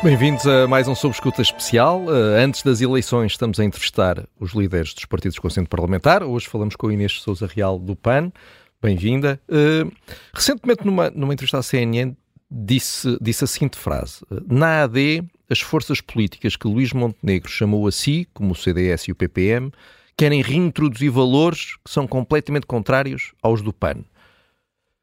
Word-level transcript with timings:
Bem-vindos 0.00 0.46
a 0.46 0.68
mais 0.68 0.86
um 0.86 0.94
Sob 0.94 1.12
Escuta 1.12 1.42
especial. 1.42 2.04
Uh, 2.04 2.36
antes 2.38 2.62
das 2.62 2.80
eleições 2.80 3.32
estamos 3.32 3.58
a 3.58 3.64
entrevistar 3.64 4.28
os 4.38 4.52
líderes 4.52 4.94
dos 4.94 5.04
partidos 5.04 5.40
com 5.40 5.48
assento 5.48 5.68
parlamentar. 5.68 6.22
Hoje 6.22 6.46
falamos 6.46 6.76
com 6.76 6.86
a 6.86 6.92
Inês 6.92 7.20
Souza 7.20 7.48
Real 7.48 7.80
do 7.80 7.96
PAN. 7.96 8.30
Bem-vinda. 8.80 9.40
Uh, 9.48 9.90
recentemente, 10.32 10.86
numa, 10.86 11.10
numa 11.10 11.32
entrevista 11.32 11.58
à 11.58 11.62
CNN, 11.64 12.14
disse, 12.48 13.18
disse 13.20 13.42
a 13.42 13.46
seguinte 13.48 13.76
frase. 13.76 14.20
Na 14.48 14.84
AD, 14.84 15.24
as 15.50 15.60
forças 15.60 16.00
políticas 16.00 16.54
que 16.54 16.68
Luís 16.68 16.92
Montenegro 16.92 17.50
chamou 17.50 17.88
a 17.88 17.90
si, 17.90 18.28
como 18.32 18.52
o 18.52 18.56
CDS 18.56 19.08
e 19.08 19.12
o 19.12 19.16
PPM, 19.16 19.72
querem 20.16 20.42
reintroduzir 20.42 21.10
valores 21.10 21.74
que 21.84 21.90
são 21.90 22.06
completamente 22.06 22.66
contrários 22.66 23.32
aos 23.42 23.62
do 23.62 23.72
PAN. 23.72 24.04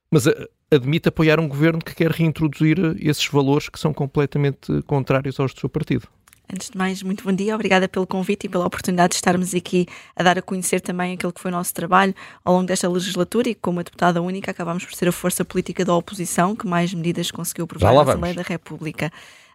Mas 0.10 0.26
uh, 0.26 0.50
admite 0.72 1.10
apoiar 1.10 1.40
um 1.40 1.48
governo 1.48 1.80
que 1.80 1.96
quer 1.96 2.12
reintroduzir 2.12 2.78
esses 3.00 3.28
valores 3.28 3.70
que 3.70 3.80
são 3.80 3.94
completamente 3.94 4.82
contrários 4.84 5.40
aos 5.40 5.54
do 5.54 5.60
seu 5.60 5.70
partido. 5.70 6.08
Antes 6.52 6.70
de 6.70 6.78
mais, 6.78 7.02
muito 7.02 7.24
bom 7.24 7.32
dia, 7.32 7.56
obrigada 7.56 7.88
pelo 7.88 8.06
convite 8.06 8.46
e 8.46 8.50
pela 8.50 8.68
oportunidade 8.68 9.12
de 9.12 9.16
estarmos 9.16 9.56
aqui 9.56 9.88
a 10.16 10.22
dar 10.22 10.38
a 10.38 10.42
conhecer 10.44 10.80
também 10.80 11.14
aquilo 11.14 11.34
que 11.34 11.42
foi 11.42 11.50
o 11.50 11.54
nosso 11.54 11.74
trabalho 11.74 12.14
ao 12.44 12.54
longo 12.54 12.68
desta 12.68 12.88
legislatura 12.88 13.50
e 13.50 13.56
como 13.56 13.80
a 13.80 13.84
deputada 13.84 14.22
única 14.22 14.52
acabámos 14.52 14.86
por 14.86 14.94
ser 14.94 15.08
a 15.08 15.12
força 15.12 15.44
política 15.44 15.84
da 15.84 15.96
oposição 15.96 16.56
que 16.56 16.68
mais 16.68 16.94
medidas 16.94 17.32
conseguiu 17.32 17.66
aprovar 17.66 17.94
na 17.94 18.02
Assembleia 18.02 18.36
da 18.36 18.44
República. 18.44 19.12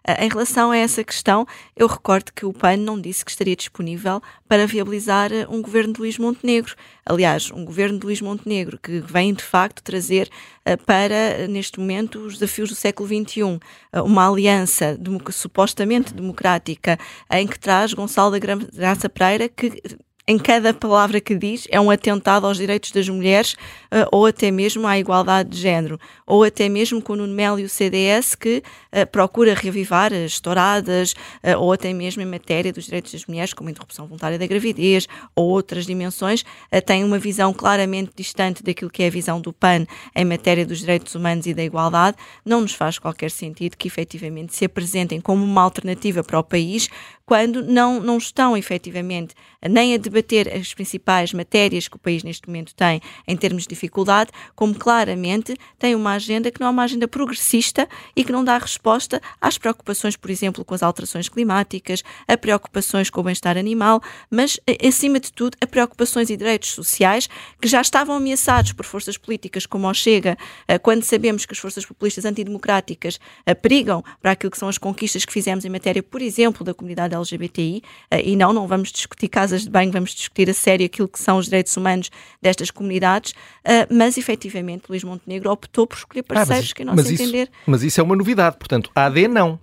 Eh, 0.07 0.25
em 0.25 0.29
relação 0.29 0.71
a 0.71 0.77
essa 0.77 1.03
questão, 1.03 1.45
eu 1.75 1.87
recordo 1.87 2.31
que 2.33 2.45
o 2.45 2.53
PAN 2.53 2.77
não 2.77 2.99
disse 2.99 3.23
que 3.23 3.31
estaria 3.31 3.55
disponível 3.55 4.21
para 4.47 4.65
viabilizar 4.65 5.31
eh, 5.31 5.45
um 5.49 5.61
governo 5.61 5.93
de 5.93 5.99
Luís 5.99 6.17
Montenegro. 6.17 6.75
Aliás, 7.05 7.51
um 7.51 7.63
governo 7.63 7.99
de 7.99 8.05
Luís 8.05 8.21
Montenegro 8.21 8.79
que 8.79 8.99
vem 8.99 9.33
de 9.33 9.43
facto 9.43 9.83
trazer 9.83 10.29
eh, 10.65 10.75
para, 10.75 11.47
neste 11.47 11.79
momento, 11.79 12.19
os 12.19 12.33
desafios 12.33 12.69
do 12.69 12.75
século 12.75 13.07
XXI. 13.07 13.59
Uma 14.03 14.29
aliança 14.29 14.97
supostamente 15.31 16.13
democrática 16.13 16.97
em 17.31 17.47
que 17.47 17.59
traz 17.59 17.93
Gonçalo 17.93 18.31
da 18.31 18.39
Graça 18.39 19.09
Pereira, 19.09 19.49
que 19.49 19.81
em 20.27 20.37
cada 20.37 20.73
palavra 20.73 21.19
que 21.19 21.35
diz 21.35 21.67
é 21.69 21.79
um 21.79 21.89
atentado 21.89 22.45
aos 22.45 22.57
direitos 22.57 22.91
das 22.91 23.09
mulheres 23.09 23.53
uh, 23.53 24.07
ou 24.11 24.25
até 24.25 24.51
mesmo 24.51 24.87
à 24.87 24.97
igualdade 24.97 25.49
de 25.49 25.57
género, 25.57 25.99
ou 26.25 26.43
até 26.43 26.69
mesmo 26.69 27.01
com 27.01 27.13
o 27.13 27.15
Nuno 27.15 27.33
Melo 27.33 27.59
e 27.59 27.63
o 27.63 27.69
CDS 27.69 28.35
que 28.35 28.63
uh, 28.93 29.05
procura 29.11 29.53
reavivar 29.53 30.13
as 30.13 30.39
touradas, 30.39 31.13
uh, 31.13 31.57
ou 31.57 31.73
até 31.73 31.91
mesmo 31.93 32.21
em 32.21 32.25
matéria 32.25 32.71
dos 32.71 32.85
direitos 32.85 33.11
das 33.11 33.25
mulheres, 33.25 33.53
como 33.53 33.69
a 33.69 33.71
interrupção 33.71 34.05
voluntária 34.05 34.37
da 34.37 34.47
gravidez 34.47 35.07
ou 35.35 35.49
outras 35.49 35.85
dimensões, 35.85 36.43
tem 36.85 37.03
uma 37.03 37.17
visão 37.17 37.53
claramente 37.53 38.11
distante 38.15 38.63
daquilo 38.63 38.89
que 38.89 39.03
é 39.03 39.07
a 39.07 39.09
visão 39.09 39.41
do 39.41 39.51
PAN 39.51 39.85
em 40.15 40.25
matéria 40.25 40.65
dos 40.65 40.79
direitos 40.79 41.15
humanos 41.15 41.45
e 41.45 41.53
da 41.53 41.63
igualdade. 41.63 42.17
Não 42.45 42.61
nos 42.61 42.73
faz 42.73 42.99
qualquer 42.99 43.31
sentido 43.31 43.75
que 43.77 43.87
efetivamente 43.87 44.55
se 44.55 44.65
apresentem 44.65 45.19
como 45.19 45.43
uma 45.43 45.61
alternativa 45.61 46.23
para 46.23 46.39
o 46.39 46.43
país 46.43 46.89
quando 47.31 47.63
não, 47.63 48.01
não 48.01 48.17
estão 48.17 48.57
efetivamente 48.57 49.33
nem 49.69 49.93
a 49.93 49.97
debater 49.97 50.53
as 50.53 50.73
principais 50.73 51.33
matérias 51.33 51.87
que 51.87 51.95
o 51.95 51.99
país 51.99 52.23
neste 52.23 52.47
momento 52.47 52.73
tem 52.75 53.01
em 53.27 53.37
termos 53.37 53.63
de 53.63 53.69
dificuldade, 53.69 54.31
como 54.55 54.73
claramente 54.75 55.55
tem 55.77 55.95
uma 55.95 56.13
agenda 56.13 56.51
que 56.51 56.59
não 56.59 56.67
é 56.67 56.69
uma 56.69 56.83
agenda 56.83 57.07
progressista 57.07 57.87
e 58.15 58.23
que 58.23 58.31
não 58.31 58.43
dá 58.43 58.57
resposta 58.57 59.21
às 59.39 59.57
preocupações, 59.57 60.15
por 60.15 60.29
exemplo, 60.29 60.65
com 60.65 60.73
as 60.73 60.83
alterações 60.83 61.29
climáticas, 61.29 62.03
a 62.27 62.37
preocupações 62.37 63.09
com 63.09 63.21
o 63.21 63.23
bem-estar 63.23 63.57
animal, 63.57 64.01
mas, 64.29 64.59
acima 64.85 65.19
de 65.19 65.31
tudo, 65.31 65.57
a 65.61 65.67
preocupações 65.67 66.29
e 66.29 66.37
direitos 66.37 66.71
sociais 66.71 67.29
que 67.61 67.67
já 67.67 67.81
estavam 67.81 68.15
ameaçados 68.15 68.73
por 68.73 68.85
forças 68.85 69.17
políticas 69.17 69.65
como 69.65 69.87
o 69.87 69.93
Chega, 69.93 70.37
eh, 70.67 70.77
quando 70.79 71.03
sabemos 71.03 71.45
que 71.45 71.53
as 71.53 71.59
forças 71.59 71.85
populistas 71.85 72.25
antidemocráticas 72.25 73.19
eh, 73.45 73.53
perigam 73.53 74.03
para 74.21 74.31
aquilo 74.31 74.51
que 74.51 74.57
são 74.57 74.69
as 74.69 74.77
conquistas 74.77 75.25
que 75.25 75.33
fizemos 75.33 75.65
em 75.65 75.69
matéria, 75.69 76.01
por 76.01 76.21
exemplo, 76.21 76.63
da 76.63 76.73
comunidade 76.73 77.13
LGBTI, 77.13 77.83
eh, 78.09 78.29
e 78.29 78.35
não, 78.35 78.53
não 78.53 78.67
vamos 78.67 78.91
discutir 78.91 79.27
casas 79.51 79.63
de 79.63 79.69
banho, 79.69 79.91
vamos 79.91 80.11
discutir 80.11 80.49
a 80.49 80.53
sério 80.53 80.85
aquilo 80.85 81.07
que 81.07 81.19
são 81.19 81.37
os 81.37 81.45
direitos 81.45 81.75
humanos 81.75 82.09
destas 82.41 82.71
comunidades, 82.71 83.33
eh, 83.63 83.85
mas 83.91 84.17
efetivamente 84.17 84.85
Luís 84.89 85.03
Montenegro 85.03 85.51
optou 85.51 85.85
por 85.85 85.97
escolher 85.97 86.23
parceiros 86.23 86.71
ah, 86.71 86.75
que, 86.75 86.81
a 86.81 86.85
nosso 86.85 87.11
entender. 87.11 87.43
Isso, 87.43 87.51
mas 87.67 87.83
isso 87.83 87.99
é 87.99 88.03
uma 88.03 88.15
novidade, 88.15 88.57
portanto, 88.57 88.89
a 88.95 89.05
AD 89.05 89.27
não. 89.27 89.59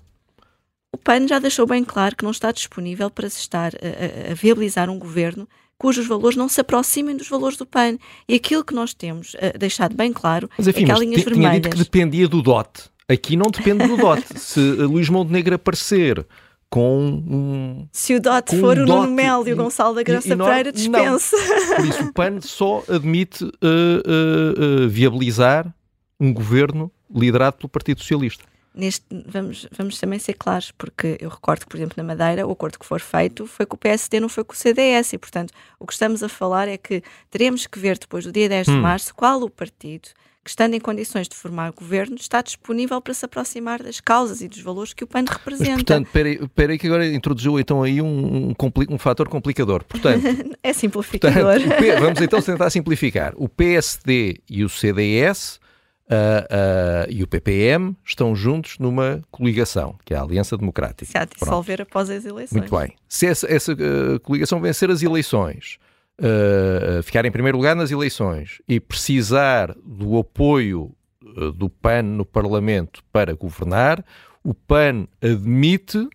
O 0.93 0.99
PAN 0.99 1.27
já 1.27 1.39
deixou 1.39 1.67
bem 1.67 1.85
claro 1.85 2.17
que 2.17 2.25
não 2.25 2.31
está 2.31 2.53
disponível 2.53 3.11
para 3.11 3.29
se 3.29 3.39
estar 3.39 3.73
a, 3.75 4.29
a, 4.29 4.33
a 4.33 4.35
viabilizar 4.35 4.91
um 4.91 4.99
governo 4.99 5.49
cujos 5.77 6.09
valores 6.09 6.37
não 6.37 6.49
se 6.49 6.61
aproximem 6.61 7.17
dos 7.17 7.29
valores 7.29 7.57
do 7.57 7.65
PAN. 7.65 7.99
E 8.29 8.35
aquilo 8.35 8.65
que 8.65 8.75
nós 8.75 8.93
temos 8.93 9.35
uh, 9.35 9.57
deixado 9.57 9.95
bem 9.95 10.13
claro 10.13 10.51
mas, 10.59 10.67
enfim, 10.67 10.83
é 10.83 10.87
que 10.87 10.91
há 10.91 10.99
linhas 10.99 11.23
vermelhas. 11.23 11.51
Tinha 11.53 11.61
dito 11.61 11.71
que 11.71 11.79
dependia 11.79 12.27
do 12.27 12.43
DOT. 12.43 12.91
Aqui 13.09 13.37
não 13.37 13.49
depende 13.49 13.87
do 13.87 13.97
DOT. 13.97 14.25
se 14.37 14.61
Luís 14.61 15.09
Montenegro 15.09 15.55
aparecer 15.55 16.27
com 16.71 17.01
um. 17.27 17.89
Se 17.93 18.15
o 18.15 18.21
DOT 18.21 18.57
for 18.61 18.79
um 18.79 18.83
o 18.83 18.87
Nuno 18.87 19.13
Melo 19.13 19.49
e 19.49 19.53
o 19.53 19.57
Gonçalo 19.57 19.95
da 19.95 20.03
Graça 20.03 20.37
Pereira, 20.37 20.71
dispensa. 20.73 21.37
Por 21.77 21.87
isso, 21.87 22.03
o 22.05 22.13
PAN 22.13 22.41
só 22.41 22.83
admite 22.89 23.45
uh, 23.45 23.49
uh, 23.49 24.85
uh, 24.85 24.89
viabilizar 24.89 25.73
um 26.21 26.33
governo 26.33 26.91
liderado 27.15 27.57
pelo 27.57 27.69
Partido 27.69 28.01
Socialista. 28.01 28.45
Neste, 28.75 29.05
vamos, 29.27 29.67
vamos 29.77 29.99
também 29.99 30.19
ser 30.19 30.35
claros, 30.35 30.71
porque 30.71 31.17
eu 31.21 31.31
recordo 31.31 31.61
que, 31.61 31.67
por 31.67 31.77
exemplo, 31.77 31.95
na 31.97 32.05
Madeira, 32.05 32.47
o 32.47 32.53
acordo 32.53 32.79
que 32.79 32.87
for 32.87 33.01
feito 33.01 33.47
foi 33.47 33.67
com 33.67 33.75
o 33.75 33.79
PSD, 33.79 34.21
não 34.21 34.29
foi 34.29 34.45
com 34.45 34.53
o 34.53 34.57
CDS, 34.57 35.15
e, 35.15 35.19
portanto, 35.19 35.53
o 35.81 35.87
que 35.87 35.93
estamos 35.93 36.23
a 36.23 36.29
falar 36.29 36.69
é 36.69 36.77
que 36.77 37.03
teremos 37.31 37.67
que 37.67 37.79
ver 37.79 37.99
depois 37.99 38.25
do 38.25 38.31
dia 38.31 38.49
10 38.49 38.69
hum. 38.69 38.75
de 38.75 38.81
março 38.81 39.15
qual 39.15 39.43
o 39.43 39.51
partido 39.51 40.11
que, 40.49 40.53
estando 40.53 40.73
em 40.73 40.81
condições 40.81 41.29
de 41.29 41.37
formar 41.37 41.71
governo, 41.73 42.17
está 42.17 42.41
disponível 42.41 43.01
para 43.03 43.13
se 43.13 43.25
aproximar 43.25 43.83
das 43.83 44.01
causas 44.01 44.41
e 44.41 44.49
dos 44.49 44.61
valores 44.61 44.95
que 44.95 45.05
o 45.05 45.07
PAN 45.07 45.25
representa. 45.29 45.71
Mas, 45.71 45.77
portanto, 45.77 46.09
espera 46.17 46.73
aí 46.73 46.79
que 46.79 46.87
agora 46.87 47.07
introduziu 47.07 47.61
então 47.61 47.83
aí 47.83 48.01
um, 48.01 48.49
um, 48.49 48.55
um 48.89 48.99
fator 48.99 49.29
complicador. 49.29 49.85
Portanto, 49.85 50.25
é 50.63 50.73
simplificador. 50.73 51.61
Portanto, 51.61 52.01
vamos 52.01 52.21
então 52.23 52.41
tentar 52.41 52.71
simplificar. 52.71 53.35
O 53.37 53.49
PSD 53.49 54.41
e 54.49 54.65
o 54.65 54.69
CDS 54.69 55.61
Uh, 56.09 56.17
uh, 56.17 57.07
e 57.11 57.23
o 57.23 57.27
PPM 57.27 57.95
estão 58.03 58.35
juntos 58.35 58.79
numa 58.79 59.21
coligação, 59.31 59.95
que 60.07 60.15
é 60.15 60.17
a 60.17 60.23
Aliança 60.23 60.57
Democrática. 60.57 61.05
Se 61.05 61.19
há 61.19 61.27
de 61.27 61.33
dissolver 61.39 61.83
após 61.83 62.09
as 62.09 62.25
eleições. 62.25 62.59
Muito 62.59 62.75
bem. 62.75 62.95
Se 63.07 63.27
essa, 63.27 63.47
essa 63.47 63.75
uh, 63.75 64.19
coligação 64.21 64.59
vencer 64.59 64.91
as 64.91 65.03
eleições, 65.03 65.79
uh, 66.21 67.03
ficar 67.03 67.25
em 67.25 67.31
primeiro 67.31 67.57
lugar 67.57 67.77
nas 67.77 67.91
eleições 67.91 68.61
e 68.69 68.81
precisar 68.81 69.75
do 69.85 70.19
apoio 70.19 70.95
uh, 71.23 71.53
do 71.53 71.69
PAN 71.69 72.03
no 72.03 72.25
Parlamento 72.25 73.03
para 73.13 73.35
governar, 73.35 74.05
o 74.43 74.55
PAN 74.55 75.07
admite 75.23 76.09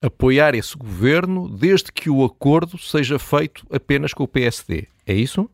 apoiar 0.00 0.54
esse 0.54 0.76
governo 0.76 1.48
desde 1.48 1.92
que 1.92 2.08
o 2.08 2.24
acordo 2.24 2.78
seja 2.78 3.18
feito 3.18 3.66
apenas 3.70 4.14
com 4.14 4.22
o 4.22 4.28
PSD. 4.28 4.86
É 5.06 5.14
isso? 5.14 5.50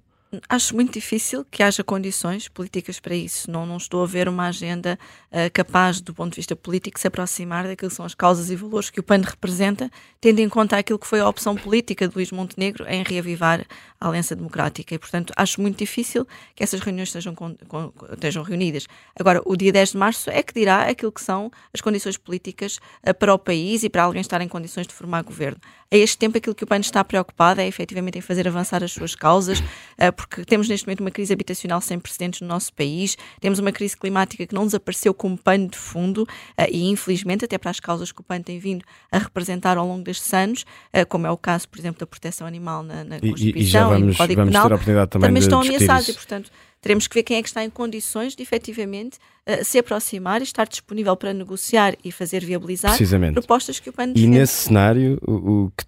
Acho 0.49 0.75
muito 0.75 0.93
difícil 0.93 1.45
que 1.50 1.62
haja 1.62 1.83
condições 1.83 2.49
políticas 2.49 3.00
para 3.00 3.15
isso. 3.15 3.50
Não, 3.50 3.67
não 3.67 3.77
estou 3.77 4.03
a 4.03 4.06
ver 4.06 4.28
uma 4.28 4.49
agenda 4.49 4.99
uh, 5.31 5.50
capaz, 5.53 6.00
do 6.00 6.15
ponto 6.15 6.31
de 6.33 6.37
vista 6.37 6.55
político, 6.55 6.99
se 6.99 7.06
aproximar 7.06 7.65
daquilo 7.67 7.91
que 7.91 7.97
são 7.97 8.05
as 8.05 8.15
causas 8.15 8.50
e 8.50 8.56
valores 8.56 8.91
que 8.91 9.00
o 9.00 9.03
PAN 9.03 9.23
representa, 9.25 9.91
tendo 10.21 10.41
em 10.41 10.49
conta 10.49 10.77
aquilo 10.77 10.99
que 10.99 11.06
foi 11.06 11.21
a 11.21 11.28
opção 11.28 11.56
política 11.56 12.09
de 12.09 12.15
Luís 12.15 12.31
Montenegro 12.31 12.87
em 12.89 13.03
reavivar 13.03 13.65
a 14.00 14.09
Aliança 14.09 14.37
Democrática. 14.37 14.94
E, 14.94 14.99
portanto, 14.99 15.33
acho 15.37 15.61
muito 15.61 15.78
difícil 15.78 16.27
que 16.55 16.62
essas 16.62 16.81
reuniões 16.81 17.09
estejam, 17.09 17.34
com, 17.34 17.55
com, 17.69 17.93
estejam 18.12 18.43
reunidas. 18.43 18.87
Agora, 19.19 19.41
o 19.44 19.56
dia 19.56 19.73
10 19.73 19.93
de 19.93 19.97
março 19.97 20.31
é 20.31 20.43
que 20.43 20.53
dirá 20.55 20.83
aquilo 20.89 21.12
que 21.12 21.23
são 21.23 21.50
as 21.73 21.81
condições 21.81 22.17
políticas 22.17 22.78
uh, 23.06 23.15
para 23.15 23.34
o 23.34 23.39
país 23.39 23.83
e 23.83 23.89
para 23.89 24.03
alguém 24.03 24.21
estar 24.21 24.41
em 24.41 24.49
condições 24.49 24.87
de 24.87 24.94
formar 24.94 25.23
governo. 25.23 25.59
A 25.91 25.97
este 25.97 26.19
tempo, 26.19 26.37
aquilo 26.37 26.55
que 26.55 26.65
o 26.65 26.67
PAN 26.67 26.81
está 26.81 27.05
preocupado 27.05 27.61
é 27.61 27.69
efetivamente 27.69 28.19
em 28.19 28.20
fazer 28.20 28.49
avançar 28.49 28.82
as 28.82 28.93
suas 28.93 29.14
causas, 29.14 29.61
uh, 29.61 30.12
porque 30.26 30.44
temos 30.44 30.69
neste 30.69 30.87
momento 30.87 31.00
uma 31.00 31.11
crise 31.11 31.32
habitacional 31.32 31.81
sem 31.81 31.99
precedentes 31.99 32.41
no 32.41 32.49
nosso 32.49 32.73
país, 32.73 33.17
temos 33.41 33.59
uma 33.59 33.71
crise 33.71 33.97
climática 33.97 34.47
que 34.47 34.55
não 34.55 34.65
desapareceu 34.65 35.12
como 35.12 35.37
pano 35.37 35.69
de 35.69 35.76
fundo 35.76 36.23
uh, 36.23 36.26
e, 36.71 36.88
infelizmente, 36.88 37.44
até 37.44 37.59
para 37.59 37.71
as 37.71 37.79
causas 37.79 38.11
que 38.11 38.21
o 38.21 38.25
PAN 38.25 38.41
tem 38.41 38.59
vindo 38.59 38.85
a 39.12 39.19
representar 39.19 39.76
ao 39.76 39.87
longo 39.87 40.03
destes 40.03 40.32
anos, 40.32 40.62
uh, 40.94 41.06
como 41.09 41.26
é 41.26 41.31
o 41.31 41.37
caso, 41.37 41.69
por 41.69 41.79
exemplo, 41.79 42.00
da 42.00 42.06
proteção 42.06 42.47
animal 42.47 42.82
na, 42.82 43.05
na 43.05 43.21
Constituição 43.21 43.61
e, 43.61 43.62
e, 43.62 43.67
já 43.67 43.85
vamos, 43.85 44.00
e 44.00 44.06
no 44.06 44.17
Código 44.17 44.41
vamos 44.41 44.53
Penal, 44.53 44.67
ter 44.67 44.73
a 44.73 44.76
oportunidade 44.76 45.11
também, 45.11 45.29
também 45.29 45.43
estão 45.43 45.61
ameaçados 45.61 46.09
e, 46.09 46.12
portanto, 46.15 46.50
teremos 46.84 47.06
que 47.06 47.14
ver 47.14 47.22
quem 47.22 47.38
é 47.38 47.42
que 47.42 47.48
está 47.48 47.64
em 47.64 47.70
condições 47.70 48.36
de 48.36 48.42
efetivamente 48.42 49.16
uh, 49.48 49.64
se 49.64 49.78
aproximar 49.78 50.42
e 50.42 50.44
estar 50.44 50.66
disponível 50.69 51.16
para 51.16 51.32
negociar 51.32 51.96
e 52.04 52.12
fazer 52.12 52.44
viabilizar 52.44 52.96
propostas 53.32 53.81
que 53.81 53.88
o 53.88 53.92
PAN 53.92 54.08
defende. 54.08 54.22
E 54.22 54.26
nesse 54.26 54.52
cenário, 54.52 55.19
o, 55.26 55.64
o 55.64 55.72
que 55.76 55.84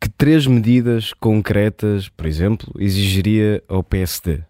que 0.00 0.10
três 0.10 0.46
medidas 0.46 1.14
concretas, 1.14 2.10
por 2.10 2.26
exemplo, 2.26 2.70
exigiria 2.78 3.62
ao 3.66 3.82
PSD? 3.82 4.42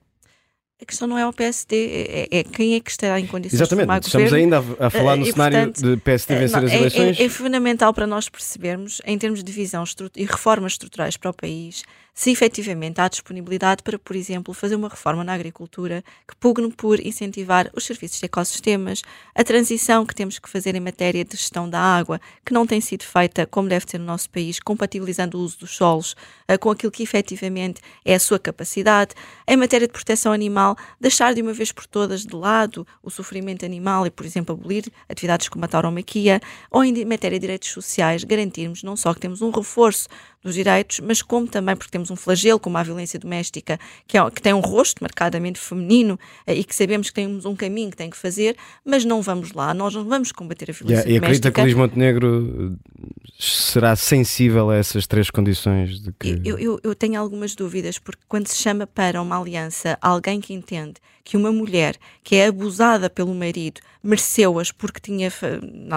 a 0.82 0.86
questão 0.86 1.08
não 1.08 1.16
é 1.16 1.26
o 1.26 1.32
PSD, 1.32 1.86
é, 1.86 2.38
é 2.40 2.44
quem 2.44 2.74
é 2.74 2.80
que 2.80 2.90
estará 2.90 3.18
em 3.18 3.26
condições 3.26 3.58
Exatamente. 3.58 3.84
de 3.84 3.86
formar 3.86 4.00
Estamos 4.00 4.32
ainda 4.34 4.58
a, 4.58 4.86
a 4.86 4.90
falar 4.90 5.16
no 5.16 5.26
e, 5.26 5.32
cenário 5.32 5.56
portanto, 5.56 5.82
de 5.82 5.96
PSD 5.96 6.36
vencer 6.36 6.58
não, 6.58 6.66
as 6.66 6.72
é- 6.72 6.76
eleições. 6.76 7.20
É, 7.20 7.24
é 7.24 7.28
fundamental 7.28 7.94
para 7.94 8.06
nós 8.06 8.28
percebermos, 8.28 9.00
em 9.06 9.16
termos 9.16 9.42
de 9.42 9.50
visão 9.50 9.84
e 10.14 10.24
reformas 10.24 10.72
estruturais 10.72 11.16
para 11.16 11.30
o 11.30 11.32
país, 11.32 11.84
se 12.14 12.30
efetivamente 12.30 13.00
há 13.00 13.08
disponibilidade 13.08 13.82
para, 13.82 13.98
por 13.98 14.14
exemplo, 14.14 14.54
fazer 14.54 14.76
uma 14.76 14.88
reforma 14.88 15.24
na 15.24 15.34
agricultura 15.34 16.04
que 16.28 16.36
pugne 16.36 16.70
por 16.70 17.00
incentivar 17.00 17.68
os 17.74 17.84
serviços 17.84 18.20
de 18.20 18.26
ecossistemas, 18.26 19.02
a 19.34 19.42
transição 19.42 20.06
que 20.06 20.14
temos 20.14 20.38
que 20.38 20.48
fazer 20.48 20.76
em 20.76 20.80
matéria 20.80 21.24
de 21.24 21.36
gestão 21.36 21.68
da 21.68 21.80
água, 21.80 22.20
que 22.46 22.52
não 22.54 22.68
tem 22.68 22.80
sido 22.80 23.02
feita 23.02 23.44
como 23.46 23.68
deve 23.68 23.84
ser 23.88 23.98
no 23.98 24.04
nosso 24.04 24.30
país, 24.30 24.60
compatibilizando 24.60 25.36
o 25.36 25.40
uso 25.40 25.58
dos 25.58 25.74
solos 25.74 26.14
eh, 26.46 26.56
com 26.56 26.70
aquilo 26.70 26.92
que 26.92 27.02
efetivamente 27.02 27.82
é 28.04 28.14
a 28.14 28.20
sua 28.20 28.38
capacidade, 28.38 29.14
em 29.48 29.56
matéria 29.56 29.88
de 29.88 29.92
proteção 29.92 30.32
animal, 30.32 30.76
deixar 31.00 31.34
de 31.34 31.42
uma 31.42 31.52
vez 31.52 31.72
por 31.72 31.84
todas 31.84 32.24
de 32.24 32.36
lado 32.36 32.86
o 33.02 33.10
sofrimento 33.10 33.64
animal 33.64 34.06
e, 34.06 34.10
por 34.10 34.24
exemplo, 34.24 34.54
abolir 34.54 34.84
atividades 35.08 35.48
como 35.48 35.64
a 35.64 35.68
tauromaquia, 35.68 36.40
ou 36.70 36.84
em 36.84 37.04
matéria 37.04 37.40
de 37.40 37.42
direitos 37.42 37.70
sociais, 37.70 38.22
garantirmos 38.22 38.84
não 38.84 38.96
só 38.96 39.12
que 39.12 39.20
temos 39.20 39.42
um 39.42 39.50
reforço 39.50 40.08
dos 40.44 40.54
direitos, 40.54 41.00
mas 41.00 41.22
como 41.22 41.48
também 41.48 41.74
porque 41.74 41.90
temos 41.90 42.10
um 42.10 42.16
flagelo 42.16 42.60
como 42.60 42.76
a 42.76 42.82
violência 42.82 43.18
doméstica, 43.18 43.80
que, 44.06 44.18
é, 44.18 44.30
que 44.30 44.42
tem 44.42 44.52
um 44.52 44.60
rosto 44.60 45.02
marcadamente 45.02 45.58
feminino 45.58 46.20
eh, 46.46 46.54
e 46.54 46.62
que 46.62 46.74
sabemos 46.74 47.08
que 47.08 47.14
temos 47.14 47.46
um 47.46 47.56
caminho 47.56 47.90
que 47.90 47.96
tem 47.96 48.10
que 48.10 48.16
fazer, 48.16 48.54
mas 48.84 49.04
não 49.04 49.22
vamos 49.22 49.52
lá, 49.52 49.72
nós 49.72 49.94
não 49.94 50.04
vamos 50.04 50.30
combater 50.30 50.70
a 50.70 50.74
violência 50.74 51.08
e 51.08 51.16
acredita 51.16 51.50
que 51.50 51.56
doméstica. 51.56 51.60
o 51.60 51.64
Luís 51.64 51.74
Montenegro 51.74 52.76
eh, 52.78 53.32
será 53.38 53.96
sensível 53.96 54.68
a 54.68 54.76
essas 54.76 55.06
três 55.06 55.30
condições 55.30 56.00
de 56.00 56.12
que. 56.12 56.40
Eu, 56.44 56.58
eu, 56.58 56.80
eu 56.82 56.94
tenho 56.94 57.18
algumas 57.18 57.54
dúvidas, 57.54 57.98
porque 57.98 58.22
quando 58.28 58.46
se 58.46 58.56
chama 58.56 58.86
para 58.86 59.22
uma 59.22 59.40
aliança 59.40 59.98
alguém 60.02 60.40
que 60.40 60.52
entende 60.52 60.94
que 61.24 61.36
uma 61.36 61.50
mulher 61.50 61.96
que 62.22 62.36
é 62.36 62.46
abusada 62.48 63.08
pelo 63.08 63.34
marido 63.34 63.80
mereceu-as 64.02 64.70
porque 64.70 65.00
tinha, 65.00 65.32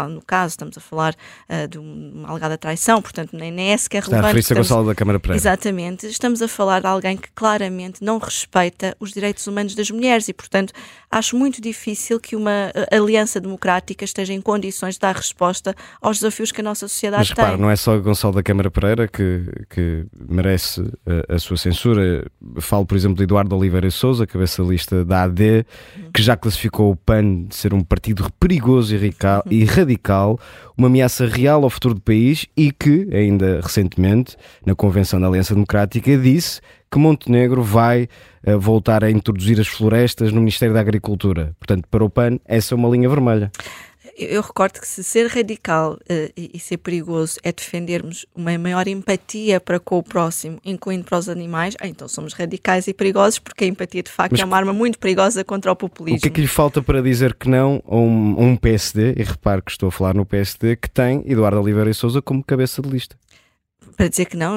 no 0.10 0.22
caso, 0.22 0.52
estamos 0.52 0.78
a 0.78 0.82
falar 0.82 1.14
ah, 1.50 1.66
de 1.66 1.78
uma 1.78 2.30
alegada 2.30 2.58
traição, 2.58 3.02
portanto, 3.02 3.36
nem, 3.36 3.52
nem 3.52 3.72
é 3.74 3.78
sequer 3.78 3.98
Está 3.98 4.12
relevante. 4.12 4.28
referir-se 4.30 4.54
a 4.54 4.56
estamos- 4.56 4.68
Gonçalo 4.70 4.88
da 4.88 4.96
Câmara 4.96 5.20
Pereira. 5.20 5.38
Exatamente, 5.38 6.08
estamos 6.08 6.42
a 6.42 6.48
falar 6.48 6.80
de 6.80 6.88
alguém 6.88 7.18
que 7.18 7.28
claramente 7.36 8.02
não 8.02 8.18
respeita 8.18 8.96
os 8.98 9.12
direitos 9.12 9.46
humanos 9.46 9.76
das 9.76 9.92
mulheres 9.92 10.30
e, 10.30 10.34
portanto, 10.34 10.72
acho 11.12 11.36
muito 11.36 11.62
difícil 11.62 12.18
que 12.18 12.34
uma 12.38 12.72
eh, 12.74 12.96
aliança 12.96 13.42
democrática 13.42 14.06
esteja 14.06 14.32
em 14.32 14.40
condições 14.40 14.94
de 14.94 15.02
dar 15.02 15.14
resposta 15.16 15.76
aos 16.02 16.20
desafios 16.20 16.54
que 16.54 16.62
a 16.62 16.64
nossa 16.64 16.88
sociedade 16.88 17.20
Mas 17.24 17.30
repara, 17.32 17.52
tem. 17.52 17.62
não 17.62 17.70
é 17.70 17.76
só 17.76 17.98
Gonçalo 18.00 18.34
da 18.36 18.44
Câmara 18.44 18.72
Pereira 18.72 19.06
que, 19.06 19.44
que 19.70 20.06
merece 20.30 20.82
a, 21.30 21.36
a 21.36 21.40
sua 21.40 21.58
censura. 21.58 22.26
Falo, 22.62 22.86
por 22.86 22.96
exemplo, 22.96 23.18
de 23.18 23.24
Eduardo 23.24 23.54
Oliveira 23.54 23.92
Souza, 23.92 24.26
cabeça 24.26 24.64
lista 24.64 25.04
da 25.04 25.17
AD, 25.24 25.66
que 26.14 26.22
já 26.22 26.36
classificou 26.36 26.92
o 26.92 26.96
PAN 26.96 27.46
de 27.46 27.56
ser 27.56 27.74
um 27.74 27.82
partido 27.82 28.28
perigoso 28.40 28.96
e, 29.50 29.66
radical, 29.66 30.40
uma 30.78 30.88
ameaça 30.88 31.26
real 31.26 31.64
ao 31.64 31.70
futuro 31.70 31.96
do 31.96 32.02
país 32.02 32.46
e 32.56 32.72
que, 32.72 33.08
ainda 33.12 33.60
recentemente, 33.62 34.36
na 34.66 34.76
Convenção 34.76 35.20
da 35.20 35.28
Aliança 35.28 35.54
Democrática, 35.54 36.18
disse 36.18 36.62
que 36.90 36.98
Montenegro 36.98 37.62
vai 37.62 38.08
eh, 38.44 38.56
voltar 38.56 39.04
a 39.04 39.12
introduzir 39.12 39.60
as 39.60 39.68
florestas 39.68 40.32
no 40.32 40.40
Ministério 40.40 40.74
da 40.74 40.80
Agricultura. 40.80 41.54
Portanto, 41.60 41.86
para 41.90 42.04
o 42.04 42.10
PAN, 42.10 42.40
essa 42.46 42.74
é 42.74 42.76
uma 42.76 42.90
linha 42.90 43.10
vermelha. 43.10 43.52
Eu, 44.18 44.28
eu 44.30 44.42
recordo 44.42 44.80
que 44.80 44.88
se 44.88 45.04
ser 45.04 45.28
radical 45.28 45.98
eh, 46.10 46.32
e, 46.36 46.52
e 46.54 46.60
ser 46.60 46.78
perigoso 46.78 47.40
é 47.44 47.52
defendermos 47.52 48.26
uma 48.36 48.58
maior 48.58 48.88
empatia 48.88 49.60
para 49.60 49.80
com 49.80 49.98
o 49.98 50.04
próximo, 50.04 50.60
incluindo 50.66 51.06
para 51.06 51.18
os 51.18 51.30
animais, 51.30 51.76
ah, 51.80 51.88
então 51.88 52.08
somos 52.08 52.34
radicais 52.34 52.88
e 52.88 52.94
perigosos, 52.94 53.40
porque 53.40 53.66
a 53.66 53.68
empatia 53.68 54.02
de 54.02 54.12
facto 54.12 54.32
Mas 54.32 54.42
é 54.42 54.46
uma 54.46 54.58
arma 54.58 54.74
muito 54.74 54.98
perigosa 54.98 55.44
contra 55.44 55.72
o 55.72 55.76
populismo. 55.76 56.18
O 56.18 56.22
que 56.22 56.28
é 56.28 56.32
que 56.32 56.42
lhe 56.42 56.48
falta 56.48 56.82
para 56.82 57.02
dizer 57.02 57.36
que 57.36 57.48
não 57.48 57.82
a 57.88 57.96
um, 57.96 58.36
a 58.38 58.42
um 58.42 58.56
PSD, 58.56 59.14
e 59.18 59.24
repare 59.24 59.62
que 59.62 59.72
estou 59.72 59.90
a 59.90 59.92
falar 59.92 60.14
no 60.16 60.26
PSD, 60.26 60.76
que 60.76 60.90
tem 60.90 61.24
Eduardo 61.26 61.62
Oliveira 61.62 61.90
e 61.90 61.94
Souza 61.94 62.22
como 62.22 62.44
cabeça 62.44 62.82
de 62.82 62.90
lista? 62.90 63.16
Para 63.98 64.08
dizer 64.08 64.26
que 64.26 64.38
não, 64.38 64.56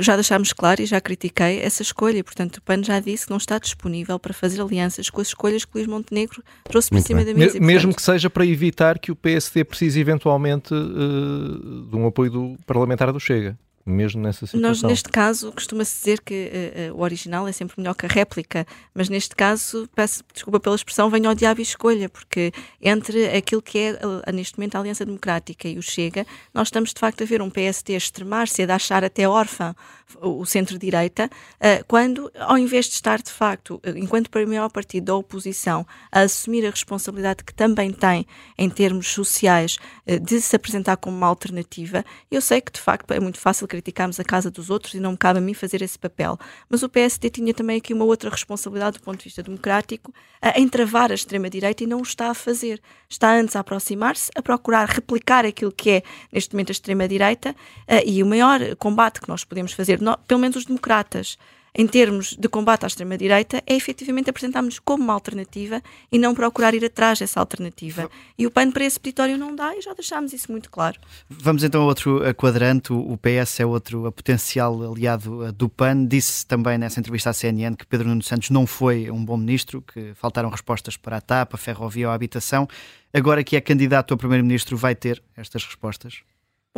já 0.00 0.16
deixámos 0.16 0.52
claro 0.52 0.80
e 0.82 0.86
já 0.86 0.98
critiquei 1.00 1.60
essa 1.60 1.82
escolha, 1.82 2.16
e 2.18 2.22
portanto 2.22 2.56
o 2.56 2.62
PAN 2.62 2.82
já 2.82 2.98
disse 2.98 3.26
que 3.26 3.30
não 3.30 3.36
está 3.36 3.58
disponível 3.58 4.18
para 4.18 4.32
fazer 4.32 4.60
alianças 4.62 5.10
com 5.10 5.20
as 5.20 5.28
escolhas 5.28 5.64
que 5.64 5.70
Luís 5.74 5.86
Montenegro 5.86 6.42
trouxe 6.64 6.88
por 6.88 6.94
Muito 6.94 7.06
cima 7.06 7.22
bem. 7.22 7.34
da 7.34 7.38
mesa. 7.38 7.60
Me- 7.60 7.66
Mesmo 7.66 7.88
portanto, 7.92 7.96
que 7.96 8.02
seja 8.02 8.30
para 8.30 8.46
evitar 8.46 8.98
que 8.98 9.12
o 9.12 9.16
PSD 9.16 9.62
precise 9.64 10.00
eventualmente 10.00 10.72
eh, 10.74 11.90
de 11.90 11.96
um 11.96 12.06
apoio 12.06 12.30
do 12.30 12.56
parlamentar 12.66 13.12
do 13.12 13.20
Chega. 13.20 13.58
Mesmo 13.88 14.20
nessa 14.20 14.46
situação. 14.46 14.60
Nós, 14.60 14.82
neste 14.82 15.08
caso, 15.08 15.50
costuma-se 15.50 15.96
dizer 15.98 16.20
que 16.20 16.50
eh, 16.52 16.92
o 16.92 17.00
original 17.00 17.48
é 17.48 17.52
sempre 17.52 17.74
melhor 17.78 17.94
que 17.94 18.04
a 18.04 18.08
réplica, 18.08 18.66
mas 18.94 19.08
neste 19.08 19.34
caso, 19.34 19.88
peço 19.94 20.22
desculpa 20.34 20.60
pela 20.60 20.76
expressão, 20.76 21.08
venho 21.08 21.26
ao 21.26 21.34
diabo 21.34 21.60
e 21.60 21.62
escolha, 21.62 22.06
porque 22.06 22.52
entre 22.82 23.28
aquilo 23.28 23.62
que 23.62 23.78
é 23.78 23.98
eh, 24.26 24.32
neste 24.32 24.58
momento 24.58 24.74
a 24.74 24.80
Aliança 24.80 25.06
Democrática 25.06 25.66
e 25.66 25.78
o 25.78 25.82
Chega, 25.82 26.26
nós 26.52 26.68
estamos 26.68 26.92
de 26.92 27.00
facto 27.00 27.22
a 27.22 27.24
ver 27.24 27.40
um 27.40 27.48
PSD 27.48 27.94
a 27.94 27.96
extremar-se, 27.96 28.62
a 28.62 28.66
de 28.66 28.72
achar 28.72 29.02
até 29.02 29.26
órfã 29.26 29.74
o 30.20 30.38
o 30.38 30.46
centro-direita, 30.46 31.28
quando, 31.86 32.30
ao 32.38 32.56
invés 32.56 32.86
de 32.86 32.92
estar 32.92 33.20
de 33.20 33.30
facto, 33.30 33.80
enquanto 33.96 34.30
para 34.30 34.44
o 34.44 34.48
maior 34.48 34.70
partido 34.70 35.04
da 35.06 35.14
oposição, 35.16 35.84
a 36.10 36.20
assumir 36.20 36.64
a 36.64 36.70
responsabilidade 36.70 37.42
que 37.44 37.52
também 37.52 37.92
tem 37.92 38.24
em 38.56 38.70
termos 38.70 39.08
sociais 39.08 39.78
de 40.06 40.40
se 40.40 40.54
apresentar 40.54 40.96
como 40.96 41.16
uma 41.16 41.26
alternativa, 41.26 42.04
eu 42.30 42.40
sei 42.40 42.60
que 42.60 42.72
de 42.72 42.80
facto 42.80 43.10
é 43.10 43.20
muito 43.20 43.38
fácil 43.38 43.66
criticarmos 43.78 44.18
a 44.18 44.24
casa 44.24 44.50
dos 44.50 44.70
outros 44.70 44.94
e 44.94 45.00
não 45.00 45.12
me 45.12 45.16
cabe 45.16 45.38
a 45.38 45.42
mim 45.42 45.54
fazer 45.54 45.82
esse 45.82 45.98
papel. 45.98 46.36
Mas 46.68 46.82
o 46.82 46.88
PSD 46.88 47.30
tinha 47.30 47.54
também 47.54 47.78
aqui 47.78 47.94
uma 47.94 48.04
outra 48.04 48.28
responsabilidade 48.28 48.98
do 48.98 49.02
ponto 49.02 49.18
de 49.18 49.24
vista 49.24 49.42
democrático, 49.42 50.12
a 50.42 50.58
entravar 50.58 51.12
a 51.12 51.14
extrema-direita 51.14 51.84
e 51.84 51.86
não 51.86 52.00
o 52.00 52.02
está 52.02 52.30
a 52.30 52.34
fazer. 52.34 52.80
Está 53.08 53.32
antes 53.32 53.54
a 53.54 53.60
aproximar-se, 53.60 54.30
a 54.34 54.42
procurar 54.42 54.88
replicar 54.88 55.46
aquilo 55.46 55.70
que 55.70 55.90
é 55.90 56.02
neste 56.32 56.54
momento 56.54 56.70
a 56.70 56.72
extrema-direita 56.72 57.54
eh, 57.86 58.04
e 58.06 58.22
o 58.22 58.26
maior 58.26 58.74
combate 58.76 59.20
que 59.20 59.28
nós 59.28 59.44
podemos 59.44 59.72
fazer, 59.72 60.00
pelo 60.26 60.40
menos 60.40 60.56
os 60.56 60.64
democratas, 60.64 61.38
em 61.74 61.86
termos 61.86 62.36
de 62.36 62.48
combate 62.48 62.84
à 62.84 62.86
extrema-direita, 62.86 63.62
é 63.66 63.74
efetivamente 63.74 64.30
apresentarmos-nos 64.30 64.78
como 64.78 65.04
uma 65.04 65.12
alternativa 65.12 65.82
e 66.10 66.18
não 66.18 66.34
procurar 66.34 66.74
ir 66.74 66.84
atrás 66.84 67.18
dessa 67.18 67.40
alternativa. 67.40 68.10
E 68.38 68.46
o 68.46 68.50
PAN 68.50 68.70
para 68.70 68.84
esse 68.84 68.98
peditório 68.98 69.36
não 69.36 69.54
dá 69.54 69.76
e 69.76 69.80
já 69.80 69.92
deixámos 69.94 70.32
isso 70.32 70.50
muito 70.50 70.70
claro. 70.70 70.98
Vamos 71.28 71.62
então 71.62 71.82
a 71.82 71.84
outro 71.84 72.20
quadrante. 72.34 72.92
O 72.92 73.16
PS 73.16 73.60
é 73.60 73.66
outro 73.66 74.06
a 74.06 74.12
potencial 74.12 74.92
aliado 74.92 75.44
eh, 75.44 75.52
do 75.52 75.68
PAN. 75.68 76.06
Disse 76.06 76.46
também 76.46 76.78
nessa 76.78 77.00
entrevista 77.00 77.30
à 77.30 77.32
CNN 77.32 77.76
que 77.76 77.86
Pedro 77.86 78.08
Nuno 78.08 78.22
Santos 78.22 78.50
não 78.50 78.66
foi 78.66 79.10
um 79.10 79.24
bom 79.24 79.36
ministro, 79.36 79.82
que 79.82 80.12
faltaram 80.14 80.48
respostas 80.48 80.96
para 80.96 81.18
a 81.18 81.20
TAP, 81.20 81.54
a 81.54 81.56
ferrovia 81.56 82.06
ou 82.06 82.12
a 82.12 82.14
habitação. 82.14 82.68
Agora 83.12 83.42
que 83.42 83.56
é 83.56 83.60
candidato 83.60 84.12
a 84.12 84.16
primeiro-ministro, 84.16 84.76
vai 84.76 84.94
ter 84.94 85.22
estas 85.36 85.64
respostas? 85.64 86.22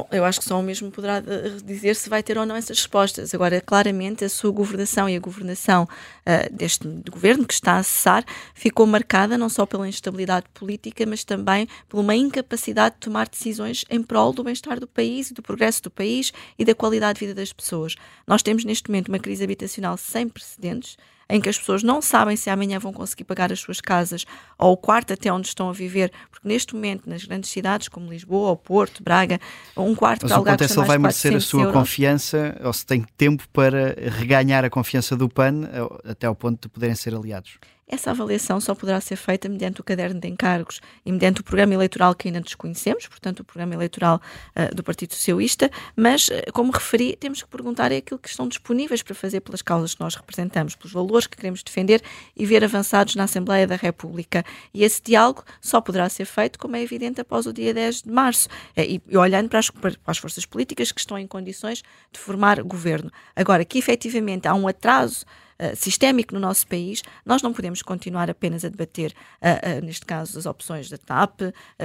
Bom, 0.01 0.09
eu 0.13 0.25
acho 0.25 0.39
que 0.39 0.47
só 0.47 0.59
o 0.59 0.63
mesmo 0.63 0.91
poderá 0.91 1.19
eh, 1.19 1.59
dizer 1.63 1.95
se 1.95 2.09
vai 2.09 2.23
ter 2.23 2.39
ou 2.39 2.47
não 2.47 2.57
essas 2.57 2.79
respostas. 2.79 3.35
Agora, 3.35 3.61
claramente, 3.61 4.25
a 4.25 4.31
sua 4.31 4.51
governação 4.51 5.07
e 5.07 5.15
a 5.15 5.21
governação 5.21 5.87
ah, 6.25 6.49
deste 6.51 6.89
governo 7.11 7.47
que 7.47 7.53
está 7.53 7.77
a 7.77 7.83
cessar 7.83 8.25
ficou 8.55 8.87
marcada 8.87 9.37
não 9.37 9.51
só 9.51 9.67
pela 9.67 9.87
instabilidade 9.87 10.47
política, 10.55 11.05
mas 11.05 11.23
também 11.23 11.69
por 11.87 12.01
uma 12.01 12.15
incapacidade 12.15 12.95
de 12.95 13.01
tomar 13.01 13.29
decisões 13.29 13.85
em 13.91 14.03
prol 14.03 14.33
do 14.33 14.43
bem-estar 14.43 14.81
do 14.81 14.87
país 14.87 15.31
e 15.31 15.35
do 15.35 15.43
progresso 15.43 15.83
do 15.83 15.91
país 15.91 16.33
e 16.59 16.65
da 16.65 16.75
qualidade 16.75 17.19
de 17.19 17.27
vida 17.27 17.35
das 17.35 17.53
pessoas. 17.53 17.95
Nós 18.27 18.43
temos 18.43 18.65
neste 18.65 18.89
momento 18.89 19.09
uma 19.09 19.19
crise 19.19 19.45
habitacional 19.45 19.99
sem 19.99 20.27
precedentes 20.31 20.97
em 21.31 21.41
que 21.41 21.49
as 21.49 21.59
pessoas 21.59 21.83
não 21.83 22.03
sabem 22.03 22.37
se 22.37 22.51
amanhã 22.51 22.79
vão 22.79 22.93
conseguir 22.93 23.25
pagar 23.25 23.53
as 23.53 23.61
suas 23.61 23.81
casas 23.81 24.27
ou 24.59 24.73
o 24.73 24.77
quarto 24.77 25.13
até 25.13 25.33
onde 25.33 25.47
estão 25.47 25.69
a 25.69 25.73
viver, 25.73 26.13
porque 26.31 26.47
neste 26.47 26.75
momento 26.75 27.09
nas 27.09 27.25
grandes 27.25 27.49
cidades 27.51 27.89
como 27.89 28.11
Lisboa, 28.11 28.51
ou 28.51 28.57
Porto, 28.57 29.03
Braga, 29.03 29.39
um 29.77 29.95
quarto 29.95 30.23
Mas 30.25 30.33
para 30.33 30.37
o 30.37 30.39
alugar 30.39 30.55
é 30.55 30.59
custa 30.59 30.75
se 30.75 30.81
ele 30.81 30.87
vai 30.87 30.99
merecer 30.99 31.31
a 31.31 31.35
400 31.35 31.47
sua 31.47 31.61
euros. 31.63 31.73
confiança 31.73 32.61
ou 32.65 32.73
se 32.73 32.85
tem 32.85 33.05
tempo 33.17 33.45
para 33.53 33.95
reganhar 34.19 34.65
a 34.65 34.71
confiança 34.71 35.17
do 35.17 35.29
PAN 35.29 35.63
até 36.05 36.27
ao 36.27 36.35
ponto 36.35 36.63
de 36.63 36.69
poderem 36.69 36.97
ser 36.97 37.15
aliados. 37.15 37.59
Essa 37.91 38.13
avaliação 38.13 38.61
só 38.61 38.73
poderá 38.73 39.01
ser 39.01 39.17
feita 39.17 39.49
mediante 39.49 39.81
o 39.81 39.85
caderno 39.85 40.21
de 40.21 40.29
encargos 40.29 40.81
e 41.05 41.11
mediante 41.11 41.41
o 41.41 41.45
programa 41.45 41.75
eleitoral 41.75 42.15
que 42.15 42.29
ainda 42.29 42.41
desconhecemos, 42.41 43.09
portanto, 43.09 43.41
o 43.41 43.45
programa 43.45 43.75
eleitoral 43.75 44.23
ah, 44.55 44.67
do 44.67 44.85
Partido 44.85 45.13
Socialista, 45.13 45.69
mas, 45.97 46.31
ah, 46.31 46.53
como 46.53 46.71
referi, 46.71 47.17
temos 47.17 47.43
que 47.43 47.49
perguntar 47.49 47.91
é 47.91 47.97
aquilo 47.97 48.21
que 48.21 48.29
estão 48.29 48.47
disponíveis 48.47 49.03
para 49.03 49.13
fazer 49.13 49.41
pelas 49.41 49.61
causas 49.61 49.95
que 49.97 50.01
nós 50.01 50.15
representamos, 50.15 50.77
pelos 50.77 50.93
valores 50.93 51.27
que 51.27 51.37
queremos 51.37 51.65
defender 51.65 52.01
e 52.37 52.47
ver 52.47 52.63
avançados 52.63 53.17
na 53.17 53.25
Assembleia 53.25 53.67
da 53.67 53.75
República. 53.75 54.45
E 54.73 54.85
esse 54.85 55.03
diálogo 55.03 55.43
só 55.61 55.81
poderá 55.81 56.09
ser 56.09 56.27
feito, 56.27 56.61
como 56.61 56.77
é 56.77 56.83
evidente, 56.83 57.21
após 57.21 57.47
o 57.47 57.53
dia 57.53 57.75
10 57.75 58.03
de 58.03 58.11
março, 58.11 58.49
eh, 58.77 58.85
e, 58.85 59.03
e 59.09 59.17
olhando 59.17 59.49
para 59.49 59.59
as, 59.59 59.69
para 59.69 59.93
as 60.07 60.19
forças 60.19 60.47
políticas 60.47 60.93
que 60.93 61.01
estão 61.01 61.19
em 61.19 61.27
condições 61.27 61.83
de 62.13 62.21
formar 62.21 62.63
governo. 62.63 63.11
Agora, 63.35 63.65
que 63.65 63.79
efetivamente 63.79 64.47
há 64.47 64.55
um 64.55 64.69
atraso 64.69 65.27
uh, 65.61 65.77
sistémico 65.77 66.35
no 66.35 66.41
nosso 66.41 66.67
país, 66.67 67.03
nós 67.25 67.43
não 67.43 67.53
podemos 67.53 67.83
continuar 67.83 68.31
apenas 68.31 68.65
a 68.65 68.69
debater, 68.69 69.13
uh, 69.43 69.85
neste 69.85 70.07
caso, 70.07 70.39
as 70.39 70.47
opções 70.47 70.89
da 70.89 70.97
TAP, 70.97 71.41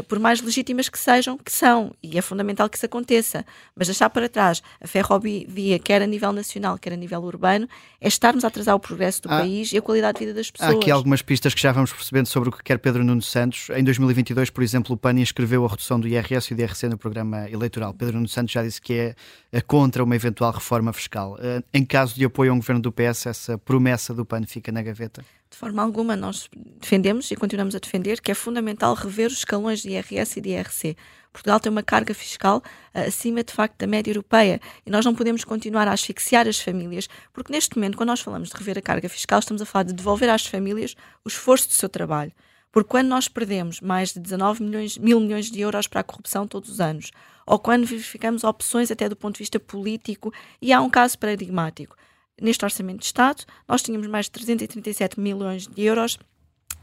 por 0.07 0.19
mais 0.19 0.41
legítimas 0.41 0.89
que 0.89 0.97
sejam, 0.97 1.37
que 1.37 1.51
são, 1.51 1.93
e 2.01 2.17
é 2.17 2.21
fundamental 2.21 2.69
que 2.69 2.77
isso 2.77 2.85
aconteça, 2.85 3.45
mas 3.75 3.87
deixar 3.87 4.09
para 4.09 4.29
trás 4.29 4.61
a 4.81 4.87
ferrovia, 4.87 5.79
quer 5.79 6.01
a 6.01 6.07
nível 6.07 6.31
nacional, 6.31 6.77
quer 6.77 6.93
a 6.93 6.95
nível 6.95 7.21
urbano, 7.21 7.67
é 7.99 8.07
estarmos 8.07 8.43
a 8.45 8.47
atrasar 8.47 8.75
o 8.75 8.79
progresso 8.79 9.21
do 9.23 9.29
país 9.29 9.71
e 9.73 9.77
a 9.77 9.81
qualidade 9.81 10.19
de 10.19 10.25
vida 10.25 10.33
das 10.33 10.51
pessoas. 10.51 10.71
Há 10.71 10.73
aqui 10.75 10.91
algumas 10.91 11.21
pistas 11.21 11.53
que 11.53 11.61
já 11.61 11.71
vamos 11.71 11.91
percebendo 11.91 12.27
sobre 12.27 12.49
o 12.49 12.51
que 12.51 12.63
quer 12.63 12.79
Pedro 12.79 13.03
Nuno 13.03 13.21
Santos. 13.21 13.69
Em 13.71 13.83
2022, 13.83 14.49
por 14.49 14.63
exemplo, 14.63 14.93
o 14.93 14.97
PAN 14.97 15.13
inscreveu 15.19 15.65
a 15.65 15.67
redução 15.67 15.99
do 15.99 16.07
IRS 16.07 16.53
e 16.53 16.55
do 16.55 16.61
IRC 16.61 16.87
no 16.87 16.97
programa 16.97 17.49
eleitoral. 17.49 17.93
Pedro 17.93 18.15
Nuno 18.15 18.27
Santos 18.27 18.53
já 18.53 18.63
disse 18.63 18.81
que 18.81 18.93
é, 18.93 19.15
é 19.51 19.61
contra 19.61 20.03
uma 20.03 20.15
eventual 20.15 20.51
reforma 20.51 20.93
fiscal. 20.93 21.37
Eh, 21.39 21.63
em 21.73 21.85
caso 21.85 22.15
de 22.15 22.25
apoio 22.25 22.51
a 22.51 22.53
um 22.53 22.57
governo 22.57 22.81
do 22.81 22.91
PS, 22.91 23.27
essa 23.27 23.57
promessa 23.65 24.13
do 24.13 24.23
PAN 24.23 24.45
fica 24.45 24.71
na 24.71 24.81
gaveta? 24.83 25.25
De 25.49 25.57
forma 25.57 25.81
alguma, 25.81 26.15
nós 26.15 26.47
defendemos 26.79 27.29
e 27.31 27.35
continuamos 27.35 27.75
a 27.75 27.79
defender 27.79 28.21
que 28.21 28.31
é 28.31 28.35
fundamental 28.35 28.93
rever 28.93 29.27
os 29.27 29.39
escalões 29.39 29.81
de 29.81 29.89
IRS 29.89 30.37
e 30.37 30.41
de 30.41 30.49
IRC. 30.51 30.95
Portugal 31.33 31.59
tem 31.59 31.71
uma 31.71 31.83
carga 31.83 32.13
fiscal 32.13 32.59
uh, 32.93 32.99
acima, 33.07 33.43
de 33.43 33.51
facto, 33.51 33.77
da 33.77 33.87
média 33.87 34.11
europeia 34.11 34.61
e 34.85 34.89
nós 34.89 35.03
não 35.03 35.13
podemos 35.13 35.43
continuar 35.43 35.87
a 35.87 35.91
asfixiar 35.91 36.47
as 36.47 36.59
famílias, 36.59 37.09
porque 37.33 37.51
neste 37.51 37.75
momento, 37.75 37.97
quando 37.97 38.09
nós 38.09 38.21
falamos 38.21 38.49
de 38.49 38.55
rever 38.55 38.77
a 38.77 38.81
carga 38.81 39.09
fiscal, 39.09 39.39
estamos 39.39 39.61
a 39.61 39.65
falar 39.65 39.83
de 39.83 39.93
devolver 39.93 40.29
às 40.29 40.45
famílias 40.45 40.95
o 41.25 41.27
esforço 41.27 41.67
do 41.67 41.73
seu 41.73 41.89
trabalho. 41.89 42.31
Porque 42.71 42.89
quando 42.89 43.07
nós 43.07 43.27
perdemos 43.27 43.81
mais 43.81 44.13
de 44.13 44.19
19 44.19 44.63
milhões, 44.63 44.97
mil 44.97 45.19
milhões 45.19 45.49
de 45.49 45.59
euros 45.61 45.87
para 45.87 46.01
a 46.01 46.03
corrupção 46.03 46.45
todos 46.45 46.69
os 46.69 46.81
anos, 46.81 47.11
ou 47.45 47.57
quando 47.57 47.85
verificamos 47.85 48.43
opções 48.43 48.91
até 48.91 49.07
do 49.09 49.15
ponto 49.15 49.35
de 49.35 49.39
vista 49.39 49.59
político, 49.59 50.33
e 50.61 50.71
há 50.73 50.81
um 50.81 50.89
caso 50.89 51.17
paradigmático. 51.17 51.95
Neste 52.41 52.65
Orçamento 52.65 52.99
de 52.99 53.05
Estado, 53.05 53.43
nós 53.67 53.81
tínhamos 53.81 54.07
mais 54.07 54.25
de 54.25 54.31
337 54.31 55.19
milhões 55.19 55.67
de 55.67 55.83
euros 55.83 56.19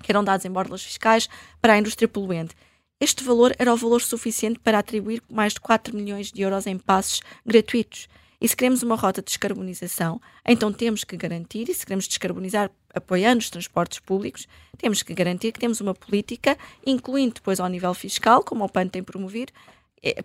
que 0.02 0.10
eram 0.10 0.24
dados 0.24 0.44
em 0.46 0.50
bordas 0.50 0.82
fiscais 0.82 1.28
para 1.60 1.74
a 1.74 1.78
indústria 1.78 2.08
poluente. 2.08 2.54
Este 2.98 3.22
valor 3.22 3.54
era 3.58 3.72
o 3.72 3.76
valor 3.76 4.00
suficiente 4.00 4.58
para 4.58 4.78
atribuir 4.78 5.22
mais 5.30 5.52
de 5.52 5.60
4 5.60 5.94
milhões 5.94 6.32
de 6.32 6.42
euros 6.42 6.66
em 6.66 6.78
passos 6.78 7.20
gratuitos. 7.44 8.08
E 8.40 8.48
se 8.48 8.56
queremos 8.56 8.82
uma 8.82 8.96
rota 8.96 9.20
de 9.20 9.26
descarbonização, 9.26 10.20
então 10.44 10.72
temos 10.72 11.04
que 11.04 11.16
garantir, 11.16 11.68
e 11.68 11.74
se 11.74 11.86
queremos 11.86 12.08
descarbonizar 12.08 12.70
apoiando 12.92 13.38
os 13.38 13.50
transportes 13.50 14.00
públicos, 14.00 14.48
temos 14.78 15.02
que 15.02 15.14
garantir 15.14 15.52
que 15.52 15.60
temos 15.60 15.80
uma 15.80 15.94
política, 15.94 16.58
incluindo 16.84 17.34
depois 17.34 17.60
ao 17.60 17.68
nível 17.68 17.94
fiscal, 17.94 18.42
como 18.42 18.64
o 18.64 18.68
PAN 18.68 18.88
tem 18.88 19.02
promovido, 19.02 19.52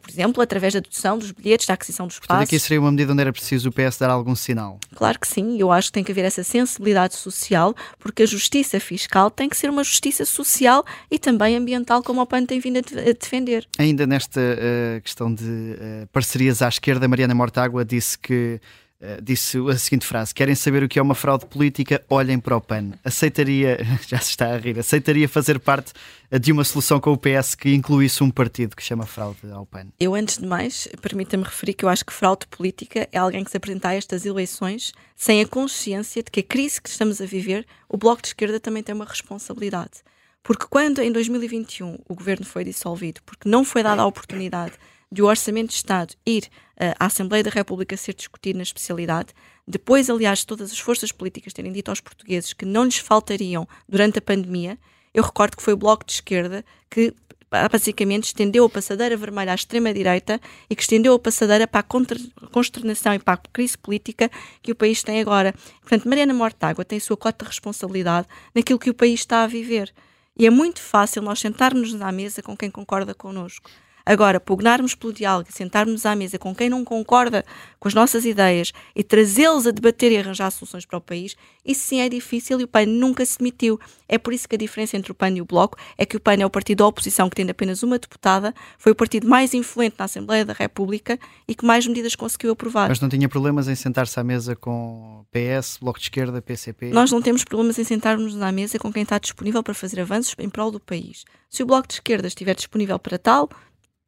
por 0.02 0.10
exemplo, 0.10 0.42
através 0.42 0.74
da 0.74 0.80
dedução 0.80 1.18
dos 1.18 1.32
bilhetes, 1.32 1.68
da 1.68 1.76
aquisição 1.76 2.08
dos 2.08 2.16
espaços. 2.16 2.28
Portanto, 2.28 2.48
aqui 2.48 2.60
seria 2.60 2.82
uma 2.82 2.92
medida 2.92 3.14
onde 3.14 3.22
era 3.22 3.32
preciso 3.32 3.70
o 3.70 3.72
PS 3.72 3.98
dar 4.00 4.10
algum 4.10 4.36
sinal. 4.36 4.80
Claro 4.96 5.20
que 5.20 5.28
sim, 5.28 5.60
eu 5.60 5.72
acho 5.72 5.90
que 5.90 5.94
tem 5.94 6.04
que 6.04 6.12
haver 6.12 6.26
essa 6.26 6.44
sensibilidade 6.44 7.16
social, 7.16 7.76
porque 8.00 8.24
a 8.24 8.26
justiça 8.26 8.80
fiscal 8.80 9.30
tem 9.30 9.48
que 9.48 9.56
ser 9.56 9.70
uma 9.70 9.84
justiça 9.84 10.26
social 10.26 10.84
e 11.12 11.20
também 11.20 11.56
ambiental, 11.56 12.02
como 12.02 12.22
o 12.22 12.26
PAN 12.26 12.46
tem 12.46 12.60
vindo 12.60 12.78
a 12.80 13.14
defender. 13.14 13.68
Ainda 13.78 14.08
nesta 14.08 14.42
uh, 14.42 15.02
questão 15.02 15.34
de 15.34 15.44
uh, 15.44 16.08
parcerias 16.12 16.62
à 16.62 16.68
esquerda, 16.68 17.08
Mariana 17.08 17.36
Mortágua 17.36 17.86
disse 17.86 18.18
que 18.18 18.60
Uh, 19.00 19.22
disse 19.22 19.60
a 19.70 19.78
seguinte 19.78 20.08
frase: 20.08 20.34
Querem 20.34 20.56
saber 20.56 20.82
o 20.82 20.90
que 20.90 20.98
é 20.98 21.02
uma 21.02 21.14
fraude 21.14 21.46
política? 21.46 22.04
Olhem 22.10 22.40
para 22.40 22.58
o 22.58 22.62
PAN. 22.62 22.94
Aceitaria, 23.04 23.78
já 24.08 24.18
se 24.18 24.32
está 24.32 24.48
a 24.48 24.58
rir, 24.58 24.80
aceitaria 24.80 25.30
fazer 25.30 25.60
parte 25.60 25.94
de 26.32 26.52
uma 26.52 26.64
solução 26.64 27.00
com 27.00 27.12
o 27.12 27.18
PS 27.18 27.54
que 27.54 27.76
incluísse 27.76 28.24
um 28.24 28.32
partido 28.32 28.76
que 28.76 28.82
chama 28.82 29.06
fraude 29.06 29.52
ao 29.52 29.68
PAN? 29.68 29.88
Eu, 30.00 30.16
antes 30.16 30.40
de 30.40 30.48
mais, 30.48 30.88
permita-me 31.00 31.44
referir 31.44 31.76
que 31.76 31.86
eu 31.86 31.90
acho 31.90 32.04
que 32.04 32.12
fraude 32.12 32.48
política 32.48 33.08
é 33.12 33.20
alguém 33.20 33.44
que 33.44 33.52
se 33.52 33.58
apresenta 33.58 33.90
a 33.90 33.94
estas 33.94 34.26
eleições 34.26 34.92
sem 35.16 35.42
a 35.42 35.48
consciência 35.48 36.24
de 36.24 36.32
que 36.32 36.40
a 36.40 36.44
crise 36.44 36.82
que 36.82 36.90
estamos 36.90 37.22
a 37.22 37.26
viver, 37.28 37.68
o 37.88 37.98
Bloco 37.98 38.24
de 38.24 38.30
Esquerda 38.30 38.60
também 38.60 38.82
tem 38.82 38.96
uma 38.96 39.06
responsabilidade. 39.06 40.02
Porque 40.42 40.66
quando 40.68 41.04
em 41.04 41.12
2021 41.12 42.00
o 42.08 42.16
governo 42.16 42.46
foi 42.46 42.64
dissolvido, 42.64 43.22
porque 43.26 43.48
não 43.48 43.64
foi 43.64 43.84
dada 43.84 44.02
a 44.02 44.08
oportunidade 44.08 44.74
de 45.12 45.22
o 45.22 45.26
Orçamento 45.26 45.70
de 45.70 45.76
Estado 45.76 46.14
ir 46.26 46.44
uh, 46.76 46.94
à 47.00 47.06
Assembleia 47.06 47.44
da 47.44 47.50
República 47.50 47.96
ser 47.96 48.14
discutido 48.14 48.58
na 48.58 48.64
especialidade, 48.64 49.34
depois, 49.68 50.10
aliás, 50.10 50.46
todas 50.46 50.72
as 50.72 50.80
forças 50.80 51.12
políticas 51.12 51.54
terem 51.54 51.72
dito 51.72 51.90
aos 51.90 52.00
portugueses 52.00 52.54
que 52.54 52.66
não 52.66 52.86
lhes 52.86 52.98
faltariam 52.98 53.68
durante 53.88 54.20
a 54.20 54.22
pandemia, 54.22 54.78
eu 55.14 55.24
recordo 55.24 55.58
que 55.58 55.64
foi 55.64 55.74
o 55.74 55.78
Bloco 55.78 56.06
de 56.06 56.14
Esquerda 56.14 56.64
que 56.90 57.14
basicamente 57.50 58.26
estendeu 58.26 58.66
a 58.66 58.70
passadeira 58.70 59.16
vermelha 59.16 59.52
à 59.52 59.56
extrema-direita 59.56 60.40
e 60.70 60.76
que 60.76 60.82
estendeu 60.82 61.14
a 61.14 61.20
passadeira 61.20 61.66
para 61.66 61.80
a 61.80 62.48
consternação 62.52 63.14
e 63.14 63.20
para 63.20 63.36
a 63.36 63.38
crise 63.38 63.78
política 63.78 64.30
que 64.62 64.72
o 64.72 64.76
país 64.76 65.02
tem 65.02 65.22
agora. 65.22 65.54
Portanto, 65.82 66.08
Mariana 66.08 66.34
Mortágua 66.34 66.84
tem 66.84 66.98
a 66.98 67.02
sua 67.02 67.16
cota 67.16 67.46
de 67.46 67.50
responsabilidade 67.50 68.28
naquilo 68.54 68.80
que 68.80 68.90
o 68.90 68.94
país 68.94 69.22
está 69.22 69.44
a 69.44 69.48
viver. 69.48 69.94
E 70.38 70.46
é 70.46 70.50
muito 70.50 70.82
fácil 70.82 71.22
nós 71.22 71.40
sentarmos 71.40 72.00
à 72.02 72.12
mesa 72.12 72.44
com 72.44 72.56
quem 72.56 72.70
concorda 72.70 73.14
connosco. 73.16 73.70
Agora, 74.08 74.40
pugnarmos 74.40 74.96
pelo 74.96 75.12
diálogo, 75.12 75.50
sentarmos 75.52 76.06
à 76.06 76.16
mesa 76.16 76.40
com 76.40 76.56
quem 76.56 76.70
não 76.70 76.86
concorda 76.86 77.44
com 77.78 77.90
as 77.90 77.94
nossas 77.94 78.24
ideias 78.24 78.72
e 78.96 79.04
trazê-los 79.04 79.68
a 79.68 79.72
debater 79.72 80.14
e 80.14 80.18
arranjar 80.18 80.50
soluções 80.50 80.86
para 80.86 80.98
o 80.98 81.02
país, 81.02 81.36
isso 81.66 81.82
sim 81.82 82.00
é 82.00 82.08
difícil 82.08 82.62
e 82.62 82.64
o 82.64 82.70
PAN 82.70 82.86
nunca 82.86 83.26
se 83.26 83.38
demitiu. 83.38 83.78
É 84.08 84.18
por 84.18 84.32
isso 84.32 84.48
que 84.48 84.56
a 84.56 84.58
diferença 84.58 84.96
entre 84.96 85.12
o 85.12 85.16
PAN 85.16 85.32
e 85.32 85.42
o 85.42 85.46
Bloco 85.46 85.78
é 85.98 86.06
que 86.06 86.16
o 86.16 86.22
PAN 86.22 86.38
é 86.40 86.46
o 86.46 86.50
partido 86.50 86.78
da 86.78 86.88
oposição 86.88 87.30
que 87.30 87.36
tem 87.36 87.50
apenas 87.50 87.84
uma 87.84 88.00
deputada, 88.00 88.56
foi 88.78 88.94
o 88.94 88.96
partido 88.96 89.28
mais 89.28 89.54
influente 89.54 89.98
na 90.00 90.06
Assembleia 90.06 90.46
da 90.46 90.54
República 90.54 91.20
e 91.46 91.54
que 91.54 91.66
mais 91.66 91.86
medidas 91.86 92.16
conseguiu 92.16 92.54
aprovar. 92.54 92.88
Mas 92.88 93.02
não 93.02 93.10
tinha 93.10 93.28
problemas 93.28 93.68
em 93.68 93.76
sentar-se 93.76 94.18
à 94.18 94.24
mesa 94.24 94.56
com 94.56 95.26
PS, 95.34 95.80
Bloco 95.82 96.00
de 96.00 96.06
Esquerda, 96.06 96.42
PCP? 96.42 96.92
Nós 96.92 97.12
não 97.12 97.22
temos 97.22 97.44
problemas 97.44 97.78
em 97.78 97.84
sentarmos 97.84 98.42
à 98.42 98.54
mesa 98.54 98.80
com 98.80 98.90
quem 98.90 99.04
está 99.04 99.20
disponível 99.20 99.62
para 99.62 99.74
fazer 99.74 100.00
avanços 100.00 100.34
em 100.40 100.48
prol 100.48 100.72
do 100.72 100.80
país. 100.80 101.26
Se 101.50 101.62
o 101.62 101.66
Bloco 101.66 101.90
de 101.90 101.96
Esquerda 101.96 102.30
estiver 102.30 102.56
disponível 102.56 102.98
para 102.98 103.18
tal, 103.18 103.50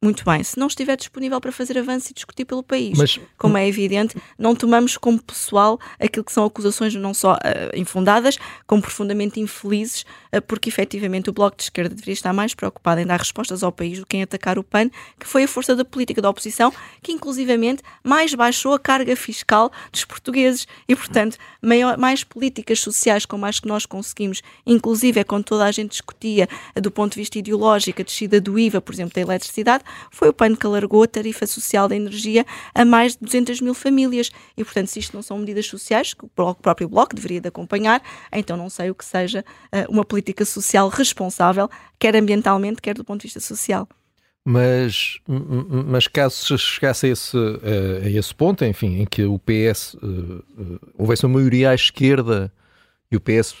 muito 0.02 0.24
bem, 0.24 0.42
se 0.42 0.58
não 0.58 0.66
estiver 0.66 0.96
disponível 0.96 1.38
para 1.40 1.52
fazer 1.52 1.76
avanço 1.76 2.10
e 2.10 2.14
discutir 2.14 2.46
pelo 2.46 2.62
país, 2.62 2.96
Mas... 2.96 3.20
como 3.36 3.58
é 3.58 3.68
evidente, 3.68 4.16
não 4.38 4.54
tomamos 4.54 4.96
como 4.96 5.22
pessoal 5.22 5.78
aquilo 5.98 6.24
que 6.24 6.32
são 6.32 6.44
acusações 6.44 6.94
não 6.94 7.12
só 7.12 7.34
uh, 7.34 7.76
infundadas, 7.76 8.38
como 8.66 8.80
profundamente 8.80 9.40
infelizes, 9.40 10.06
porque 10.46 10.68
efetivamente 10.68 11.30
o 11.30 11.32
Bloco 11.32 11.56
de 11.56 11.64
Esquerda 11.64 11.94
deveria 11.94 12.12
estar 12.12 12.32
mais 12.32 12.54
preocupado 12.54 13.00
em 13.00 13.06
dar 13.06 13.18
respostas 13.18 13.62
ao 13.62 13.72
país 13.72 13.98
do 13.98 14.06
que 14.06 14.16
em 14.16 14.22
atacar 14.22 14.58
o 14.58 14.62
PAN, 14.62 14.88
que 15.18 15.26
foi 15.26 15.44
a 15.44 15.48
força 15.48 15.74
da 15.74 15.84
política 15.84 16.22
da 16.22 16.30
oposição 16.30 16.72
que 17.02 17.12
inclusivamente 17.12 17.82
mais 18.04 18.34
baixou 18.34 18.74
a 18.74 18.78
carga 18.78 19.16
fiscal 19.16 19.72
dos 19.90 20.04
portugueses 20.04 20.68
e, 20.88 20.94
portanto, 20.94 21.36
maior, 21.60 21.98
mais 21.98 22.22
políticas 22.22 22.80
sociais 22.80 23.26
como 23.26 23.46
as 23.46 23.58
que 23.58 23.66
nós 23.66 23.86
conseguimos, 23.86 24.42
inclusive 24.64 25.20
é 25.20 25.24
quando 25.24 25.44
toda 25.44 25.64
a 25.64 25.72
gente 25.72 25.90
discutia 25.90 26.48
uh, 26.76 26.80
do 26.80 26.90
ponto 26.90 27.14
de 27.14 27.20
vista 27.20 27.38
ideológico 27.38 28.02
a 28.02 28.04
descida 28.04 28.40
do 28.40 28.58
IVA, 28.58 28.80
por 28.80 28.94
exemplo, 28.94 29.14
da 29.14 29.20
eletricidade, 29.20 29.82
foi 30.10 30.28
o 30.28 30.32
PAN 30.32 30.54
que 30.54 30.66
alargou 30.66 31.02
a 31.02 31.08
tarifa 31.08 31.46
social 31.46 31.88
da 31.88 31.96
energia 31.96 32.46
a 32.74 32.84
mais 32.84 33.14
de 33.14 33.24
200 33.24 33.60
mil 33.60 33.74
famílias. 33.74 34.30
E, 34.56 34.64
portanto, 34.64 34.88
se 34.88 34.98
isto 34.98 35.14
não 35.14 35.22
são 35.22 35.38
medidas 35.38 35.66
sociais, 35.66 36.14
que 36.14 36.24
o 36.24 36.28
próprio 36.28 36.88
Bloco 36.88 37.14
deveria 37.14 37.40
de 37.40 37.48
acompanhar, 37.48 38.02
então 38.32 38.56
não 38.56 38.70
sei 38.70 38.90
o 38.90 38.94
que 38.94 39.04
seja 39.04 39.44
uh, 39.72 39.90
uma 39.90 40.04
política 40.04 40.19
social 40.44 40.88
responsável, 40.88 41.68
quer 41.98 42.16
ambientalmente, 42.16 42.80
quer 42.80 42.94
do 42.94 43.04
ponto 43.04 43.20
de 43.20 43.26
vista 43.26 43.40
social. 43.40 43.88
Mas, 44.44 45.20
mas 45.86 46.06
caso 46.06 46.34
se 46.34 46.58
chegasse 46.58 47.06
a 47.06 47.08
esse, 47.10 47.36
a 48.04 48.08
esse 48.08 48.34
ponto, 48.34 48.64
enfim, 48.64 49.00
em 49.00 49.04
que 49.04 49.22
o 49.24 49.38
PS 49.38 49.94
uh, 49.94 50.06
uh, 50.06 50.80
houvesse 50.96 51.26
uma 51.26 51.34
maioria 51.34 51.70
à 51.70 51.74
esquerda 51.74 52.50
e 53.12 53.16
o 53.16 53.20
PS 53.20 53.54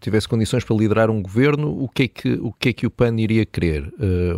tivesse 0.00 0.26
condições 0.26 0.64
para 0.64 0.74
liderar 0.74 1.10
um 1.10 1.20
governo, 1.20 1.68
o 1.82 1.88
que 1.88 2.04
é 2.04 2.08
que 2.08 2.32
o, 2.40 2.50
que 2.50 2.70
é 2.70 2.72
que 2.72 2.86
o 2.86 2.90
PAN 2.90 3.14
iria 3.20 3.44
querer? 3.44 3.92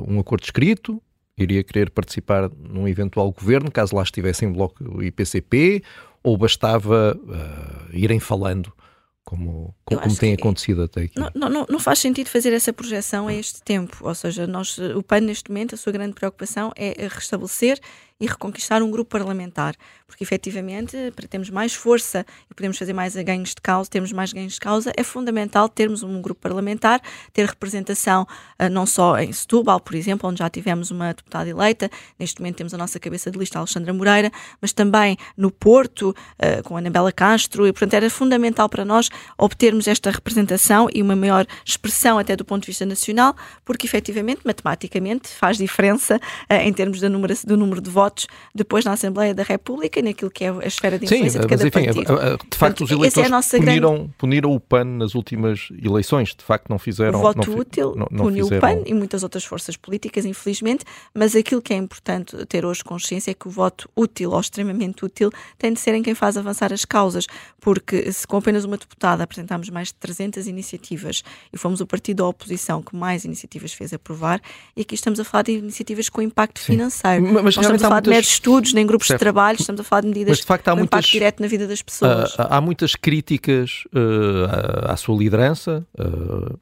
Um 0.08 0.18
acordo 0.18 0.42
escrito? 0.42 1.00
iria 1.42 1.62
querer 1.62 1.90
participar 1.90 2.50
num 2.58 2.88
eventual 2.88 3.30
governo, 3.30 3.70
caso 3.70 3.94
lá 3.94 4.02
estivesse 4.02 4.44
em 4.44 4.52
bloco 4.52 5.02
IPCP, 5.02 5.82
ou 6.22 6.36
bastava 6.36 7.16
uh, 7.16 7.96
irem 7.96 8.18
falando 8.18 8.72
como, 9.28 9.74
como, 9.84 10.00
como 10.00 10.16
tem 10.16 10.32
acontecido 10.32 10.84
até 10.84 11.02
aqui. 11.02 11.20
Não, 11.20 11.50
não, 11.50 11.66
não, 11.68 11.78
faz 11.78 11.98
sentido 11.98 12.28
fazer 12.28 12.50
essa 12.54 12.72
projeção 12.72 13.28
a 13.28 13.34
este 13.34 13.62
tempo. 13.62 13.98
Ou 14.00 14.14
seja, 14.14 14.46
nós, 14.46 14.78
o 14.78 15.02
PAN 15.02 15.20
neste 15.20 15.50
momento, 15.50 15.74
a 15.74 15.78
sua 15.78 15.92
grande 15.92 16.14
preocupação 16.14 16.72
é 16.74 17.06
restabelecer 17.10 17.78
e 18.20 18.26
reconquistar 18.26 18.82
um 18.82 18.90
grupo 18.90 19.10
parlamentar, 19.10 19.76
porque 20.06 20.24
efetivamente, 20.24 20.96
para 21.14 21.28
termos 21.28 21.50
mais 21.50 21.72
força 21.72 22.26
e 22.50 22.54
podemos 22.54 22.76
fazer 22.76 22.92
mais 22.92 23.14
ganhos 23.14 23.50
de 23.50 23.60
causa, 23.62 23.88
termos 23.88 24.12
mais 24.12 24.32
ganhos 24.32 24.54
de 24.54 24.60
causa, 24.60 24.92
é 24.96 25.04
fundamental 25.04 25.68
termos 25.68 26.02
um 26.02 26.20
grupo 26.20 26.40
parlamentar, 26.40 27.00
ter 27.32 27.46
representação 27.46 28.26
uh, 28.60 28.68
não 28.68 28.86
só 28.86 29.18
em 29.18 29.32
Setúbal, 29.32 29.78
por 29.78 29.94
exemplo, 29.94 30.28
onde 30.28 30.40
já 30.40 30.50
tivemos 30.50 30.90
uma 30.90 31.14
deputada 31.14 31.48
eleita, 31.48 31.88
neste 32.18 32.40
momento 32.40 32.56
temos 32.56 32.74
a 32.74 32.78
nossa 32.78 32.98
cabeça 32.98 33.30
de 33.30 33.38
lista, 33.38 33.58
Alexandra 33.58 33.92
Moreira, 33.92 34.32
mas 34.60 34.72
também 34.72 35.16
no 35.36 35.52
Porto, 35.52 36.10
uh, 36.10 36.62
com 36.64 36.74
a 36.74 36.78
Anabela 36.78 37.12
Castro, 37.12 37.68
e 37.68 37.72
portanto 37.72 37.94
era 37.94 38.10
fundamental 38.10 38.68
para 38.68 38.84
nós 38.84 39.08
obtermos 39.36 39.86
esta 39.86 40.10
representação 40.10 40.88
e 40.92 41.02
uma 41.02 41.14
maior 41.14 41.46
expressão 41.64 42.18
até 42.18 42.34
do 42.34 42.44
ponto 42.44 42.62
de 42.62 42.66
vista 42.66 42.84
nacional, 42.84 43.36
porque 43.64 43.86
efetivamente, 43.86 44.40
matematicamente, 44.44 45.28
faz 45.28 45.56
diferença 45.56 46.16
uh, 46.16 46.54
em 46.54 46.72
termos 46.72 47.00
do 47.00 47.56
número 47.56 47.80
de 47.80 47.90
votos 47.90 48.07
votos 48.08 48.26
depois 48.54 48.84
na 48.84 48.92
Assembleia 48.92 49.34
da 49.34 49.42
República 49.42 50.00
e 50.00 50.02
naquilo 50.02 50.30
que 50.30 50.44
é 50.44 50.50
a 50.50 50.66
esfera 50.66 50.98
de 50.98 51.04
influência 51.04 51.30
Sim, 51.30 51.40
de 51.40 51.46
cada 51.46 51.64
mas 51.64 51.74
enfim, 51.76 51.84
partido. 51.86 52.38
de 52.50 52.56
facto 52.56 52.80
os 52.84 52.88
Portanto, 52.90 53.04
essa 53.04 53.20
é 53.20 53.22
eleitores 53.24 53.30
nossa 53.30 53.56
puniram, 53.58 53.94
grande- 53.94 54.10
puniram 54.18 54.52
o 54.54 54.60
PAN 54.60 54.84
nas 54.84 55.14
últimas 55.14 55.68
eleições, 55.82 56.34
de 56.34 56.44
facto 56.44 56.68
não 56.68 56.78
fizeram... 56.78 57.18
o 57.18 57.22
voto 57.22 57.50
não 57.50 57.58
útil 57.58 57.94
não- 57.96 58.08
não 58.10 58.24
puniu 58.24 58.44
fizeram- 58.46 58.58
o 58.58 58.60
PAN 58.60 58.82
e 58.86 58.94
muitas 58.94 59.22
outras 59.22 59.44
forças 59.44 59.76
políticas, 59.76 60.24
infelizmente, 60.24 60.84
mas 61.14 61.36
aquilo 61.36 61.60
que 61.62 61.72
é 61.72 61.76
importante 61.76 62.36
ter 62.46 62.64
hoje 62.64 62.82
consciência 62.82 63.30
é 63.30 63.34
que 63.34 63.46
o 63.48 63.50
voto 63.50 63.88
útil 63.96 64.30
ou 64.32 64.40
extremamente 64.40 65.04
útil 65.04 65.30
tem 65.58 65.72
de 65.72 65.80
ser 65.80 65.94
em 65.94 66.02
quem 66.02 66.14
faz 66.14 66.36
avançar 66.36 66.72
as 66.72 66.84
causas, 66.84 67.26
porque 67.68 68.10
se 68.10 68.26
com 68.26 68.38
apenas 68.38 68.64
uma 68.64 68.78
deputada 68.78 69.22
apresentámos 69.24 69.68
mais 69.68 69.88
de 69.88 69.94
300 69.96 70.46
iniciativas 70.46 71.22
e 71.52 71.58
fomos 71.58 71.82
o 71.82 71.86
partido 71.86 72.16
da 72.18 72.26
oposição 72.26 72.80
que 72.82 72.96
mais 72.96 73.26
iniciativas 73.26 73.74
fez 73.74 73.92
aprovar, 73.92 74.40
e 74.74 74.80
aqui 74.80 74.94
estamos 74.94 75.20
a 75.20 75.24
falar 75.24 75.42
de 75.42 75.52
iniciativas 75.52 76.08
com 76.08 76.22
impacto 76.22 76.60
financeiro. 76.60 77.22
Mas- 77.24 77.32
mas 77.44 77.56
Não 77.56 77.60
estamos 77.62 77.82
a 77.82 77.86
há 77.86 77.88
falar 77.90 78.00
de 78.00 78.08
muitas- 78.08 78.10
meros 78.24 78.28
estudos, 78.30 78.72
nem 78.72 78.86
grupos 78.86 79.06
Certo. 79.08 79.18
de 79.18 79.22
trabalho, 79.22 79.56
estamos 79.60 79.82
a 79.82 79.84
falar 79.84 80.00
de 80.00 80.08
medidas 80.08 80.30
Mas, 80.30 80.38
de 80.38 80.46
facto, 80.46 80.68
há 80.68 80.72
com 80.72 80.78
impacto 80.80 80.94
muitas- 80.94 81.10
direto 81.10 81.40
na 81.40 81.46
vida 81.46 81.66
das 81.66 81.82
pessoas. 81.82 82.34
Ah, 82.38 82.56
há 82.56 82.60
muitas 82.62 82.94
críticas 82.96 83.84
ah, 83.94 84.86
à, 84.88 84.92
à 84.94 84.96
sua 84.96 85.14
liderança 85.18 85.86
ah, 85.98 86.04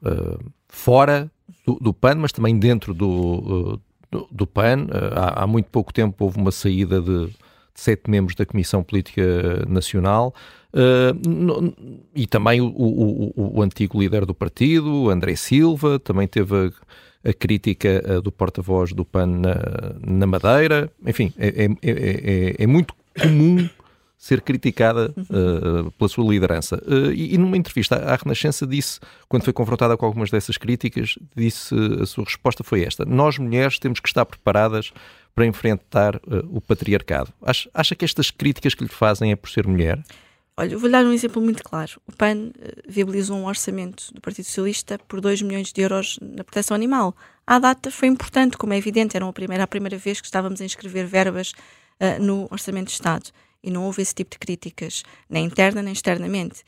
ah, 0.03 0.37
fora 0.67 1.31
do, 1.65 1.75
do 1.75 1.93
PAN, 1.93 2.15
mas 2.15 2.33
também 2.33 2.59
dentro 2.59 2.93
do, 2.93 3.79
do, 4.11 4.27
do 4.29 4.45
PAN. 4.45 4.87
Há, 5.15 5.43
há 5.43 5.47
muito 5.47 5.69
pouco 5.69 5.93
tempo 5.93 6.25
houve 6.25 6.37
uma 6.37 6.51
saída 6.51 6.99
de, 6.99 7.27
de 7.27 7.33
sete 7.79 8.09
membros 8.09 8.35
da 8.35 8.45
Comissão 8.45 8.83
Política 8.83 9.23
Nacional. 9.67 10.33
ah, 10.73 11.13
no- 11.25 11.73
e 12.15 12.25
também 12.27 12.59
o, 12.59 12.65
o- 12.67 13.33
o- 13.57 13.61
antigo 13.61 13.99
líder 14.01 14.25
do 14.25 14.33
partido, 14.33 15.09
André 15.09 15.35
Silva, 15.35 15.99
também 15.99 16.27
teve 16.27 16.53
a, 17.23 17.29
a 17.29 17.33
crítica 17.33 18.03
ah, 18.05 18.19
do 18.19 18.31
porta-voz 18.31 18.91
do 18.93 19.05
PAN 19.05 19.27
na, 19.27 19.55
na 20.05 20.25
Madeira. 20.27 20.91
Enfim, 21.05 21.31
é, 21.37 21.47
é- 21.65 21.89
é- 21.89 21.91
é- 21.91 22.55
é 22.63 22.67
muito 22.67 22.93
comum 23.21 23.69
ser 24.19 24.41
criticada 24.41 25.13
uh, 25.15 25.91
pela 25.91 26.09
sua 26.09 26.27
liderança. 26.27 26.81
Uh, 26.87 27.11
e, 27.13 27.35
e 27.35 27.37
numa 27.37 27.55
entrevista 27.55 27.97
à 27.97 28.15
Renascença 28.15 28.65
disse, 28.65 28.99
quando 29.29 29.43
foi 29.43 29.53
confrontada 29.53 29.95
com 29.95 30.07
algumas 30.07 30.31
dessas 30.31 30.57
críticas, 30.57 31.19
disse 31.35 31.73
uh, 31.75 32.01
a 32.01 32.05
sua 32.07 32.23
resposta 32.23 32.63
foi 32.63 32.83
esta: 32.83 33.05
Nós 33.05 33.37
mulheres 33.37 33.77
temos 33.77 33.99
que 33.99 34.07
estar 34.09 34.25
preparadas 34.25 34.91
para 35.37 35.45
enfrentar 35.45 36.15
uh, 36.15 36.49
o 36.49 36.59
patriarcado. 36.59 37.31
Acha, 37.39 37.69
acha 37.71 37.95
que 37.95 38.03
estas 38.03 38.31
críticas 38.31 38.73
que 38.73 38.83
lhe 38.83 38.89
fazem 38.89 39.31
é 39.31 39.35
por 39.35 39.51
ser 39.51 39.67
mulher? 39.67 40.03
Olha, 40.57 40.73
eu 40.73 40.79
vou 40.79 40.89
dar 40.89 41.05
um 41.05 41.13
exemplo 41.13 41.39
muito 41.39 41.63
claro. 41.63 42.01
O 42.07 42.11
PAN 42.11 42.49
eh, 42.59 42.81
viabilizou 42.89 43.37
um 43.37 43.45
orçamento 43.45 44.11
do 44.11 44.19
Partido 44.19 44.45
Socialista 44.45 44.97
por 45.07 45.21
2 45.21 45.43
milhões 45.43 45.71
de 45.71 45.79
euros 45.79 46.17
na 46.19 46.43
proteção 46.43 46.73
animal. 46.73 47.15
À 47.45 47.59
data 47.59 47.91
foi 47.91 48.07
importante, 48.07 48.57
como 48.57 48.73
é 48.73 48.77
evidente, 48.77 49.15
era 49.15 49.27
a 49.27 49.31
primeira, 49.31 49.65
a 49.65 49.67
primeira 49.67 49.99
vez 49.99 50.19
que 50.19 50.25
estávamos 50.25 50.59
a 50.59 50.65
inscrever 50.65 51.05
verbas 51.05 51.53
eh, 51.99 52.17
no 52.17 52.47
Orçamento 52.49 52.87
de 52.87 52.93
Estado. 52.93 53.29
E 53.61 53.69
não 53.69 53.85
houve 53.85 54.01
esse 54.01 54.15
tipo 54.15 54.31
de 54.31 54.39
críticas, 54.39 55.03
nem 55.29 55.45
interna 55.45 55.83
nem 55.83 55.93
externamente. 55.93 56.63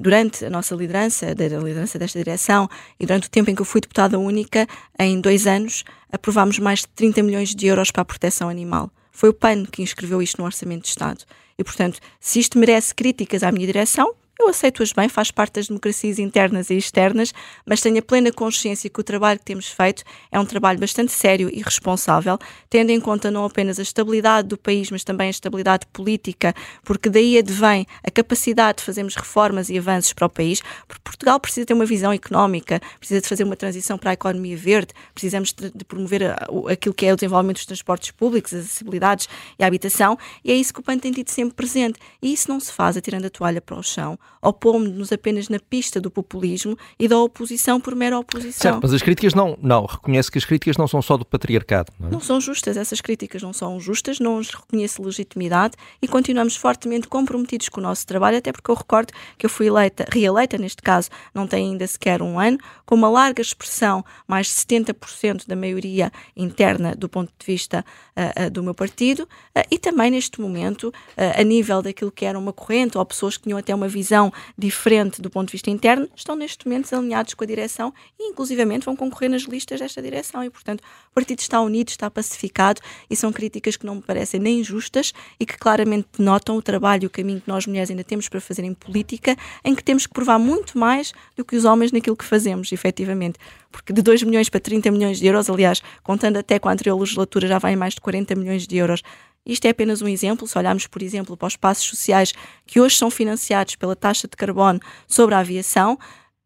Durante 0.00 0.44
a 0.44 0.50
nossa 0.50 0.74
liderança, 0.76 1.34
da 1.34 1.46
liderança 1.48 1.98
desta 1.98 2.18
direção, 2.18 2.68
e 3.00 3.06
durante 3.06 3.26
o 3.26 3.30
tempo 3.30 3.50
em 3.50 3.54
que 3.54 3.60
eu 3.60 3.66
fui 3.66 3.80
deputada 3.80 4.18
única, 4.18 4.66
em 4.98 5.20
dois 5.20 5.46
anos, 5.46 5.84
aprovámos 6.12 6.58
mais 6.60 6.80
de 6.80 6.88
30 6.88 7.22
milhões 7.22 7.54
de 7.54 7.66
euros 7.66 7.90
para 7.90 8.02
a 8.02 8.04
proteção 8.04 8.48
animal. 8.48 8.90
Foi 9.10 9.28
o 9.28 9.34
PAN 9.34 9.64
que 9.64 9.82
inscreveu 9.82 10.22
isto 10.22 10.38
no 10.38 10.44
Orçamento 10.44 10.82
de 10.82 10.88
Estado. 10.88 11.24
E, 11.58 11.64
portanto, 11.64 11.98
se 12.20 12.38
isto 12.38 12.58
merece 12.58 12.94
críticas 12.94 13.42
à 13.42 13.50
minha 13.50 13.66
direção, 13.66 14.14
eu 14.40 14.48
aceito-as 14.48 14.92
bem, 14.92 15.08
faz 15.08 15.30
parte 15.30 15.54
das 15.54 15.68
democracias 15.68 16.18
internas 16.18 16.70
e 16.70 16.76
externas, 16.76 17.32
mas 17.66 17.80
tenho 17.80 17.98
a 17.98 18.02
plena 18.02 18.32
consciência 18.32 18.88
que 18.88 19.00
o 19.00 19.02
trabalho 19.04 19.38
que 19.38 19.44
temos 19.44 19.68
feito 19.68 20.02
é 20.32 20.38
um 20.40 20.44
trabalho 20.46 20.78
bastante 20.78 21.12
sério 21.12 21.50
e 21.52 21.62
responsável, 21.62 22.38
tendo 22.68 22.90
em 22.90 23.00
conta 23.00 23.30
não 23.30 23.44
apenas 23.44 23.78
a 23.78 23.82
estabilidade 23.82 24.48
do 24.48 24.56
país, 24.56 24.90
mas 24.90 25.04
também 25.04 25.28
a 25.28 25.30
estabilidade 25.30 25.86
política, 25.92 26.54
porque 26.84 27.08
daí 27.10 27.38
advém 27.38 27.86
a 28.02 28.10
capacidade 28.10 28.78
de 28.78 28.84
fazermos 28.84 29.14
reformas 29.14 29.68
e 29.68 29.78
avanços 29.78 30.12
para 30.12 30.26
o 30.26 30.30
país, 30.30 30.62
porque 30.86 31.02
Portugal 31.04 31.38
precisa 31.38 31.66
ter 31.66 31.74
uma 31.74 31.86
visão 31.86 32.12
económica, 32.12 32.80
precisa 32.98 33.20
de 33.20 33.28
fazer 33.28 33.44
uma 33.44 33.56
transição 33.56 33.98
para 33.98 34.10
a 34.10 34.14
economia 34.14 34.56
verde, 34.56 34.92
precisamos 35.12 35.52
de, 35.52 35.84
promover 35.84 36.22
a- 36.24 36.46
o- 36.50 36.68
aquilo 36.68 36.94
que 36.94 37.06
é 37.06 37.12
o 37.12 37.16
desenvolvimento 37.16 37.56
dos 37.58 37.66
transportes 37.66 38.10
públicos, 38.10 38.54
as 38.54 38.64
acessibilidades 38.64 39.28
e 39.58 39.64
a 39.64 39.66
habitação, 39.66 40.18
e 40.44 40.50
é 40.50 40.54
isso 40.54 40.72
que 40.72 40.80
o 40.80 40.82
PAN 40.82 40.98
tem 40.98 41.12
tido 41.12 41.28
sempre 41.28 41.54
presente. 41.54 41.98
E 42.22 42.32
isso 42.32 42.48
não 42.48 42.58
se 42.60 42.72
faz 42.72 42.96
atirando 42.96 43.26
a 43.26 43.30
toalha 43.30 43.60
para 43.60 43.76
o 43.78 43.82
chão, 43.82 44.18
ou 44.42 44.52
pondo-nos 44.52 45.12
apenas 45.12 45.48
na 45.48 45.58
pista 45.58 46.00
do 46.00 46.10
populismo 46.10 46.76
e 46.98 47.06
da 47.06 47.18
oposição 47.18 47.80
por 47.80 47.94
mera 47.94 48.18
oposição. 48.18 48.72
Certo, 48.72 48.80
mas 48.82 48.92
as 48.92 49.02
críticas 49.02 49.34
não, 49.34 49.56
não, 49.60 49.84
reconhece 49.84 50.30
que 50.30 50.38
as 50.38 50.44
críticas 50.44 50.76
não 50.76 50.88
são 50.88 51.02
só 51.02 51.16
do 51.16 51.24
patriarcado, 51.24 51.92
não 51.98 52.08
é? 52.08 52.10
Não 52.10 52.20
são 52.20 52.40
justas, 52.40 52.76
essas 52.76 53.00
críticas 53.00 53.42
não 53.42 53.52
são 53.52 53.78
justas, 53.78 54.18
não 54.18 54.38
os 54.38 54.50
reconheço 54.50 55.02
legitimidade 55.02 55.74
e 56.00 56.08
continuamos 56.08 56.56
fortemente 56.56 57.08
comprometidos 57.08 57.68
com 57.68 57.80
o 57.80 57.82
nosso 57.82 58.06
trabalho, 58.06 58.38
até 58.38 58.52
porque 58.52 58.70
eu 58.70 58.74
recordo 58.74 59.12
que 59.36 59.46
eu 59.46 59.50
fui 59.50 59.66
eleita, 59.66 60.06
reeleita 60.10 60.56
neste 60.56 60.82
caso, 60.82 61.10
não 61.34 61.46
tem 61.46 61.70
ainda 61.70 61.86
sequer 61.86 62.22
um 62.22 62.38
ano, 62.38 62.58
com 62.86 62.94
uma 62.94 63.08
larga 63.08 63.42
expressão, 63.42 64.04
mais 64.26 64.46
de 64.46 64.52
70% 64.52 65.46
da 65.46 65.54
maioria 65.54 66.10
interna 66.36 66.94
do 66.94 67.08
ponto 67.08 67.32
de 67.38 67.46
vista 67.46 67.84
ah, 68.16 68.32
ah, 68.36 68.48
do 68.48 68.62
meu 68.62 68.74
partido, 68.74 69.28
ah, 69.54 69.64
e 69.70 69.78
também 69.78 70.10
neste 70.10 70.40
momento, 70.40 70.92
a 71.16 71.42
nível 71.42 71.82
daquilo 71.82 72.10
que 72.10 72.24
era 72.24 72.38
uma 72.38 72.52
corrente, 72.52 72.96
ou 72.96 73.04
pessoas 73.04 73.36
que 73.36 73.44
tinham 73.44 73.58
até 73.58 73.74
uma 73.74 73.88
visão 73.88 74.19
diferente 74.58 75.22
do 75.22 75.30
ponto 75.30 75.46
de 75.46 75.52
vista 75.52 75.70
interno, 75.70 76.08
estão 76.16 76.34
neste 76.34 76.66
momento 76.66 76.92
alinhados 76.92 77.34
com 77.34 77.44
a 77.44 77.46
direção 77.46 77.94
e 78.18 78.30
inclusivamente 78.30 78.84
vão 78.84 78.96
concorrer 78.96 79.30
nas 79.30 79.42
listas 79.42 79.78
desta 79.78 80.02
direção 80.02 80.42
e 80.42 80.50
portanto 80.50 80.80
o 81.10 81.14
partido 81.14 81.38
está 81.38 81.60
unido, 81.60 81.88
está 81.88 82.10
pacificado 82.10 82.80
e 83.08 83.14
são 83.14 83.32
críticas 83.32 83.76
que 83.76 83.86
não 83.86 83.96
me 83.96 84.02
parecem 84.02 84.40
nem 84.40 84.64
justas 84.64 85.12
e 85.38 85.46
que 85.46 85.56
claramente 85.56 86.08
denotam 86.18 86.56
o 86.56 86.62
trabalho 86.62 87.04
e 87.04 87.06
o 87.06 87.10
caminho 87.10 87.40
que 87.40 87.48
nós 87.48 87.66
mulheres 87.66 87.90
ainda 87.90 88.02
temos 88.02 88.28
para 88.28 88.40
fazer 88.40 88.64
em 88.64 88.74
política, 88.74 89.36
em 89.64 89.74
que 89.74 89.84
temos 89.84 90.06
que 90.06 90.12
provar 90.12 90.38
muito 90.38 90.78
mais 90.78 91.12
do 91.36 91.44
que 91.44 91.54
os 91.54 91.64
homens 91.64 91.92
naquilo 91.92 92.16
que 92.16 92.24
fazemos, 92.24 92.72
efetivamente. 92.72 93.38
Porque 93.70 93.92
de 93.92 94.02
2 94.02 94.24
milhões 94.24 94.48
para 94.48 94.58
30 94.58 94.90
milhões 94.90 95.18
de 95.18 95.26
euros, 95.26 95.48
aliás, 95.48 95.80
contando 96.02 96.38
até 96.38 96.58
com 96.58 96.68
a 96.68 96.72
anterior 96.72 96.98
legislatura, 96.98 97.46
já 97.46 97.58
vai 97.58 97.74
em 97.74 97.76
mais 97.76 97.94
de 97.94 98.00
40 98.00 98.34
milhões 98.34 98.66
de 98.66 98.76
euros. 98.76 99.02
Isto 99.50 99.66
é 99.66 99.70
apenas 99.70 100.00
um 100.00 100.08
exemplo. 100.08 100.46
Se 100.46 100.56
olharmos, 100.56 100.86
por 100.86 101.02
exemplo, 101.02 101.36
para 101.36 101.48
os 101.48 101.56
passos 101.56 101.86
sociais 101.86 102.32
que 102.66 102.80
hoje 102.80 102.96
são 102.96 103.10
financiados 103.10 103.76
pela 103.76 103.96
taxa 103.96 104.28
de 104.28 104.36
carbono 104.36 104.80
sobre 105.06 105.34
a 105.34 105.40
aviação, 105.40 105.98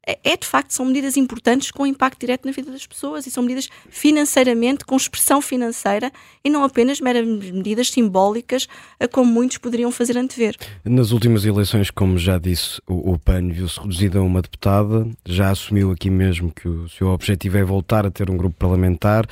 é 0.07 0.19
é, 0.23 0.37
de 0.37 0.47
facto 0.47 0.71
são 0.73 0.85
medidas 0.85 1.17
importantes 1.17 1.71
com 1.71 1.87
impacto 1.87 2.21
direto 2.21 2.45
na 2.45 2.53
vida 2.53 2.71
das 2.71 2.87
pessoas 2.87 3.27
e 3.27 3.31
são 3.31 3.43
medidas 3.43 3.69
financeiramente 3.89 4.85
com 4.85 4.97
expressão 4.97 5.41
financeira 5.41 6.13
e 6.45 6.51
não 6.51 6.63
apenas 6.63 7.01
meras 7.01 7.27
medidas 7.27 7.91
simbólicas 7.91 8.69
eh, 9.01 9.09
como 9.09 9.33
muitos 9.33 9.59
poderiam 9.59 9.91
fazer 9.91 10.19
antever. 10.19 10.57
Nas 10.85 11.11
últimas 11.11 11.45
eleições, 11.45 11.91
como 11.91 12.19
já 12.19 12.39
disse, 12.39 12.81
o, 12.87 13.19
PAN 13.19 13.49
viu-se 13.49 13.81
reduzido 13.81 14.19
a 14.19 14.23
uma 14.23 14.43
deputada, 14.43 15.09
já 15.25 15.51
assumiu 15.51 15.91
aqui 15.91 16.11
mesmo 16.11 16.53
que 16.53 16.69
o 16.69 16.89
seu 16.89 17.09
objetivo 17.09 17.57
é 17.57 17.65
voltar 17.65 18.05
a 18.05 18.11
ter 18.11 18.31
um 18.31 18.37
grupo 18.37 18.57
parlamentar. 18.59 19.27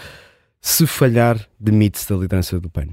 Se 0.60 0.86
falhar, 0.86 1.44
demite-se 1.58 2.08
da 2.08 2.16
liderança 2.16 2.58
do 2.60 2.70
PAN. 2.70 2.88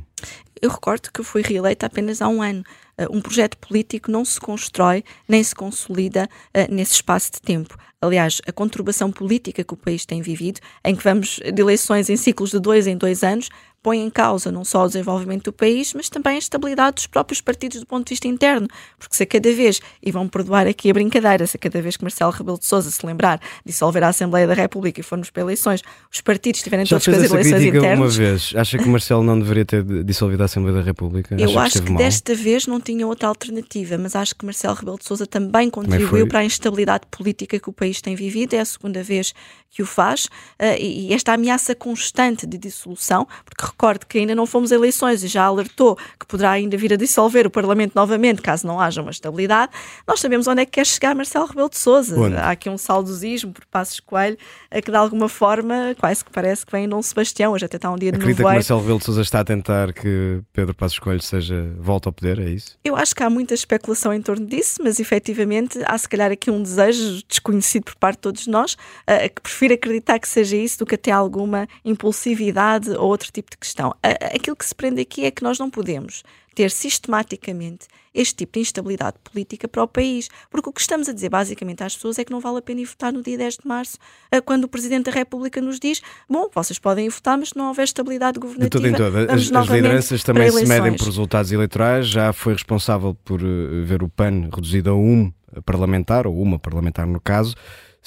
Eu 0.62 0.70
recordo 0.70 1.10
que 1.12 1.24
fui 1.24 1.42
reeleita 1.42 1.86
apenas 1.86 2.22
há 2.22 2.28
um 2.28 2.42
ano. 2.42 2.64
Uh, 2.98 3.16
Um 3.16 3.22
projeto 3.22 3.58
político 3.58 4.12
não 4.12 4.26
se 4.26 4.40
constrói 4.40 5.04
nem 5.28 5.44
se 5.44 5.56
consolida 5.56 6.30
uh, 6.56 6.74
nesse 6.74 6.94
espaço 6.94 7.32
de 7.34 7.42
tempo. 7.42 7.78
Aliás, 8.02 8.42
a 8.48 8.52
conturbação 8.52 9.12
política 9.12 9.64
que 9.64 9.74
o 9.74 9.78
país 9.78 10.06
tem 10.06 10.22
vivido, 10.22 10.62
em 10.86 10.96
que 10.96 11.04
vamos 11.04 11.40
de 11.40 11.62
eleições 11.62 12.10
em 12.10 12.16
ciclos 12.16 12.52
de 12.52 12.60
dois 12.60 12.88
em 12.88 12.96
dois 12.96 13.24
anos, 13.24 13.50
põe 13.82 14.00
em 14.00 14.10
causa 14.10 14.52
não 14.52 14.64
só 14.66 14.84
o 14.84 14.88
desenvolvimento 14.88 15.46
do 15.46 15.54
país, 15.54 15.94
mas 15.94 16.10
também 16.10 16.36
a 16.36 16.40
estabilidade 16.40 16.96
dos 16.96 17.08
próprios 17.08 17.42
partidos 17.42 17.80
do 17.80 17.86
ponto 17.86 18.06
de 18.08 18.12
vista 18.12 18.28
interno. 18.28 18.68
Porque 18.98 19.16
se 19.16 19.24
a 19.24 19.26
cada 19.26 19.52
vez, 19.54 19.80
e 20.02 20.12
vão 20.12 20.28
perdoar 20.28 20.68
aqui 20.68 20.90
a 20.90 20.94
brincadeira, 20.94 21.46
se 21.48 21.58
a 21.58 21.60
cada 21.60 21.82
vez 21.82 21.98
que 21.98 22.04
Marcelo 22.04 22.32
Rebelo 22.32 22.60
de 22.60 22.66
Sousa 22.66 22.92
se 22.92 23.06
lembrar 23.06 23.40
dissolver 23.66 24.04
a 24.04 24.10
Assembleia 24.10 24.48
da 24.48 24.54
República 24.54 25.00
e 25.00 25.04
formos 25.04 25.30
para 25.30 25.42
eleições, 25.44 25.82
os 26.12 26.22
partidos 26.22 26.62
tiverem 26.62 26.86
Já 26.86 26.98
todos 27.00 27.06
que 27.06 27.12
fazer 27.12 27.26
eleições 27.34 27.54
crítica 27.62 27.78
uma 27.80 27.86
internas. 27.88 28.16
vez. 28.16 28.54
Acha 28.56 28.78
que 28.78 28.88
Marcelo 28.88 29.24
não 29.24 29.40
deveria 29.40 29.66
ter 29.66 29.84
dissolvido 30.04 30.42
a 30.44 30.46
Assembleia 30.46 30.78
da 30.78 30.84
República? 30.84 31.36
Eu 31.40 31.50
Acha 31.52 31.62
acho 31.62 31.84
que 31.84 31.90
mal? 31.92 31.98
desta 31.98 32.36
vez 32.36 32.68
não 32.68 32.80
tinha 32.82 33.06
outra 33.08 33.28
alternativa, 33.28 33.98
mas 33.98 34.16
acho 34.16 34.36
que 34.36 34.46
Marcelo 34.46 34.74
Rebelo 34.76 34.98
de 34.98 35.06
Sousa 35.06 35.26
também 35.26 35.70
contribuiu 35.70 36.28
para 36.28 36.40
a 36.40 36.46
instabilidade 36.46 37.06
política 37.10 37.60
que 37.60 37.70
o 37.70 37.74
país 37.74 38.02
tem 38.02 38.16
vivido. 38.16 38.54
É 38.54 38.60
a 38.60 38.66
segunda 38.66 39.02
vez 39.04 39.34
que 39.70 39.82
o 39.82 39.86
faz 39.86 40.28
eh, 40.58 40.82
e 40.82 41.14
esta 41.14 41.34
ameaça 41.34 41.76
constante 41.76 42.46
de 42.48 42.58
dissolução, 42.58 43.28
porque 43.46 43.66
recordo 43.66 44.06
que 44.06 44.18
ainda 44.18 44.34
não 44.34 44.46
fomos 44.46 44.72
a 44.72 44.76
eleições 44.76 45.24
e 45.24 45.28
já 45.28 45.44
alertou 45.44 45.98
que 46.20 46.26
poderá 46.26 46.52
ainda 46.52 46.76
vir 46.76 46.94
a 46.94 46.96
dissolver 46.96 47.46
o 47.46 47.50
Parlamento 47.50 47.94
novamente 47.96 48.42
caso 48.42 48.66
não 48.66 48.80
haja 48.80 49.02
uma 49.02 49.12
estabilidade. 49.12 49.72
Nós 50.08 50.20
sabemos 50.20 50.48
onde 50.48 50.62
é 50.62 50.66
que 50.66 50.72
quer 50.72 50.86
chegar 50.86 51.14
Marcelo 51.16 51.46
Rebelo 51.46 51.70
de 51.70 51.78
Sousa. 51.78 52.16
Há 52.40 52.52
aqui 52.52 52.70
um 52.70 52.78
saudosismo 52.78 53.54
por 53.54 53.66
Passos 53.66 54.00
Coelho 54.00 54.38
eh, 54.72 54.82
que 54.82 54.92
de 54.92 54.98
alguma 54.98 55.30
forma 55.30 55.96
quase 56.00 56.26
que 56.26 56.32
parece 56.32 56.66
que 56.66 56.72
vem 56.72 56.86
em 56.86 56.90
Dom 56.90 57.02
Sebastião. 57.02 57.54
Hoje 57.54 57.66
até 57.66 57.78
está 57.78 57.92
um 57.92 57.96
dia 57.96 58.12
de 58.12 58.18
Acredita 58.18 58.44
que. 58.44 58.50
Marcelo 58.50 58.82
Rebelo 58.82 59.00
de 59.00 59.06
Sousa 59.06 59.22
está 59.22 59.40
a 59.40 59.46
tentar 59.46 59.94
que 59.94 60.42
Pedro 60.52 60.74
Passos 60.74 61.00
Coelho 61.00 61.22
seja 61.22 61.74
volta 61.78 62.10
ao 62.10 62.14
poder, 62.14 62.40
é 62.40 62.50
isso? 62.50 62.78
Eu 62.84 62.96
acho 62.96 63.16
que 63.16 63.24
há 63.24 63.30
muita 63.30 63.54
especulação 63.54 64.14
em 64.14 64.22
torno 64.22 64.46
disso, 64.46 64.80
mas 64.84 65.00
efetivamente 65.00 65.80
há 65.86 65.98
se 65.98 66.10
calhar 66.10 66.32
aqui 66.32 66.50
um 66.50 66.62
desejo 66.62 67.24
desconhecido 67.28 67.84
por 67.84 67.96
parte 67.96 68.18
de 68.18 68.22
todos 68.22 68.48
nós, 68.48 68.74
uh, 68.74 69.30
que 69.34 69.42
prefiro 69.60 69.74
acreditar 69.74 70.20
que 70.20 70.28
seja 70.28 70.56
isso 70.56 70.80
do 70.80 70.86
que 70.86 70.96
até 70.96 71.12
alguma 71.12 71.68
impulsividade 71.84 72.92
ou 72.92 73.10
outro 73.10 73.30
tipo 73.30 73.52
de 73.52 73.58
questão. 73.58 73.94
Aquilo 74.02 74.56
que 74.56 74.66
se 74.66 74.74
prende 74.74 75.02
aqui 75.02 75.26
é 75.26 75.32
que 75.32 75.44
nós 75.44 75.60
não 75.60 75.70
podemos 75.70 76.24
ter 76.56 76.72
sistematicamente 76.72 77.88
este 78.14 78.36
tipo 78.36 78.54
de 78.54 78.62
instabilidade 78.62 79.18
política 79.24 79.68
para 79.68 79.84
o 79.84 79.88
país. 79.88 80.30
Porque 80.50 80.70
o 80.70 80.74
que 80.74 80.80
estamos 80.80 81.10
a 81.10 81.14
dizer 81.14 81.30
basicamente 81.30 81.84
às 81.84 81.94
pessoas 81.94 82.18
é 82.18 82.24
que 82.24 82.32
não 82.32 82.40
vale 82.40 82.60
a 82.60 82.62
pena 82.62 82.80
ir 82.82 82.86
votar 82.86 83.12
no 83.12 83.22
dia 83.22 83.38
10 83.38 83.58
de 83.58 83.68
março, 83.68 83.98
eh, 84.32 84.42
quando 84.42 84.64
o 84.64 84.68
Presidente 84.68 85.06
da 85.06 85.12
República 85.12 85.62
nos 85.62 85.78
diz: 85.78 86.02
bom, 86.30 86.50
vocês 86.54 86.80
podem 86.80 87.06
ir 87.06 87.10
votar, 87.10 87.38
mas 87.38 87.50
se 87.50 87.58
não 87.58 87.68
houver 87.68 87.84
estabilidade 87.84 88.40
governativa. 88.40 88.70
De 88.70 88.70
todo 88.70 88.88
em 88.88 88.94
todo. 88.94 89.32
As, 89.32 89.52
as 89.52 89.68
lideranças 89.68 90.24
também 90.24 90.50
se 90.52 90.66
medem 90.66 90.96
por 90.96 91.06
resultados 91.06 91.52
eleitorais. 91.52 92.08
Já 92.08 92.34
foi 92.34 92.54
responsável 92.54 93.14
por 93.26 93.42
uh, 93.42 93.84
ver 93.84 94.04
o 94.04 94.10
PAN 94.10 94.50
reduzido 94.54 94.90
a 94.90 94.96
um 94.96 95.32
parlamentar, 95.66 96.28
ou 96.28 96.42
uma 96.42 96.58
parlamentar 96.58 97.06
no 97.06 97.20
caso. 97.20 97.56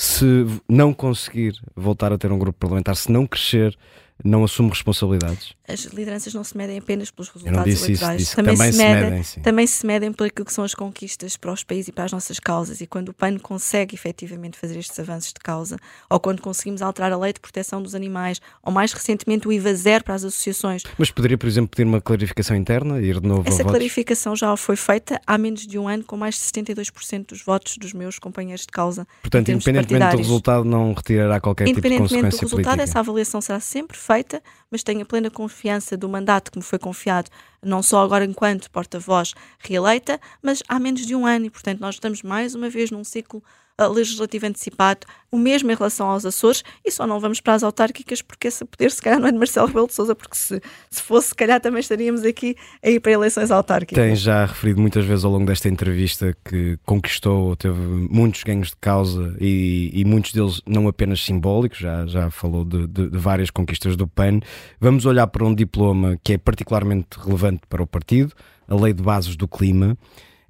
Se 0.05 0.45
não 0.69 0.93
conseguir 0.93 1.55
voltar 1.77 2.12
a 2.12 2.19
ter 2.19 2.33
um 2.33 2.38
grupo 2.38 2.59
parlamentar, 2.59 2.97
se 2.97 3.09
não 3.12 3.25
crescer 3.25 3.79
não 4.25 4.43
assume 4.43 4.71
responsabilidades? 4.71 5.55
As 5.73 5.85
lideranças 5.85 6.35
não 6.35 6.45
se 6.45 6.57
medem 6.57 6.79
apenas 6.79 7.11
pelos 7.11 7.29
resultados 7.31 7.83
eleitorais. 7.83 8.23
Isso, 8.23 8.37
também, 8.37 8.55
também, 8.55 8.73
se 8.73 8.79
medem, 8.79 9.11
medem 9.11 9.43
também 9.43 9.67
se 9.67 9.87
medem 9.87 10.13
por 10.13 10.27
aquilo 10.27 10.45
que 10.45 10.53
são 10.53 10.65
as 10.65 10.75
conquistas 10.75 11.37
para 11.37 11.53
os 11.53 11.65
países 11.65 11.89
e 11.89 11.93
para 11.93 12.05
as 12.05 12.13
nossas 12.13 12.39
causas. 12.39 12.81
E 12.81 12.87
quando 12.87 13.09
o 13.09 13.15
PAN 13.15 13.39
consegue 13.39 13.95
efetivamente 13.95 14.59
fazer 14.59 14.79
estes 14.79 14.99
avanços 14.99 15.33
de 15.33 15.41
causa, 15.41 15.79
ou 16.11 16.21
quando 16.21 16.43
conseguimos 16.43 16.83
alterar 16.83 17.11
a 17.13 17.17
lei 17.17 17.33
de 17.33 17.41
proteção 17.41 17.83
dos 17.83 17.95
animais, 17.95 18.41
ou 18.63 18.73
mais 18.73 18.93
recentemente 18.93 19.49
o 19.49 19.53
IVA 19.53 19.75
zero 19.75 20.05
para 20.05 20.15
as 20.15 20.25
associações. 20.25 20.83
Mas 20.99 21.11
poderia, 21.11 21.39
por 21.39 21.47
exemplo, 21.47 21.71
pedir 21.71 21.89
uma 21.89 22.01
clarificação 22.01 22.55
interna 22.55 23.01
e 23.01 23.07
ir 23.07 23.21
de 23.21 23.27
novo 23.27 23.49
Essa 23.49 23.65
clarificação 23.65 24.37
já 24.37 24.55
foi 24.57 24.77
feita 24.77 25.21
há 25.27 25.39
menos 25.39 25.67
de 25.67 25.79
um 25.79 25.89
ano, 25.89 26.05
com 26.05 26.17
mais 26.17 26.35
de 26.35 26.43
72% 26.43 27.29
dos 27.29 27.43
votos 27.43 27.77
dos 27.79 27.93
meus 27.93 28.19
companheiros 28.19 28.63
de 28.63 28.73
causa. 28.73 29.07
Portanto, 29.23 29.51
independentemente 29.51 30.13
do 30.13 30.19
resultado, 30.19 30.65
não 30.65 30.93
retirará 30.93 31.41
qualquer 31.41 31.65
tipo 31.65 31.81
de 31.81 31.83
consequência 31.83 32.17
Independentemente 32.17 32.37
do 32.37 32.41
resultado, 32.41 32.65
política. 32.65 32.83
essa 32.83 32.99
avaliação 32.99 33.41
será 33.41 33.61
sempre 33.61 33.97
feita, 33.97 34.43
mas 34.71 34.83
tenho 34.83 35.03
a 35.03 35.05
plena 35.05 35.31
confiança 35.31 35.62
do 35.98 36.09
mandato 36.09 36.51
que 36.51 36.59
me 36.59 36.64
foi 36.64 36.79
confiado, 36.79 37.31
não 37.62 37.83
só 37.83 38.03
agora 38.03 38.25
enquanto 38.25 38.70
porta-voz 38.70 39.35
reeleita, 39.59 40.20
mas 40.42 40.62
há 40.68 40.79
menos 40.79 41.07
de 41.07 41.14
um 41.14 41.25
ano 41.25 41.46
e, 41.46 41.51
portanto, 41.51 41.81
nós 41.81 41.94
estamos 41.94 42.22
mais 42.22 42.55
uma 42.55 42.68
vez 42.68 42.90
num 42.90 43.05
ciclo 43.05 43.42
legislativo 43.88 44.47
antecipado, 44.47 45.07
o 45.31 45.38
mesmo 45.38 45.71
em 45.73 45.75
relação 45.75 46.09
aos 46.09 46.27
Açores, 46.27 46.62
e 46.85 46.90
só 46.90 47.07
não 47.07 47.18
vamos 47.18 47.40
para 47.40 47.55
as 47.55 47.62
autárquicas 47.62 48.21
porque 48.21 48.49
esse 48.49 48.64
poder, 48.64 48.90
se 48.90 49.01
calhar, 49.01 49.18
não 49.18 49.29
é 49.29 49.33
de 49.33 49.38
Marcelo 49.38 49.66
Rebelo 49.66 49.87
de 49.87 49.95
Sousa, 49.95 50.14
porque 50.14 50.37
se, 50.37 50.61
se 50.90 51.03
fosse, 51.03 51.29
se 51.29 51.35
calhar, 51.35 51.61
também 51.61 51.81
estaríamos 51.81 52.23
aqui 52.23 52.55
a 52.83 52.90
ir 52.90 53.01
para 53.01 53.12
eleições 53.12 53.51
autárquicas. 53.51 54.03
Tem 54.03 54.14
já 54.14 54.45
referido 54.45 54.81
muitas 54.81 55.05
vezes 55.05 55.25
ao 55.25 55.33
longo 55.33 55.47
desta 55.47 55.68
entrevista 55.68 56.37
que 56.45 56.79
conquistou, 56.85 57.57
teve 57.57 57.79
muitos 58.11 58.42
ganhos 58.42 58.68
de 58.68 58.77
causa 58.77 59.35
e, 59.40 59.90
e 59.95 60.05
muitos 60.05 60.33
deles 60.33 60.61
não 60.66 60.87
apenas 60.87 61.25
simbólicos, 61.25 61.79
já, 61.79 62.07
já 62.07 62.31
falou 62.31 62.64
de, 62.64 62.87
de, 62.87 63.09
de 63.09 63.18
várias 63.18 63.51
conquistas 63.51 63.97
do 63.97 64.07
PAN. 64.07 64.40
Vamos 64.79 65.07
olhar 65.07 65.27
para 65.29 65.45
um 65.45 65.55
diploma 65.55 66.18
que 66.23 66.35
é 66.35 66.38
particularmente 66.38 67.18
relevante 67.18 67.62
para 67.68 67.83
o 67.83 67.87
partido, 67.87 68.33
a 68.68 68.75
Lei 68.75 68.92
de 68.92 69.03
Bases 69.03 69.35
do 69.35 69.49
Clima. 69.49 69.97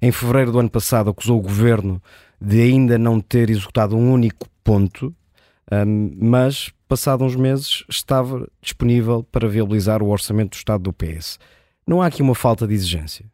Em 0.01 0.11
fevereiro 0.11 0.51
do 0.51 0.59
ano 0.59 0.69
passado, 0.69 1.09
acusou 1.09 1.39
o 1.39 1.41
governo 1.41 2.01
de 2.39 2.61
ainda 2.61 2.97
não 2.97 3.19
ter 3.19 3.49
executado 3.49 3.95
um 3.95 4.11
único 4.11 4.47
ponto, 4.63 5.13
um, 5.71 6.11
mas 6.19 6.71
passado 6.87 7.23
uns 7.23 7.35
meses 7.35 7.83
estava 7.89 8.47
disponível 8.61 9.23
para 9.23 9.47
viabilizar 9.47 10.03
o 10.03 10.09
orçamento 10.09 10.51
do 10.51 10.57
Estado 10.57 10.83
do 10.83 10.93
PS. 10.93 11.39
Não 11.85 12.01
há 12.01 12.07
aqui 12.07 12.21
uma 12.21 12.35
falta 12.35 12.67
de 12.67 12.73
exigência? 12.73 13.25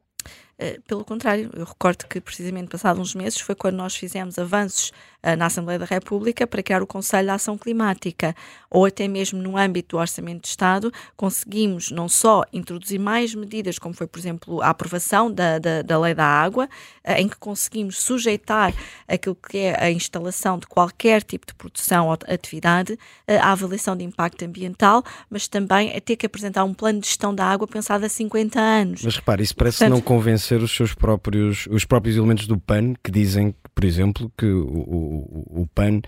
Eh, 0.62 0.78
pelo 0.86 1.06
contrário, 1.06 1.50
eu 1.54 1.63
recordo 1.63 2.06
que 2.06 2.19
precisamente 2.19 2.67
passados 2.67 3.02
uns 3.02 3.15
meses 3.15 3.39
foi 3.39 3.56
quando 3.56 3.76
nós 3.76 3.95
fizemos 3.95 4.38
avanços 4.38 4.91
uh, 5.24 5.34
na 5.38 5.45
Assembleia 5.45 5.80
da 5.80 5.86
República 5.86 6.45
para 6.45 6.62
criar 6.62 6.84
o 6.84 6.88
Conselho 6.88 7.28
de 7.28 7.32
Ação 7.32 7.58
Climática, 7.58 8.36
ou 8.69 8.86
até 8.86 9.08
mesmo 9.08 9.41
no 9.41 9.58
âmbito 9.58 9.95
do 9.95 10.02
Orçamento 10.02 10.41
de 10.41 10.50
Estado, 10.50 10.91
conseguimos 11.15 11.91
não 11.91 12.10
só 12.10 12.43
introduzir 12.52 13.00
mais 13.00 13.34
medidas, 13.34 13.80
como 13.80 13.93
foi, 13.95 14.06
por 14.06 14.19
exemplo, 14.19 14.62
a 14.62 14.69
aprovação 14.69 15.32
da, 15.32 15.60
da, 15.60 15.82
da 15.82 15.98
Lei 15.98 16.13
da 16.13 16.26
Água, 16.26 16.65
uh, 17.08 17.12
em 17.13 17.30
que 17.30 17.38
conseguimos 17.38 17.98
sujeitar 17.98 18.74
aquilo 19.08 19.36
que 19.36 19.60
é 19.60 19.82
a 19.82 19.89
instalação 19.89 20.60
de 20.60 20.67
qualquer 20.67 21.24
tipo 21.24 21.48
de 21.48 21.54
produção 21.54 22.08
ou 22.08 22.17
atividade 22.28 23.00
à 23.28 23.54
avaliação 23.54 23.95
de 23.95 24.04
impacto 24.04 24.43
ambiental, 24.43 25.04
mas 25.30 25.48
também 25.48 25.95
a 25.95 26.02
ter 26.02 26.17
que 26.17 26.26
apresentar 26.26 26.65
um 26.65 26.74
plano 26.74 27.00
de 27.00 27.08
gestão 27.08 27.34
da 27.34 27.45
água 27.45 27.65
pensado 27.65 28.06
há 28.06 28.10
50 28.10 28.60
anos. 28.60 29.02
Mas 29.04 29.15
repare, 29.15 29.41
isso 29.43 29.56
parece 29.56 29.78
Portanto, 29.78 29.95
não 29.95 30.02
convence 30.02 30.48
ser 30.49 30.62
os 30.63 30.71
seus 30.71 30.93
próprios, 30.93 31.67
os 31.69 31.85
próprios 31.85 32.17
elementos 32.17 32.47
do 32.47 32.57
PAN 32.57 32.93
que 33.03 33.12
dizem, 33.12 33.53
por 33.73 33.85
exemplo, 33.85 34.31
que 34.38 34.45
o, 34.45 34.65
o, 34.67 35.62
o 35.62 35.67
PAN 35.73 36.01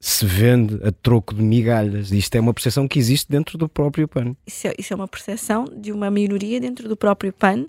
se 0.00 0.26
vende 0.26 0.80
a 0.84 0.90
troco 0.90 1.32
de 1.32 1.40
migalhas. 1.40 2.10
Isto 2.10 2.34
é 2.34 2.40
uma 2.40 2.52
percepção 2.52 2.88
que 2.88 2.98
existe 2.98 3.30
dentro 3.30 3.56
do 3.56 3.68
próprio 3.68 4.08
PAN. 4.08 4.34
Isso 4.44 4.66
é, 4.66 4.74
isso 4.76 4.92
é 4.92 4.96
uma 4.96 5.06
percepção 5.06 5.64
de 5.64 5.92
uma 5.92 6.10
minoria 6.10 6.60
dentro 6.60 6.88
do 6.88 6.96
próprio 6.96 7.32
PAN 7.32 7.66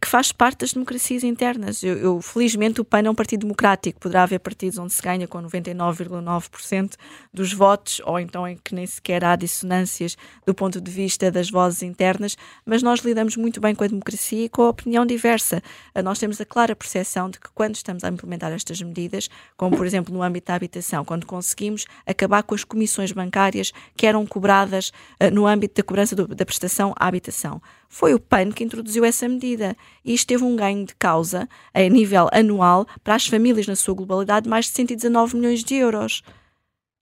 que 0.00 0.06
faz 0.06 0.30
parte 0.30 0.60
das 0.60 0.72
democracias 0.72 1.24
internas. 1.24 1.82
Eu, 1.82 1.96
eu, 1.98 2.22
felizmente 2.22 2.80
o 2.80 2.84
PAN 2.84 3.02
é 3.06 3.10
um 3.10 3.14
partido 3.14 3.40
democrático, 3.40 3.98
poderá 3.98 4.22
haver 4.22 4.38
partidos 4.38 4.78
onde 4.78 4.92
se 4.92 5.02
ganha 5.02 5.26
com 5.26 5.42
99,9% 5.42 6.94
dos 7.32 7.52
votos, 7.52 8.00
ou 8.04 8.20
então 8.20 8.46
em 8.46 8.56
que 8.56 8.72
nem 8.72 8.86
sequer 8.86 9.24
há 9.24 9.34
dissonâncias 9.34 10.16
do 10.46 10.54
ponto 10.54 10.80
de 10.80 10.90
vista 10.90 11.28
das 11.30 11.50
vozes 11.50 11.82
internas, 11.82 12.36
mas 12.64 12.82
nós 12.82 13.00
lidamos 13.00 13.36
muito 13.36 13.60
bem 13.60 13.74
com 13.74 13.82
a 13.82 13.88
democracia 13.88 14.44
e 14.44 14.48
com 14.48 14.62
a 14.62 14.68
opinião 14.68 15.04
diversa. 15.04 15.60
Eh, 15.92 16.02
nós 16.02 16.20
temos 16.20 16.40
a 16.40 16.44
clara 16.44 16.76
percepção 16.76 17.28
de 17.28 17.40
que 17.40 17.50
quando 17.52 17.74
estamos 17.74 18.04
a 18.04 18.08
implementar 18.08 18.52
estas 18.52 18.80
medidas, 18.80 19.28
como 19.56 19.76
por 19.76 19.86
exemplo 19.86 20.14
no 20.14 20.22
âmbito 20.22 20.46
da 20.46 20.54
habitação, 20.54 21.04
quando 21.04 21.26
conseguimos 21.26 21.84
acabar 22.06 22.44
com 22.44 22.54
as 22.54 22.62
comissões 22.62 23.10
bancárias 23.10 23.72
que 23.96 24.06
eram 24.06 24.24
cobradas 24.24 24.92
uh, 25.20 25.30
no 25.32 25.46
âmbito 25.46 25.74
da 25.74 25.82
cobrança 25.82 26.14
do, 26.14 26.28
da 26.28 26.46
prestação 26.46 26.94
à 26.96 27.08
habitação, 27.08 27.60
foi 27.88 28.14
o 28.14 28.20
PAN 28.20 28.50
que 28.50 28.64
introduziu 28.64 29.04
essa 29.04 29.28
medida. 29.28 29.76
E 30.04 30.14
isto 30.14 30.26
teve 30.26 30.44
um 30.44 30.56
ganho 30.56 30.84
de 30.84 30.94
causa, 30.94 31.48
a 31.72 31.80
nível 31.88 32.28
anual, 32.32 32.86
para 33.02 33.14
as 33.14 33.26
famílias 33.26 33.66
na 33.66 33.76
sua 33.76 33.94
globalidade, 33.94 34.48
mais 34.48 34.66
de 34.66 34.72
119 34.72 35.36
milhões 35.36 35.62
de 35.62 35.74
euros. 35.74 36.22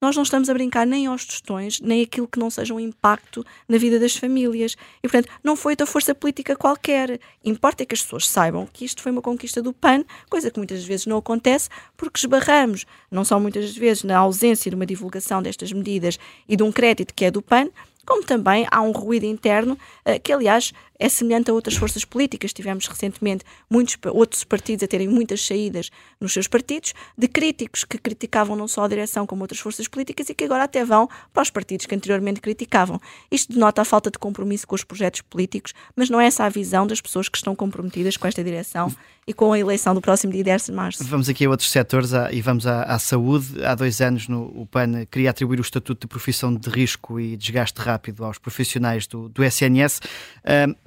Nós 0.03 0.17
não 0.17 0.25
estamos 0.25 0.51
a 0.51 0.53
brincar 0.53 0.85
nem 0.85 1.07
aos 1.07 1.25
tostões, 1.25 1.81
nem 1.81 2.03
aquilo 2.03 2.27
que 2.27 2.37
não 2.37 2.51
seja 2.51 2.75
um 2.75 2.81
impacto 2.81 3.47
na 3.69 3.79
vida 3.79 4.01
das 4.01 4.17
famílias. 4.17 4.77
E, 4.99 5.03
portanto, 5.03 5.33
não 5.45 5.55
foi 5.55 5.77
da 5.77 5.87
força 5.87 6.13
política 6.13 6.57
qualquer. 6.57 7.21
Importa 7.45 7.85
é 7.85 7.87
que 7.87 7.95
as 7.95 8.03
pessoas 8.03 8.29
saibam 8.29 8.67
que 8.67 8.85
isto 8.85 9.01
foi 9.01 9.13
uma 9.13 9.23
conquista 9.23 9.63
do 9.63 9.73
PAN, 9.73 10.03
coisa 10.29 10.51
que 10.51 10.59
muitas 10.59 10.83
vezes 10.83 11.07
não 11.07 11.19
acontece, 11.19 11.69
porque 11.97 12.19
esbarramos, 12.19 12.85
não 13.13 13.25
só 13.25 13.39
muitas 13.39 13.77
vezes 13.77 14.03
na 14.03 14.19
ausência 14.19 14.69
de 14.69 14.75
uma 14.75 14.85
divulgação 14.85 15.41
destas 15.41 15.73
medidas 15.73 16.19
e 16.49 16.57
de 16.57 16.65
um 16.65 16.73
crédito 16.73 17.15
que 17.15 17.25
é 17.25 17.31
do 17.31 17.41
PAN, 17.41 17.69
como 18.07 18.25
também 18.25 18.67
há 18.71 18.81
um 18.81 18.93
ruído 18.93 19.27
interno 19.27 19.79
eh, 20.05 20.19
que, 20.19 20.33
aliás, 20.33 20.73
é 21.03 21.09
semelhante 21.09 21.51
a 21.51 21.55
outras 21.55 21.75
forças 21.75 22.05
políticas. 22.05 22.53
Tivemos 22.53 22.87
recentemente 22.87 23.45
muitos 23.69 23.99
outros 24.13 24.45
partidos 24.45 24.85
a 24.85 24.87
terem 24.87 25.09
muitas 25.09 25.45
saídas 25.45 25.91
nos 26.21 26.33
seus 26.33 26.47
partidos, 26.47 26.95
de 27.19 27.27
críticos 27.27 27.83
que 27.83 27.99
criticavam 27.99 28.55
não 28.55 28.69
só 28.69 28.85
a 28.85 28.89
direção 28.89 29.27
como 29.27 29.43
outras 29.43 29.59
forças 29.59 29.89
políticas 29.89 30.29
e 30.29 30.35
que 30.35 30.45
agora 30.45 30.63
até 30.63 30.85
vão 30.85 31.09
para 31.33 31.43
os 31.43 31.51
partidos 31.51 31.87
que 31.87 31.95
anteriormente 31.95 32.41
criticavam. 32.41 33.01
Isto 33.31 33.53
denota 33.53 33.83
a 33.83 33.85
falta 33.85 34.13
de 34.13 34.19
compromisso 34.19 34.65
com 34.65 34.77
os 34.77 34.85
projetos 34.85 35.23
políticos, 35.23 35.75
mas 35.97 36.09
não 36.09 36.21
é 36.21 36.27
essa 36.27 36.45
a 36.45 36.49
visão 36.49 36.87
das 36.87 37.01
pessoas 37.01 37.29
que 37.29 37.37
estão 37.37 37.57
comprometidas 37.57 38.17
com 38.17 38.29
esta 38.29 38.45
direção 38.45 38.95
e 39.27 39.33
com 39.33 39.53
a 39.53 39.59
eleição 39.59 39.95
do 39.95 40.01
próximo 40.01 40.33
dia 40.33 40.43
10 40.43 40.67
de 40.67 40.73
março. 40.73 41.05
Vamos 41.05 41.29
aqui 41.29 41.45
a 41.45 41.51
outros 41.51 41.71
setores 41.71 42.11
e 42.31 42.41
vamos 42.41 42.67
à, 42.67 42.83
à 42.83 42.99
saúde. 42.99 43.65
Há 43.65 43.75
dois 43.75 44.01
anos 44.01 44.27
no, 44.27 44.45
o 44.55 44.67
PAN 44.67 45.05
queria 45.07 45.31
atribuir 45.31 45.61
o 45.61 45.63
estatuto 45.63 46.03
de 46.03 46.07
profissão 46.09 46.53
de 46.53 46.69
risco 46.69 47.21
e 47.21 47.37
desgaste 47.37 47.81
rápido 47.81 48.25
aos 48.25 48.39
profissionais 48.39 49.07
do, 49.07 49.29
do 49.29 49.45
SNS. 49.45 50.01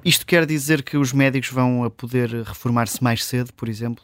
Isto 0.06 0.26
quer 0.26 0.46
dizer 0.46 0.84
que 0.84 0.96
os 0.96 1.12
médicos 1.12 1.50
vão 1.50 1.90
poder 1.90 2.30
reformar-se 2.44 3.04
mais 3.04 3.26
cedo, 3.26 3.52
por 3.54 3.68
exemplo? 3.68 4.04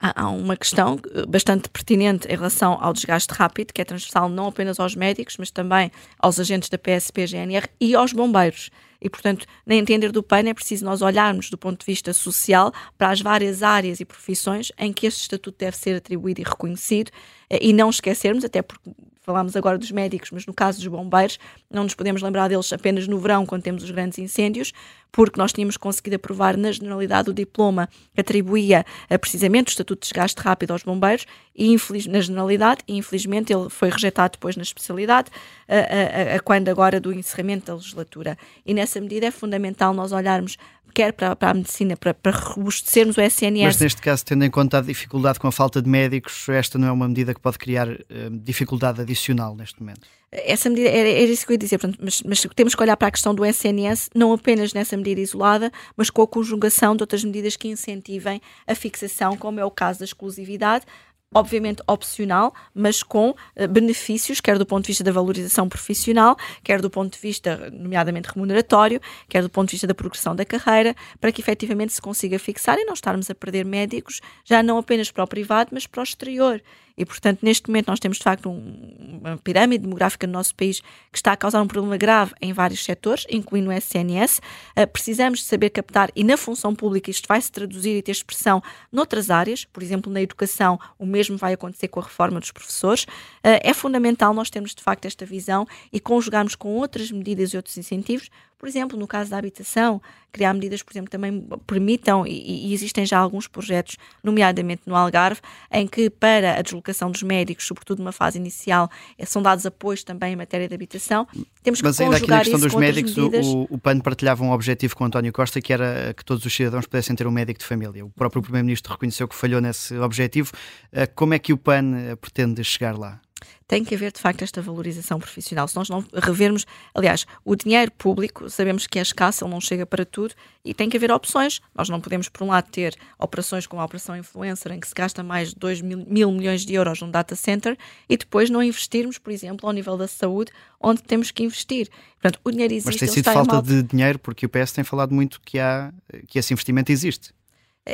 há 0.00 0.28
uma 0.28 0.56
questão 0.56 0.98
bastante 1.28 1.68
pertinente 1.68 2.26
em 2.28 2.36
relação 2.36 2.76
ao 2.80 2.92
desgaste 2.92 3.32
rápido, 3.32 3.72
que 3.72 3.80
é 3.80 3.84
transversal 3.84 4.28
não 4.28 4.48
apenas 4.48 4.78
aos 4.78 4.94
médicos, 4.94 5.36
mas 5.38 5.50
também 5.50 5.90
aos 6.18 6.38
agentes 6.38 6.68
da 6.68 6.76
PSP, 6.76 7.26
GNR 7.26 7.68
e 7.80 7.94
aos 7.94 8.12
bombeiros. 8.12 8.70
E, 9.00 9.08
portanto, 9.08 9.46
na 9.66 9.74
entender 9.74 10.10
do 10.12 10.22
PAN 10.22 10.48
é 10.48 10.54
preciso 10.54 10.84
nós 10.84 11.02
olharmos 11.02 11.50
do 11.50 11.58
ponto 11.58 11.80
de 11.80 11.86
vista 11.86 12.12
social 12.12 12.72
para 12.96 13.10
as 13.10 13.20
várias 13.20 13.62
áreas 13.62 14.00
e 14.00 14.04
profissões 14.04 14.72
em 14.78 14.92
que 14.92 15.06
este 15.06 15.22
estatuto 15.22 15.58
deve 15.58 15.76
ser 15.76 15.96
atribuído 15.96 16.40
e 16.40 16.44
reconhecido 16.44 17.10
eh, 17.50 17.58
e 17.60 17.72
não 17.72 17.90
esquecermos, 17.90 18.44
até 18.44 18.62
porque 18.62 18.90
falámos 19.24 19.56
agora 19.56 19.78
dos 19.78 19.90
médicos, 19.90 20.30
mas 20.30 20.46
no 20.46 20.52
caso 20.52 20.78
dos 20.78 20.86
bombeiros, 20.86 21.38
não 21.70 21.82
nos 21.82 21.94
podemos 21.94 22.20
lembrar 22.20 22.48
deles 22.48 22.72
apenas 22.72 23.08
no 23.08 23.18
verão, 23.18 23.46
quando 23.46 23.62
temos 23.62 23.82
os 23.82 23.90
grandes 23.90 24.18
incêndios, 24.18 24.72
porque 25.10 25.40
nós 25.40 25.52
tínhamos 25.52 25.78
conseguido 25.78 26.16
aprovar 26.16 26.56
na 26.56 26.70
generalidade 26.70 27.30
o 27.30 27.34
diploma 27.34 27.88
que 28.14 28.20
atribuía 28.20 28.84
uh, 29.10 29.18
precisamente 29.18 29.68
o 29.68 29.70
estatuto 29.70 30.02
de 30.02 30.08
desgaste 30.08 30.40
rápido 30.42 30.72
aos 30.72 30.82
bombeiros, 30.82 31.26
e 31.56 31.72
infeliz, 31.72 32.06
na 32.06 32.20
generalidade, 32.20 32.82
e 32.86 32.98
infelizmente 32.98 33.52
ele 33.52 33.70
foi 33.70 33.88
rejeitado 33.88 34.32
depois 34.32 34.56
na 34.56 34.62
especialidade, 34.62 35.30
uh, 35.30 36.36
uh, 36.36 36.42
quando 36.44 36.68
agora 36.68 37.00
do 37.00 37.12
encerramento 37.12 37.66
da 37.66 37.74
legislatura. 37.74 38.36
E 38.66 38.74
nessa 38.74 39.00
medida 39.00 39.26
é 39.26 39.30
fundamental 39.30 39.94
nós 39.94 40.12
olharmos 40.12 40.58
quer 40.94 41.12
para, 41.12 41.34
para 41.34 41.50
a 41.50 41.54
medicina, 41.54 41.96
para, 41.96 42.14
para 42.14 42.32
robustecermos 42.36 43.16
o 43.16 43.20
SNS. 43.20 43.64
Mas 43.64 43.80
neste 43.80 44.00
caso, 44.00 44.24
tendo 44.24 44.44
em 44.44 44.50
conta 44.50 44.78
a 44.78 44.80
dificuldade 44.80 45.38
com 45.38 45.48
a 45.48 45.52
falta 45.52 45.82
de 45.82 45.90
médicos, 45.90 46.48
esta 46.48 46.78
não 46.78 46.88
é 46.88 46.92
uma 46.92 47.08
medida 47.08 47.34
que 47.34 47.40
pode 47.40 47.58
criar 47.58 47.88
uh, 47.88 47.98
dificuldade 48.30 49.00
adicional 49.00 49.56
neste 49.56 49.80
momento? 49.80 50.02
Essa 50.30 50.68
medida, 50.68 50.88
era, 50.88 51.08
era 51.08 51.30
isso 51.30 51.46
que 51.46 51.52
eu 51.52 51.54
ia 51.54 51.58
dizer, 51.58 51.78
portanto, 51.78 52.00
mas, 52.02 52.22
mas, 52.22 52.40
temos 52.56 52.74
que 52.74 52.82
olhar 52.82 52.96
para 52.96 53.08
a 53.08 53.10
questão 53.10 53.34
do 53.34 53.44
SNS, 53.44 54.10
não 54.14 54.32
apenas 54.32 54.72
nessa 54.72 54.96
medida 54.96 55.20
isolada, 55.20 55.70
mas 55.96 56.10
com 56.10 56.22
a 56.22 56.26
conjugação 56.26 56.96
de 56.96 57.02
outras 57.02 57.22
medidas 57.22 57.56
que 57.56 57.68
incentivem 57.68 58.40
a 58.66 58.74
fixação, 58.74 59.36
como 59.36 59.60
é 59.60 59.64
o 59.64 59.70
caso 59.70 60.00
da 60.00 60.04
exclusividade, 60.04 60.86
obviamente 61.34 61.82
opcional, 61.86 62.54
mas 62.74 63.02
com 63.02 63.30
uh, 63.30 63.68
benefícios, 63.68 64.40
quer 64.40 64.58
do 64.58 64.64
ponto 64.64 64.84
de 64.84 64.88
vista 64.88 65.04
da 65.04 65.12
valorização 65.12 65.68
profissional, 65.68 66.36
quer 66.62 66.80
do 66.80 66.88
ponto 66.88 67.12
de 67.12 67.18
vista, 67.18 67.70
nomeadamente 67.72 68.28
remuneratório, 68.32 69.00
quer 69.28 69.42
do 69.42 69.50
ponto 69.50 69.68
de 69.68 69.72
vista 69.72 69.86
da 69.86 69.94
progressão 69.94 70.34
da 70.34 70.44
carreira, 70.44 70.94
para 71.20 71.32
que 71.32 71.40
efetivamente 71.40 71.92
se 71.92 72.00
consiga 72.00 72.38
fixar 72.38 72.78
e 72.78 72.84
não 72.84 72.94
estarmos 72.94 73.28
a 73.28 73.34
perder 73.34 73.64
médicos, 73.64 74.20
já 74.44 74.62
não 74.62 74.78
apenas 74.78 75.10
para 75.10 75.24
o 75.24 75.26
privado, 75.26 75.70
mas 75.72 75.86
para 75.86 76.00
o 76.00 76.04
exterior. 76.04 76.62
E, 76.96 77.04
portanto, 77.04 77.40
neste 77.42 77.68
momento 77.68 77.88
nós 77.88 77.98
temos 77.98 78.18
de 78.18 78.24
facto 78.24 78.48
um, 78.48 79.20
uma 79.20 79.36
pirâmide 79.38 79.82
demográfica 79.82 80.26
no 80.26 80.32
nosso 80.32 80.54
país 80.54 80.80
que 81.10 81.18
está 81.18 81.32
a 81.32 81.36
causar 81.36 81.60
um 81.60 81.66
problema 81.66 81.96
grave 81.96 82.32
em 82.40 82.52
vários 82.52 82.84
setores, 82.84 83.26
incluindo 83.28 83.70
o 83.70 83.72
SNS. 83.72 84.40
Uh, 84.78 84.86
precisamos 84.86 85.40
de 85.40 85.46
saber 85.46 85.70
captar 85.70 86.10
e 86.14 86.22
na 86.22 86.36
função 86.36 86.74
pública 86.74 87.10
isto 87.10 87.26
vai 87.26 87.40
se 87.40 87.50
traduzir 87.50 87.96
e 87.96 88.02
ter 88.02 88.12
expressão 88.12 88.62
noutras 88.92 89.30
áreas, 89.30 89.64
por 89.64 89.82
exemplo, 89.82 90.12
na 90.12 90.22
educação, 90.22 90.78
o 90.98 91.06
mesmo 91.06 91.36
vai 91.36 91.52
acontecer 91.52 91.88
com 91.88 92.00
a 92.00 92.02
reforma 92.04 92.38
dos 92.38 92.52
professores. 92.52 93.04
Uh, 93.04 93.58
é 93.62 93.74
fundamental 93.74 94.32
nós 94.32 94.50
termos 94.50 94.74
de 94.74 94.82
facto 94.82 95.06
esta 95.06 95.26
visão 95.26 95.66
e 95.92 95.98
conjugarmos 95.98 96.54
com 96.54 96.74
outras 96.76 97.10
medidas 97.10 97.50
e 97.50 97.56
outros 97.56 97.76
incentivos 97.76 98.30
por 98.58 98.68
exemplo, 98.68 98.98
no 98.98 99.06
caso 99.06 99.30
da 99.30 99.38
habitação, 99.38 100.00
criar 100.32 100.52
medidas, 100.52 100.82
por 100.82 100.92
exemplo, 100.92 101.10
também 101.10 101.46
permitam, 101.66 102.26
e, 102.26 102.68
e, 102.68 102.74
existem 102.74 103.06
já 103.06 103.18
alguns 103.18 103.46
projetos, 103.46 103.96
nomeadamente 104.22 104.82
no 104.86 104.96
Algarve, 104.96 105.40
em 105.70 105.86
que 105.86 106.10
para 106.10 106.58
a 106.58 106.62
deslocação 106.62 107.10
dos 107.10 107.22
médicos, 107.22 107.66
sobretudo 107.66 108.00
numa 108.00 108.10
fase 108.12 108.38
inicial, 108.38 108.90
eh, 109.16 109.24
são 109.24 109.40
dados 109.40 109.64
apoios 109.64 110.02
também 110.02 110.32
em 110.32 110.36
matéria 110.36 110.68
de 110.68 110.74
habitação. 110.74 111.26
Temos 111.62 111.80
que 111.80 111.86
Mas 111.86 112.00
ainda 112.00 112.16
aqui 112.16 112.28
na 112.28 112.40
questão 112.40 112.58
dos 112.58 112.74
médicos, 112.74 113.16
o, 113.16 113.66
o 113.70 113.78
PAN 113.78 114.00
partilhava 114.00 114.42
um 114.42 114.50
objetivo 114.50 114.96
com 114.96 115.04
António 115.04 115.32
Costa, 115.32 115.60
que 115.60 115.72
era 115.72 116.12
que 116.14 116.24
todos 116.24 116.44
os 116.44 116.52
cidadãos 116.52 116.86
pudessem 116.86 117.14
ter 117.14 117.26
um 117.26 117.30
médico 117.30 117.60
de 117.60 117.66
família. 117.66 118.04
O 118.04 118.10
próprio 118.10 118.42
Primeiro-Ministro 118.42 118.92
reconheceu 118.92 119.28
que 119.28 119.36
falhou 119.36 119.60
nesse 119.60 119.96
objetivo. 119.98 120.50
Eh, 120.92 121.06
como 121.06 121.34
é 121.34 121.38
que 121.38 121.52
o 121.52 121.56
PAN 121.56 121.96
eh, 121.96 122.16
pretende 122.16 122.64
chegar 122.64 122.98
lá? 122.98 123.20
Tem 123.66 123.84
que 123.84 123.94
haver 123.94 124.12
de 124.12 124.20
facto 124.20 124.42
esta 124.42 124.60
valorização 124.60 125.18
profissional. 125.18 125.66
Se 125.66 125.76
nós 125.76 125.88
não 125.88 126.04
revermos, 126.12 126.66
aliás, 126.94 127.26
o 127.44 127.56
dinheiro 127.56 127.90
público, 127.92 128.48
sabemos 128.48 128.86
que 128.86 128.98
é 128.98 129.02
escasso, 129.02 129.44
ele 129.44 129.52
não 129.52 129.60
chega 129.60 129.86
para 129.86 130.04
tudo 130.04 130.34
e 130.64 130.72
tem 130.72 130.88
que 130.88 130.96
haver 130.96 131.10
opções. 131.10 131.60
Nós 131.74 131.88
não 131.88 132.00
podemos, 132.00 132.28
por 132.28 132.44
um 132.44 132.48
lado, 132.48 132.70
ter 132.70 132.94
operações 133.18 133.66
como 133.66 133.82
a 133.82 133.84
Operação 133.84 134.16
Influencer, 134.16 134.72
em 134.72 134.80
que 134.80 134.86
se 134.86 134.94
gasta 134.94 135.22
mais 135.22 135.50
de 135.50 135.56
2 135.56 135.80
mil, 135.80 136.06
mil 136.06 136.30
milhões 136.30 136.64
de 136.64 136.74
euros 136.74 137.00
num 137.00 137.10
data 137.10 137.34
center 137.34 137.76
e 138.08 138.16
depois 138.16 138.50
não 138.50 138.62
investirmos, 138.62 139.18
por 139.18 139.32
exemplo, 139.32 139.66
ao 139.66 139.72
nível 139.72 139.96
da 139.96 140.08
saúde, 140.08 140.52
onde 140.80 141.02
temos 141.02 141.30
que 141.30 141.42
investir. 141.42 141.88
Portanto, 142.20 142.40
o 142.44 142.50
dinheiro 142.50 142.72
existe. 142.72 142.86
Mas 142.86 142.96
tem 142.96 143.08
sido 143.08 143.30
falta 143.30 143.60
de 143.60 143.82
dinheiro, 143.82 144.18
porque 144.18 144.46
o 144.46 144.48
PS 144.48 144.72
tem 144.72 144.84
falado 144.84 145.14
muito 145.14 145.40
que, 145.40 145.58
há, 145.58 145.92
que 146.28 146.38
esse 146.38 146.52
investimento 146.52 146.92
existe. 146.92 147.33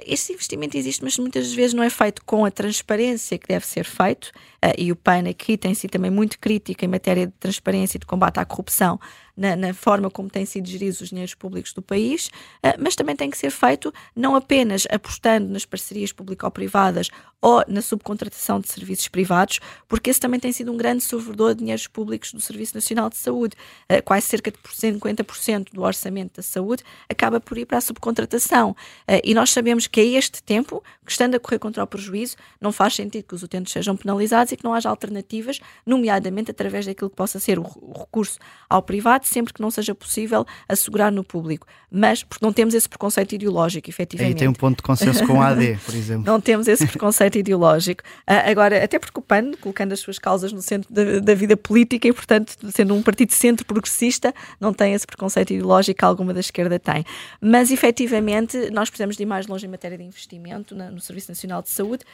Esse 0.06 0.32
investimento 0.32 0.76
existe, 0.76 1.02
mas 1.02 1.18
muitas 1.18 1.52
vezes 1.52 1.74
não 1.74 1.82
é 1.82 1.90
feito 1.90 2.24
com 2.24 2.44
a 2.44 2.50
transparência 2.50 3.36
que 3.36 3.48
deve 3.48 3.66
ser 3.66 3.84
feito, 3.84 4.26
uh, 4.64 4.72
e 4.78 4.92
o 4.92 4.96
PAN 4.96 5.28
aqui 5.28 5.56
tem 5.56 5.74
sido 5.74 5.90
também 5.90 6.10
muito 6.10 6.38
crítico 6.38 6.84
em 6.84 6.88
matéria 6.88 7.26
de 7.26 7.32
transparência 7.40 7.96
e 7.96 8.00
de 8.00 8.06
combate 8.06 8.38
à 8.38 8.44
corrupção 8.44 9.00
na, 9.40 9.56
na 9.56 9.72
forma 9.72 10.10
como 10.10 10.28
têm 10.28 10.44
sido 10.44 10.68
geridos 10.68 11.00
os 11.00 11.08
dinheiros 11.08 11.34
públicos 11.34 11.72
do 11.72 11.80
país, 11.80 12.26
uh, 12.62 12.76
mas 12.78 12.94
também 12.94 13.16
tem 13.16 13.30
que 13.30 13.38
ser 13.38 13.50
feito 13.50 13.92
não 14.14 14.36
apenas 14.36 14.86
apostando 14.90 15.48
nas 15.48 15.64
parcerias 15.64 16.12
público-privadas 16.12 17.08
ou 17.40 17.64
na 17.66 17.80
subcontratação 17.80 18.60
de 18.60 18.68
serviços 18.68 19.08
privados, 19.08 19.60
porque 19.88 20.10
esse 20.10 20.20
também 20.20 20.38
tem 20.38 20.52
sido 20.52 20.70
um 20.70 20.76
grande 20.76 21.02
servidor 21.02 21.54
de 21.54 21.60
dinheiros 21.60 21.86
públicos 21.86 22.34
do 22.34 22.40
Serviço 22.40 22.74
Nacional 22.74 23.08
de 23.08 23.16
Saúde. 23.16 23.56
Uh, 23.90 24.02
quase 24.04 24.26
cerca 24.26 24.50
de 24.50 24.58
50% 24.58 25.72
do 25.72 25.82
orçamento 25.82 26.36
da 26.36 26.42
saúde 26.42 26.84
acaba 27.08 27.40
por 27.40 27.56
ir 27.56 27.64
para 27.64 27.78
a 27.78 27.80
subcontratação. 27.80 28.76
e 29.24 29.32
nós 29.32 29.50
sabemos 29.50 29.86
que 29.86 30.00
a 30.00 30.04
este 30.04 30.42
tempo, 30.42 30.84
que 31.04 31.12
estando 31.12 31.34
a 31.36 31.40
correr 31.40 31.58
contra 31.58 31.82
o 31.82 31.86
prejuízo, 31.86 32.36
não 32.60 32.72
faz 32.72 32.94
sentido 32.94 33.24
que 33.24 33.34
os 33.34 33.42
utentes 33.42 33.72
sejam 33.72 33.96
penalizados 33.96 34.52
e 34.52 34.56
que 34.56 34.64
não 34.64 34.74
haja 34.74 34.90
alternativas, 34.90 35.60
nomeadamente 35.86 36.50
através 36.50 36.84
daquilo 36.84 37.08
que 37.08 37.16
possa 37.16 37.40
ser 37.40 37.58
o, 37.58 37.62
recurso 37.62 38.38
ao 38.68 38.82
privado, 38.82 39.26
sempre 39.30 39.52
que 39.54 39.62
não 39.62 39.70
seja 39.70 39.94
possível 39.94 40.44
assegurar 40.68 41.10
no 41.10 41.24
público. 41.24 41.66
Mas 41.90 42.22
porque 42.22 42.44
não 42.44 42.52
temos 42.52 42.72
esse 42.74 42.88
preconceito 42.88 43.34
ideológico, 43.34 43.90
efetivamente. 43.90 44.34
Aí 44.34 44.38
tem 44.38 44.48
um 44.48 44.52
ponto 44.52 44.76
de 44.76 44.82
consenso 44.82 45.26
com 45.26 45.42
a 45.42 45.48
AD, 45.48 45.78
por 45.84 45.94
exemplo. 45.94 46.24
não 46.24 46.40
temos 46.40 46.68
esse 46.68 46.86
preconceito 46.86 47.36
ideológico. 47.38 48.02
Uh, 48.28 48.50
agora, 48.50 48.84
até 48.84 48.98
porque 48.98 49.18
o 49.18 49.22
PAN, 49.22 49.52
colocando 49.60 49.92
as 49.92 50.00
suas 50.00 50.18
causas 50.18 50.52
no 50.52 50.62
centro 50.62 50.92
da, 50.92 51.18
da 51.18 51.34
vida 51.34 51.56
política 51.56 52.06
e, 52.06 52.12
portanto, 52.12 52.56
sendo 52.70 52.94
um 52.94 53.02
partido 53.02 53.32
centro 53.32 53.66
progressista, 53.66 54.32
não 54.60 54.72
tem 54.72 54.94
esse 54.94 55.06
preconceito 55.06 55.52
ideológico 55.52 55.98
que 55.98 56.04
alguma 56.04 56.32
da 56.32 56.40
esquerda 56.40 56.78
tem. 56.78 57.04
Mas, 57.40 57.72
efetivamente, 57.72 58.70
nós 58.70 58.88
precisamos 58.88 59.16
de 59.16 59.24
ir 59.24 59.26
mais 59.26 59.48
longe 59.48 59.66
em 59.66 59.68
matéria 59.68 59.98
de 59.98 60.04
investimento 60.04 60.76
na, 60.76 60.90
no 60.90 61.00
Serviço 61.00 61.32
Nacional 61.32 61.60
de 61.60 61.70
Saúde, 61.70 62.04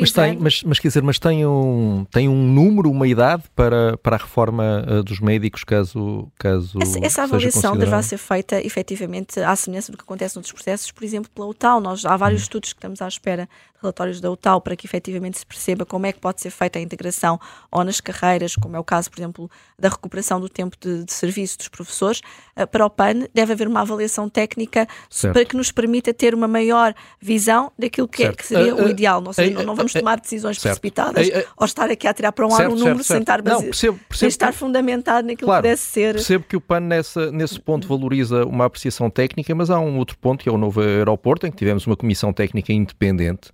Mas 0.00 0.12
tem, 0.12 0.38
mas, 0.38 0.62
mas, 0.62 0.78
quer 0.78 0.88
dizer, 0.88 1.02
mas 1.02 1.18
tem 1.18 1.44
um, 1.44 2.06
tem 2.10 2.28
um 2.28 2.42
número, 2.42 2.90
uma 2.90 3.06
idade 3.06 3.44
para, 3.54 3.98
para 3.98 4.16
a 4.16 4.18
reforma 4.18 4.84
uh, 4.88 5.02
dos 5.02 5.20
médicos, 5.20 5.62
caso, 5.62 6.30
caso 6.38 6.65
Essa, 6.80 6.98
essa 7.04 7.22
avaliação 7.22 7.76
deverá 7.76 8.02
ser 8.02 8.18
feita, 8.18 8.60
efetivamente, 8.64 9.40
à 9.40 9.54
semelhança 9.54 9.92
do 9.92 9.98
que 9.98 10.04
acontece 10.04 10.36
noutros 10.36 10.52
processos, 10.52 10.90
por 10.90 11.04
exemplo, 11.04 11.30
pela 11.34 11.46
UTAL. 11.46 11.80
Nós, 11.80 12.04
há 12.04 12.16
vários 12.16 12.42
hum. 12.42 12.44
estudos 12.44 12.72
que 12.72 12.78
estamos 12.78 13.00
à 13.00 13.08
espera 13.08 13.48
relatórios 13.80 14.20
da 14.20 14.30
UTAL 14.30 14.60
para 14.60 14.76
que 14.76 14.86
efetivamente 14.86 15.38
se 15.38 15.46
perceba 15.46 15.84
como 15.84 16.06
é 16.06 16.12
que 16.12 16.20
pode 16.20 16.40
ser 16.40 16.50
feita 16.50 16.78
a 16.78 16.82
integração 16.82 17.38
ou 17.70 17.84
nas 17.84 18.00
carreiras, 18.00 18.56
como 18.56 18.76
é 18.76 18.78
o 18.78 18.84
caso, 18.84 19.10
por 19.10 19.18
exemplo, 19.18 19.50
da 19.78 19.88
recuperação 19.88 20.40
do 20.40 20.48
tempo 20.48 20.76
de, 20.80 21.04
de 21.04 21.12
serviço 21.12 21.58
dos 21.58 21.68
professores. 21.68 22.20
Uh, 22.56 22.66
para 22.66 22.86
o 22.86 22.90
PAN 22.90 23.26
deve 23.34 23.52
haver 23.52 23.68
uma 23.68 23.80
avaliação 23.80 24.28
técnica 24.28 24.86
certo. 25.10 25.34
para 25.34 25.44
que 25.44 25.56
nos 25.56 25.70
permita 25.70 26.12
ter 26.12 26.34
uma 26.34 26.48
maior 26.48 26.94
visão 27.20 27.70
daquilo 27.78 28.08
que, 28.08 28.24
é, 28.24 28.32
que 28.32 28.46
seria 28.46 28.74
uh, 28.74 28.82
uh, 28.82 28.86
o 28.86 28.88
ideal. 28.88 29.20
Não, 29.20 29.32
seja, 29.32 29.62
não 29.62 29.74
vamos 29.74 29.92
tomar 29.92 30.20
decisões 30.20 30.58
certo. 30.58 30.80
precipitadas 30.80 31.28
ou 31.56 31.64
estar 31.64 31.90
aqui 31.90 32.06
a 32.06 32.14
tirar 32.14 32.32
para 32.32 32.46
um 32.46 32.50
certo, 32.50 32.70
ar 32.70 32.72
um 32.72 32.78
número 32.78 33.04
sem 33.04 33.20
estar, 33.20 33.42
não, 33.42 33.62
percebo, 33.62 33.98
percebo 34.08 34.18
sem 34.18 34.28
estar 34.28 34.52
fundamentado 34.52 35.26
naquilo 35.26 35.48
claro, 35.48 35.62
que 35.62 35.68
pudesse 35.68 35.82
ser. 35.82 36.14
Percebo 36.14 36.44
que 36.48 36.56
o 36.56 36.60
PAN 36.60 36.80
nessa, 36.80 37.30
nesse 37.30 37.60
ponto 37.60 37.86
valoriza 37.86 38.44
uma 38.44 38.64
apreciação 38.64 39.10
técnica, 39.10 39.54
mas 39.54 39.70
há 39.70 39.78
um 39.78 39.98
outro 39.98 40.16
ponto 40.18 40.42
que 40.42 40.48
é 40.48 40.52
o 40.52 40.58
novo 40.58 40.80
aeroporto, 40.80 41.46
em 41.46 41.50
que 41.50 41.56
tivemos 41.56 41.86
uma 41.86 41.96
comissão 41.96 42.32
técnica 42.32 42.72
independente 42.72 43.50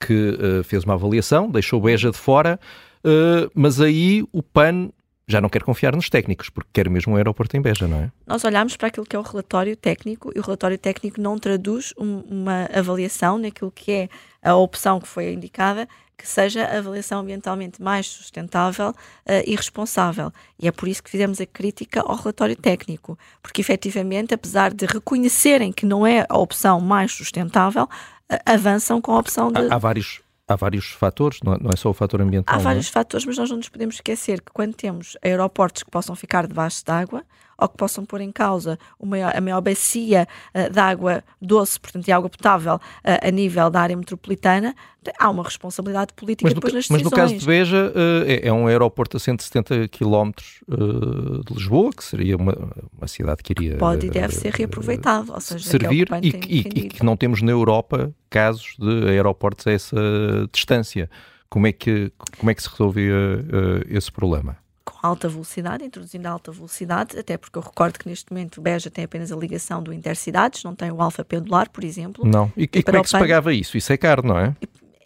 que 0.00 0.30
uh, 0.30 0.64
fez 0.64 0.84
uma 0.84 0.94
avaliação, 0.94 1.50
deixou 1.50 1.80
Beja 1.80 2.10
de 2.10 2.18
fora, 2.18 2.58
uh, 3.04 3.50
mas 3.54 3.80
aí 3.80 4.24
o 4.32 4.42
PAN 4.42 4.90
já 5.28 5.40
não 5.40 5.48
quer 5.48 5.62
confiar 5.62 5.94
nos 5.94 6.08
técnicos, 6.08 6.48
porque 6.48 6.70
quer 6.72 6.88
mesmo 6.88 7.12
um 7.12 7.16
aeroporto 7.16 7.56
em 7.56 7.60
Beja, 7.60 7.88
não 7.88 7.98
é? 7.98 8.12
Nós 8.26 8.44
olhamos 8.44 8.76
para 8.76 8.88
aquilo 8.88 9.04
que 9.04 9.16
é 9.16 9.18
o 9.18 9.22
relatório 9.22 9.76
técnico 9.76 10.30
e 10.34 10.38
o 10.38 10.42
relatório 10.42 10.78
técnico 10.78 11.20
não 11.20 11.36
traduz 11.36 11.92
um, 11.98 12.20
uma 12.20 12.68
avaliação 12.72 13.36
naquilo 13.36 13.72
que 13.72 13.90
é 13.90 14.08
a 14.40 14.54
opção 14.54 15.00
que 15.00 15.08
foi 15.08 15.32
indicada, 15.32 15.88
que 16.16 16.26
seja 16.26 16.64
a 16.64 16.78
avaliação 16.78 17.20
ambientalmente 17.20 17.82
mais 17.82 18.06
sustentável 18.06 18.90
uh, 18.90 18.94
e 19.44 19.56
responsável. 19.56 20.32
E 20.58 20.68
é 20.68 20.70
por 20.72 20.88
isso 20.88 21.02
que 21.02 21.10
fizemos 21.10 21.40
a 21.40 21.46
crítica 21.46 22.00
ao 22.02 22.14
relatório 22.14 22.56
técnico, 22.56 23.18
porque 23.42 23.60
efetivamente, 23.60 24.32
apesar 24.32 24.72
de 24.72 24.86
reconhecerem 24.86 25.72
que 25.72 25.84
não 25.84 26.06
é 26.06 26.24
a 26.28 26.38
opção 26.38 26.80
mais 26.80 27.10
sustentável, 27.10 27.88
avançam 28.44 29.00
com 29.00 29.12
a 29.12 29.18
opção 29.18 29.50
de. 29.50 29.60
Há, 29.60 29.74
há 29.74 29.78
vários, 29.78 30.20
há 30.48 30.56
vários 30.56 30.90
fatores, 30.90 31.40
não 31.44 31.54
é, 31.54 31.58
não 31.58 31.70
é 31.72 31.76
só 31.76 31.90
o 31.90 31.94
fator 31.94 32.20
ambiental. 32.20 32.54
Há 32.54 32.58
vários 32.58 32.88
é? 32.88 32.90
fatores, 32.90 33.26
mas 33.26 33.38
nós 33.38 33.50
não 33.50 33.56
nos 33.56 33.68
podemos 33.68 33.96
esquecer 33.96 34.40
que 34.40 34.52
quando 34.52 34.74
temos 34.74 35.16
aeroportos 35.22 35.82
que 35.82 35.90
possam 35.90 36.14
ficar 36.14 36.46
debaixo 36.46 36.84
d'água, 36.84 37.24
ou 37.58 37.68
que 37.68 37.76
possam 37.76 38.04
pôr 38.04 38.20
em 38.20 38.30
causa 38.30 38.78
maior, 39.02 39.32
a 39.34 39.40
maior 39.40 39.60
bacia 39.60 40.26
uh, 40.54 40.72
de 40.72 40.78
água 40.78 41.24
doce, 41.40 41.80
portanto, 41.80 42.04
de 42.04 42.12
água 42.12 42.28
potável, 42.28 42.74
uh, 42.76 42.80
a 43.26 43.30
nível 43.30 43.70
da 43.70 43.80
área 43.80 43.96
metropolitana, 43.96 44.74
há 45.18 45.30
uma 45.30 45.44
responsabilidade 45.44 46.12
política 46.14 46.46
mas 46.46 46.54
depois 46.54 46.74
nas 46.74 46.88
decisões. 46.88 47.02
Mas 47.02 47.10
no 47.10 47.16
caso 47.16 47.36
de 47.36 47.46
Beja, 47.46 47.92
uh, 47.94 48.24
é, 48.26 48.48
é, 48.48 48.52
um 48.52 48.66
aeroporto 48.66 49.16
a 49.16 49.20
170 49.20 49.88
km 49.88 50.30
de 50.68 51.54
Lisboa, 51.54 51.90
que 51.92 52.04
seria 52.04 52.36
uma, 52.36 52.56
uma 52.96 53.08
cidade 53.08 53.42
que 53.42 53.52
iria... 53.52 53.76
Pode 53.78 54.06
e 54.06 54.10
deve 54.10 54.34
ser 54.34 54.52
reaproveitado, 54.52 55.32
ou 55.32 55.40
seja, 55.40 55.68
servir 55.68 56.08
é 56.12 56.20
e, 56.22 56.28
e, 56.28 56.58
e 56.58 56.88
que 56.88 57.04
não 57.04 57.16
temos 57.16 57.40
na 57.40 57.52
Europa 57.52 58.12
casos 58.28 58.76
de 58.78 59.08
aeroportos 59.08 59.66
a 59.66 59.72
essa 59.72 59.96
distância. 60.52 61.08
Como 61.48 61.66
é 61.66 61.72
que, 61.72 62.12
como 62.38 62.50
é 62.50 62.54
que 62.54 62.62
se 62.62 62.68
resolvia 62.68 63.14
esse 63.88 64.10
problema? 64.10 64.58
Com 64.86 65.06
alta 65.06 65.28
velocidade, 65.28 65.84
introduzindo 65.84 66.26
a 66.28 66.30
alta 66.30 66.52
velocidade, 66.52 67.18
até 67.18 67.36
porque 67.36 67.58
eu 67.58 67.62
recordo 67.62 67.98
que 67.98 68.08
neste 68.08 68.32
momento 68.32 68.58
o 68.58 68.62
Beja 68.62 68.88
tem 68.88 69.04
apenas 69.04 69.32
a 69.32 69.36
ligação 69.36 69.82
do 69.82 69.92
Intercidades, 69.92 70.62
não 70.62 70.74
tem 70.74 70.90
o 70.90 71.02
alfa 71.02 71.24
pendular, 71.24 71.68
por 71.68 71.82
exemplo. 71.82 72.24
Não. 72.24 72.50
E, 72.56 72.62
e, 72.62 72.78
e 72.78 72.82
como 72.82 72.98
é 72.98 73.02
que 73.02 73.08
se 73.10 73.18
pagava 73.18 73.52
isso? 73.52 73.76
Isso 73.76 73.92
é 73.92 73.96
caro, 73.96 74.26
não 74.26 74.38
é? 74.38 74.54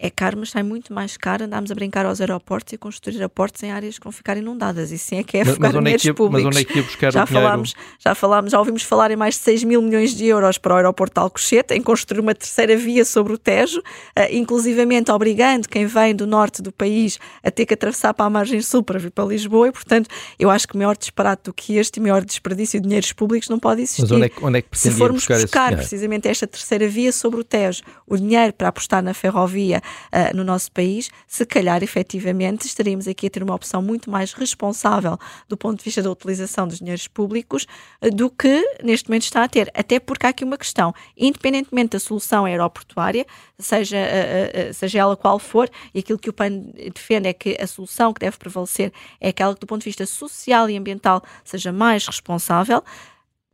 É 0.02 0.08
caro, 0.08 0.38
mas 0.38 0.50
sai 0.50 0.62
muito 0.62 0.94
mais 0.94 1.18
caro 1.18 1.44
andarmos 1.44 1.70
a 1.70 1.74
brincar 1.74 2.06
aos 2.06 2.22
aeroportos 2.22 2.72
e 2.72 2.78
construir 2.78 3.16
aeroportos 3.16 3.62
em 3.62 3.70
áreas 3.70 3.98
que 3.98 4.04
vão 4.04 4.10
ficar 4.10 4.34
inundadas. 4.38 4.90
Isso 4.90 5.04
sim 5.04 5.18
é 5.18 5.22
que 5.22 5.36
é 5.36 5.44
mas, 5.44 5.58
mas 5.58 5.74
onde 5.74 5.90
é 5.90 5.96
ia, 6.02 6.14
públicos. 6.14 6.42
Mas 6.42 6.56
onde 6.56 6.58
é 6.58 6.64
que 6.64 6.78
ia 6.78 6.82
buscar 6.82 7.12
já 7.12 7.22
o 7.22 7.26
dinheiro? 7.26 7.46
falámos, 7.46 7.74
já 7.98 8.14
falámos, 8.14 8.52
já 8.52 8.58
ouvimos 8.58 8.82
falar 8.82 9.10
em 9.10 9.16
mais 9.16 9.34
de 9.34 9.42
6 9.42 9.64
mil 9.64 9.82
milhões 9.82 10.14
de 10.14 10.24
euros 10.24 10.56
para 10.56 10.72
o 10.72 10.76
aeroporto 10.78 11.20
de 11.20 11.20
Alcochete, 11.20 11.74
em 11.74 11.82
construir 11.82 12.20
uma 12.20 12.34
terceira 12.34 12.74
via 12.78 13.04
sobre 13.04 13.34
o 13.34 13.38
Tejo, 13.38 13.80
uh, 13.80 13.82
inclusivamente 14.30 15.10
obrigando 15.10 15.68
quem 15.68 15.84
vem 15.84 16.14
do 16.14 16.26
norte 16.26 16.62
do 16.62 16.72
país 16.72 17.18
a 17.44 17.50
ter 17.50 17.66
que 17.66 17.74
atravessar 17.74 18.14
para 18.14 18.24
a 18.24 18.30
margem 18.30 18.62
sul 18.62 18.82
para 18.82 18.98
vir 18.98 19.10
para 19.10 19.24
Lisboa 19.24 19.68
e, 19.68 19.72
portanto, 19.72 20.08
eu 20.38 20.48
acho 20.48 20.66
que 20.66 20.78
maior 20.78 20.96
disparate 20.96 21.42
do 21.44 21.52
que 21.52 21.76
este, 21.76 22.00
maior 22.00 22.24
desperdício 22.24 22.80
de 22.80 22.86
dinheiros 22.86 23.12
públicos 23.12 23.50
não 23.50 23.58
pode 23.58 23.82
existir. 23.82 24.00
Mas 24.00 24.12
onde 24.12 24.24
é 24.24 24.28
que, 24.30 24.42
onde 24.42 24.58
é 24.58 24.62
que 24.62 24.78
Se 24.78 24.90
formos 24.92 25.20
buscar, 25.20 25.40
buscar 25.40 25.76
precisamente 25.76 26.26
esta 26.26 26.46
terceira 26.46 26.88
via 26.88 27.12
sobre 27.12 27.40
o 27.40 27.44
Tejo, 27.44 27.82
o 28.06 28.16
dinheiro 28.16 28.54
para 28.54 28.68
apostar 28.68 29.02
na 29.02 29.12
ferrovia 29.12 29.82
uh, 30.12 30.36
no 30.36 30.44
nosso 30.44 30.70
país, 30.72 31.10
se 31.26 31.44
calhar 31.44 31.82
efetivamente 31.82 32.66
estaríamos 32.66 33.06
aqui 33.08 33.26
a 33.26 33.30
ter 33.30 33.42
uma 33.42 33.54
opção 33.54 33.82
muito 33.82 34.10
mais 34.10 34.32
responsável 34.32 35.18
do 35.48 35.56
ponto 35.56 35.78
de 35.78 35.84
vista 35.84 36.02
da 36.02 36.10
utilização 36.10 36.66
dos 36.66 36.78
dinheiros 36.78 37.06
públicos 37.08 37.66
uh, 38.02 38.10
do 38.10 38.30
que 38.30 38.62
neste 38.82 39.08
momento 39.08 39.24
está 39.24 39.44
a 39.44 39.48
ter. 39.48 39.70
Até 39.74 39.98
porque 39.98 40.26
há 40.26 40.30
aqui 40.30 40.44
uma 40.44 40.58
questão, 40.58 40.94
independentemente 41.16 41.90
da 41.90 42.00
solução 42.00 42.44
aeroportuária, 42.44 43.26
seja, 43.58 43.98
uh, 43.98 44.74
seja 44.74 44.98
ela 44.98 45.16
qual 45.16 45.38
for, 45.38 45.70
e 45.94 46.00
aquilo 46.00 46.18
que 46.18 46.30
o 46.30 46.32
PAN 46.32 46.50
defende 46.94 47.28
é 47.28 47.32
que 47.32 47.56
a 47.60 47.66
solução 47.66 48.12
que 48.12 48.20
deve 48.20 48.36
prevalecer 48.36 48.92
é 49.20 49.28
aquela 49.28 49.54
que, 49.54 49.60
do 49.60 49.66
ponto 49.66 49.80
de 49.80 49.86
vista 49.86 50.06
social 50.06 50.68
e 50.70 50.76
ambiental, 50.76 51.22
seja 51.44 51.72
mais 51.72 52.06
responsável 52.06 52.82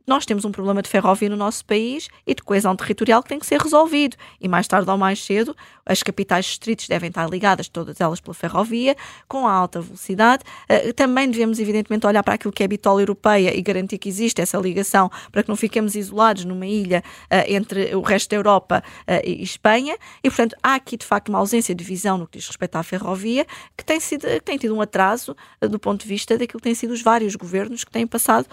nós 0.07 0.25
temos 0.25 0.45
um 0.45 0.51
problema 0.51 0.81
de 0.81 0.87
ferrovia 0.87 1.27
no 1.27 1.35
nosso 1.35 1.65
país 1.65 2.07
e 2.25 2.33
de 2.33 2.41
coesão 2.41 2.73
territorial 2.77 3.21
que 3.21 3.27
tem 3.27 3.37
que 3.37 3.45
ser 3.45 3.59
resolvido. 3.59 4.15
E 4.39 4.47
mais 4.47 4.65
tarde 4.65 4.89
ou 4.89 4.97
mais 4.97 5.21
cedo, 5.23 5.53
as 5.85 6.01
capitais 6.01 6.45
distritos 6.45 6.87
devem 6.87 7.09
estar 7.09 7.29
ligadas, 7.29 7.67
todas 7.67 7.99
elas 7.99 8.21
pela 8.21 8.33
ferrovia, 8.33 8.95
com 9.27 9.45
a 9.45 9.51
alta 9.51 9.81
velocidade. 9.81 10.45
Uh, 10.69 10.93
também 10.93 11.29
devemos, 11.29 11.59
evidentemente, 11.59 12.07
olhar 12.07 12.23
para 12.23 12.35
aquilo 12.35 12.53
que 12.53 12.63
é 12.63 12.65
a 12.65 12.69
bitola 12.69 13.01
europeia 13.01 13.55
e 13.55 13.61
garantir 13.61 13.97
que 13.97 14.07
existe 14.07 14.41
essa 14.41 14.57
ligação 14.57 15.11
para 15.29 15.43
que 15.43 15.49
não 15.49 15.57
fiquemos 15.57 15.93
isolados 15.93 16.45
numa 16.45 16.65
ilha 16.65 17.03
uh, 17.25 17.43
entre 17.45 17.93
o 17.93 17.99
resto 17.99 18.29
da 18.29 18.37
Europa 18.37 18.81
uh, 19.01 19.27
e 19.27 19.43
Espanha. 19.43 19.97
E, 20.23 20.29
portanto, 20.29 20.55
há 20.63 20.75
aqui, 20.75 20.95
de 20.95 21.05
facto, 21.05 21.27
uma 21.27 21.39
ausência 21.39 21.75
de 21.75 21.83
visão 21.83 22.17
no 22.17 22.25
que 22.25 22.37
diz 22.37 22.47
respeito 22.47 22.77
à 22.77 22.83
ferrovia, 22.83 23.45
que 23.75 23.83
tem, 23.83 23.99
sido, 23.99 24.21
que 24.21 24.39
tem 24.41 24.57
tido 24.57 24.73
um 24.73 24.79
atraso 24.79 25.35
do 25.59 25.77
ponto 25.77 26.03
de 26.03 26.07
vista 26.07 26.37
daquilo 26.37 26.59
que 26.59 26.63
têm 26.63 26.75
sido 26.75 26.91
os 26.91 27.01
vários 27.01 27.35
governos 27.35 27.83
que 27.83 27.91
têm 27.91 28.07
passado 28.07 28.47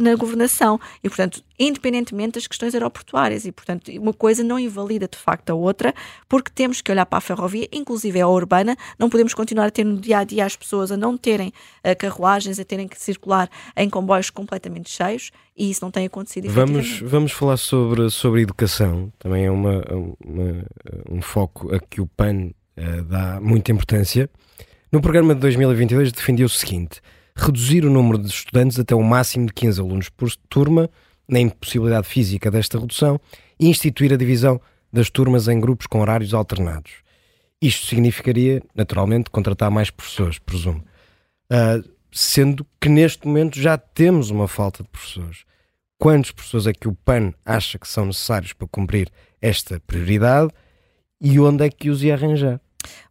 na 0.00 0.14
governação. 0.14 0.77
E, 1.02 1.08
portanto, 1.08 1.42
independentemente 1.58 2.34
das 2.34 2.46
questões 2.46 2.74
aeroportuárias. 2.74 3.44
E, 3.44 3.52
portanto, 3.52 3.90
uma 3.92 4.12
coisa 4.12 4.42
não 4.42 4.58
invalida 4.58 5.08
de 5.08 5.18
facto 5.18 5.50
a 5.50 5.54
outra, 5.54 5.94
porque 6.28 6.50
temos 6.54 6.80
que 6.80 6.90
olhar 6.90 7.06
para 7.06 7.18
a 7.18 7.20
ferrovia, 7.20 7.68
inclusive 7.72 8.20
a 8.20 8.28
urbana. 8.28 8.76
Não 8.98 9.08
podemos 9.08 9.34
continuar 9.34 9.66
a 9.66 9.70
ter 9.70 9.84
no 9.84 9.96
dia 9.98 10.18
a 10.18 10.24
dia 10.24 10.44
as 10.44 10.56
pessoas 10.56 10.90
a 10.90 10.96
não 10.96 11.16
terem 11.16 11.48
uh, 11.84 11.96
carruagens, 11.98 12.58
a 12.58 12.64
terem 12.64 12.86
que 12.86 13.00
circular 13.00 13.48
em 13.76 13.88
comboios 13.88 14.30
completamente 14.30 14.90
cheios. 14.90 15.30
E 15.56 15.70
isso 15.70 15.84
não 15.84 15.90
tem 15.90 16.06
acontecido. 16.06 16.48
Vamos, 16.50 17.00
vamos 17.00 17.32
falar 17.32 17.56
sobre, 17.56 18.08
sobre 18.10 18.42
educação. 18.42 19.12
Também 19.18 19.46
é 19.46 19.50
uma, 19.50 19.82
uma 20.24 20.64
um 21.10 21.20
foco 21.20 21.74
a 21.74 21.80
que 21.80 22.00
o 22.00 22.06
PAN 22.06 22.50
uh, 22.76 23.02
dá 23.02 23.40
muita 23.40 23.72
importância. 23.72 24.30
No 24.90 25.02
programa 25.02 25.34
de 25.34 25.40
2022 25.40 26.12
defendia 26.12 26.46
o 26.46 26.48
seguinte 26.48 27.00
reduzir 27.38 27.84
o 27.84 27.90
número 27.90 28.18
de 28.18 28.28
estudantes 28.28 28.78
até 28.78 28.94
o 28.94 29.02
máximo 29.02 29.46
de 29.46 29.52
15 29.52 29.80
alunos 29.80 30.08
por 30.08 30.30
turma, 30.48 30.90
na 31.28 31.40
impossibilidade 31.40 32.06
física 32.06 32.50
desta 32.50 32.78
redução, 32.78 33.20
e 33.58 33.68
instituir 33.68 34.12
a 34.12 34.16
divisão 34.16 34.60
das 34.92 35.08
turmas 35.08 35.48
em 35.48 35.60
grupos 35.60 35.86
com 35.86 36.00
horários 36.00 36.34
alternados. 36.34 36.92
Isto 37.60 37.86
significaria, 37.86 38.62
naturalmente, 38.74 39.30
contratar 39.30 39.70
mais 39.70 39.90
professores, 39.90 40.38
presumo. 40.38 40.84
Uh, 41.50 41.88
sendo 42.10 42.66
que 42.80 42.88
neste 42.88 43.26
momento 43.26 43.60
já 43.60 43.76
temos 43.76 44.30
uma 44.30 44.48
falta 44.48 44.82
de 44.82 44.88
professores. 44.88 45.44
Quantos 45.98 46.30
professores 46.30 46.66
é 46.66 46.72
que 46.72 46.88
o 46.88 46.94
PAN 46.94 47.32
acha 47.44 47.78
que 47.78 47.88
são 47.88 48.06
necessários 48.06 48.52
para 48.52 48.68
cumprir 48.68 49.10
esta 49.40 49.80
prioridade 49.80 50.52
e 51.20 51.38
onde 51.40 51.64
é 51.64 51.70
que 51.70 51.90
os 51.90 52.02
ia 52.02 52.14
arranjar? 52.14 52.60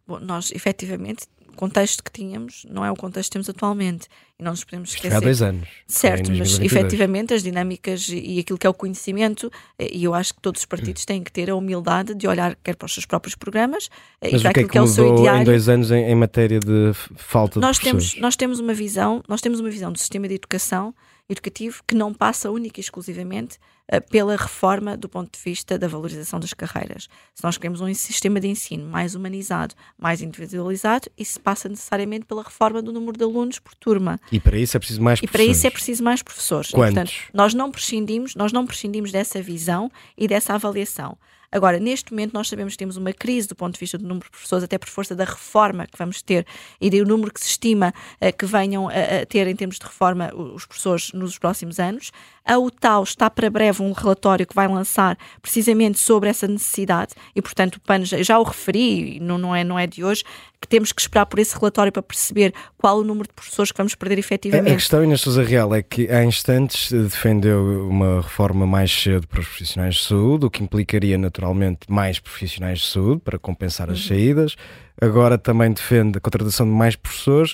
Bom, 0.06 0.18
nós 0.18 0.50
efetivamente 0.52 1.26
contexto 1.58 2.02
que 2.02 2.12
tínhamos 2.12 2.64
não 2.70 2.84
é 2.84 2.90
o 2.90 2.96
contexto 2.96 3.30
que 3.30 3.32
temos 3.34 3.50
atualmente. 3.50 4.08
E 4.40 4.44
não 4.44 4.52
nos 4.52 4.62
podemos 4.62 4.90
esquecer. 4.90 5.16
Há 5.16 5.18
dois 5.18 5.42
anos. 5.42 5.68
Certo, 5.84 6.30
mas 6.30 6.60
efetivamente 6.60 7.34
as 7.34 7.42
dinâmicas 7.42 8.08
e 8.08 8.38
aquilo 8.38 8.56
que 8.56 8.68
é 8.68 8.70
o 8.70 8.74
conhecimento, 8.74 9.50
eh, 9.76 9.90
e 9.92 10.04
eu 10.04 10.14
acho 10.14 10.32
que 10.32 10.40
todos 10.40 10.60
os 10.60 10.64
partidos 10.64 11.04
têm 11.04 11.24
que 11.24 11.32
ter 11.32 11.50
a 11.50 11.56
humildade 11.56 12.14
de 12.14 12.28
olhar 12.28 12.54
quer 12.62 12.76
para 12.76 12.86
os 12.86 12.94
seus 12.94 13.04
próprios 13.04 13.34
programas 13.34 13.88
eh, 14.20 14.28
mas 14.30 14.40
e 14.40 14.42
para 14.42 14.50
aquilo 14.50 14.68
que, 14.68 14.70
é, 14.70 14.72
que 14.72 14.78
é 14.78 14.82
o 14.82 14.86
seu 14.86 15.12
ideário. 15.12 15.40
em 15.40 15.44
dois 15.44 15.68
anos 15.68 15.90
em, 15.90 16.04
em 16.04 16.14
matéria 16.14 16.60
de 16.60 16.92
falta 17.16 17.58
nós 17.58 17.78
de 17.78 17.82
temos 17.82 18.14
Nós 18.20 18.36
temos 18.36 18.60
uma 18.60 18.72
visão, 18.72 19.24
nós 19.26 19.40
temos 19.40 19.58
uma 19.58 19.70
visão 19.70 19.90
do 19.90 19.98
sistema 19.98 20.28
de 20.28 20.34
educação 20.34 20.94
educativo 21.28 21.82
que 21.86 21.94
não 21.94 22.14
passa 22.14 22.50
única 22.50 22.80
e 22.80 22.82
exclusivamente 22.82 23.58
uh, 23.92 24.00
pela 24.10 24.34
reforma 24.34 24.96
do 24.96 25.08
ponto 25.08 25.36
de 25.36 25.38
vista 25.44 25.78
da 25.78 25.86
valorização 25.86 26.40
das 26.40 26.54
carreiras. 26.54 27.08
Se 27.34 27.44
nós 27.44 27.58
queremos 27.58 27.80
um 27.80 27.92
sistema 27.92 28.40
de 28.40 28.48
ensino 28.48 28.88
mais 28.88 29.14
humanizado, 29.14 29.74
mais 29.98 30.22
individualizado, 30.22 31.10
isso 31.18 31.38
passa 31.40 31.68
necessariamente 31.68 32.24
pela 32.24 32.42
reforma 32.42 32.80
do 32.80 32.92
número 32.92 33.18
de 33.18 33.24
alunos 33.24 33.58
por 33.58 33.74
turma. 33.74 34.18
E 34.30 34.38
para 34.38 34.56
isso 34.58 34.76
é 34.76 34.80
preciso 34.80 35.02
mais 35.02 35.18
e 35.18 35.22
professores. 35.22 35.44
E 35.44 35.48
para 35.48 35.56
isso 35.56 35.66
é 35.66 35.70
preciso 35.70 36.04
mais 36.04 36.22
professores. 36.22 36.70
Quantos? 36.70 36.90
E, 36.90 36.94
portanto, 36.94 37.12
nós 37.32 37.54
não 37.54 37.70
prescindimos, 37.70 38.34
nós 38.34 38.52
não 38.52 38.66
prescindimos 38.66 39.10
dessa 39.10 39.40
visão 39.40 39.90
e 40.16 40.28
dessa 40.28 40.54
avaliação. 40.54 41.16
Agora, 41.50 41.78
neste 41.80 42.12
momento, 42.12 42.34
nós 42.34 42.48
sabemos 42.48 42.74
que 42.74 42.78
temos 42.78 42.98
uma 42.98 43.12
crise 43.12 43.48
do 43.48 43.56
ponto 43.56 43.72
de 43.72 43.80
vista 43.80 43.96
do 43.96 44.06
número 44.06 44.26
de 44.26 44.30
professores, 44.30 44.64
até 44.64 44.76
por 44.76 44.88
força 44.88 45.14
da 45.14 45.24
reforma 45.24 45.86
que 45.86 45.96
vamos 45.96 46.20
ter 46.20 46.46
e 46.78 46.90
do 46.90 47.06
número 47.06 47.32
que 47.32 47.40
se 47.40 47.46
estima 47.46 47.94
uh, 48.20 48.36
que 48.36 48.44
venham 48.44 48.88
a, 48.88 49.22
a, 49.22 49.26
ter 49.26 49.46
em 49.46 49.56
termos 49.56 49.78
de 49.78 49.86
reforma 49.86 50.30
os 50.34 50.66
professores 50.66 51.10
nos 51.12 51.38
próximos 51.38 51.80
anos. 51.80 52.12
A 52.44 52.58
UTAU 52.58 53.02
está 53.02 53.28
para 53.28 53.50
breve 53.50 53.82
um 53.82 53.92
relatório 53.92 54.46
que 54.46 54.54
vai 54.54 54.66
lançar 54.66 55.18
precisamente 55.42 55.98
sobre 55.98 56.30
essa 56.30 56.48
necessidade 56.48 57.12
e, 57.34 57.42
portanto, 57.42 57.76
o 57.76 57.80
PAN 57.80 58.04
já, 58.04 58.22
já 58.22 58.38
o 58.38 58.42
referi, 58.42 59.20
não, 59.20 59.36
não, 59.36 59.54
é, 59.54 59.62
não 59.62 59.78
é 59.78 59.86
de 59.86 60.02
hoje, 60.02 60.24
que 60.60 60.66
temos 60.66 60.92
que 60.92 61.00
esperar 61.00 61.26
por 61.26 61.38
esse 61.38 61.54
relatório 61.54 61.92
para 61.92 62.02
perceber 62.02 62.52
qual 62.76 62.98
o 62.98 63.04
número 63.04 63.28
de 63.28 63.34
professores 63.34 63.70
que 63.70 63.76
vamos 63.78 63.94
perder 63.94 64.18
efetivamente. 64.18 64.72
A 64.72 64.76
questão, 64.76 65.04
Inês 65.04 65.20
Sousa 65.20 65.42
Real, 65.42 65.74
é 65.74 65.82
que 65.82 66.08
há 66.10 66.24
instantes 66.24 66.90
defendeu 66.90 67.88
uma 67.88 68.22
reforma 68.22 68.66
mais 68.66 68.90
cedo 68.90 69.26
para 69.28 69.40
os 69.40 69.46
profissionais 69.46 69.96
de 69.96 70.04
saúde, 70.04 70.46
o 70.46 70.50
que 70.50 70.62
implicaria 70.62 71.18
naturalmente 71.18 71.80
mais 71.88 72.18
profissionais 72.18 72.80
de 72.80 72.86
saúde 72.86 73.20
para 73.24 73.38
compensar 73.38 73.90
as 73.90 74.00
uhum. 74.02 74.08
saídas. 74.08 74.56
Agora 75.00 75.38
também 75.38 75.72
defende 75.72 76.18
a 76.18 76.20
contratação 76.20 76.66
de 76.66 76.72
mais 76.72 76.96
professores. 76.96 77.52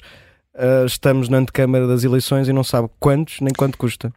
Uh, 0.54 0.86
estamos 0.86 1.28
na 1.28 1.38
antecâmara 1.38 1.86
das 1.86 2.04
eleições 2.04 2.48
e 2.48 2.52
não 2.52 2.62
sabe 2.62 2.88
quantos 3.00 3.40
nem 3.40 3.52
quanto 3.52 3.76
custa 3.76 4.12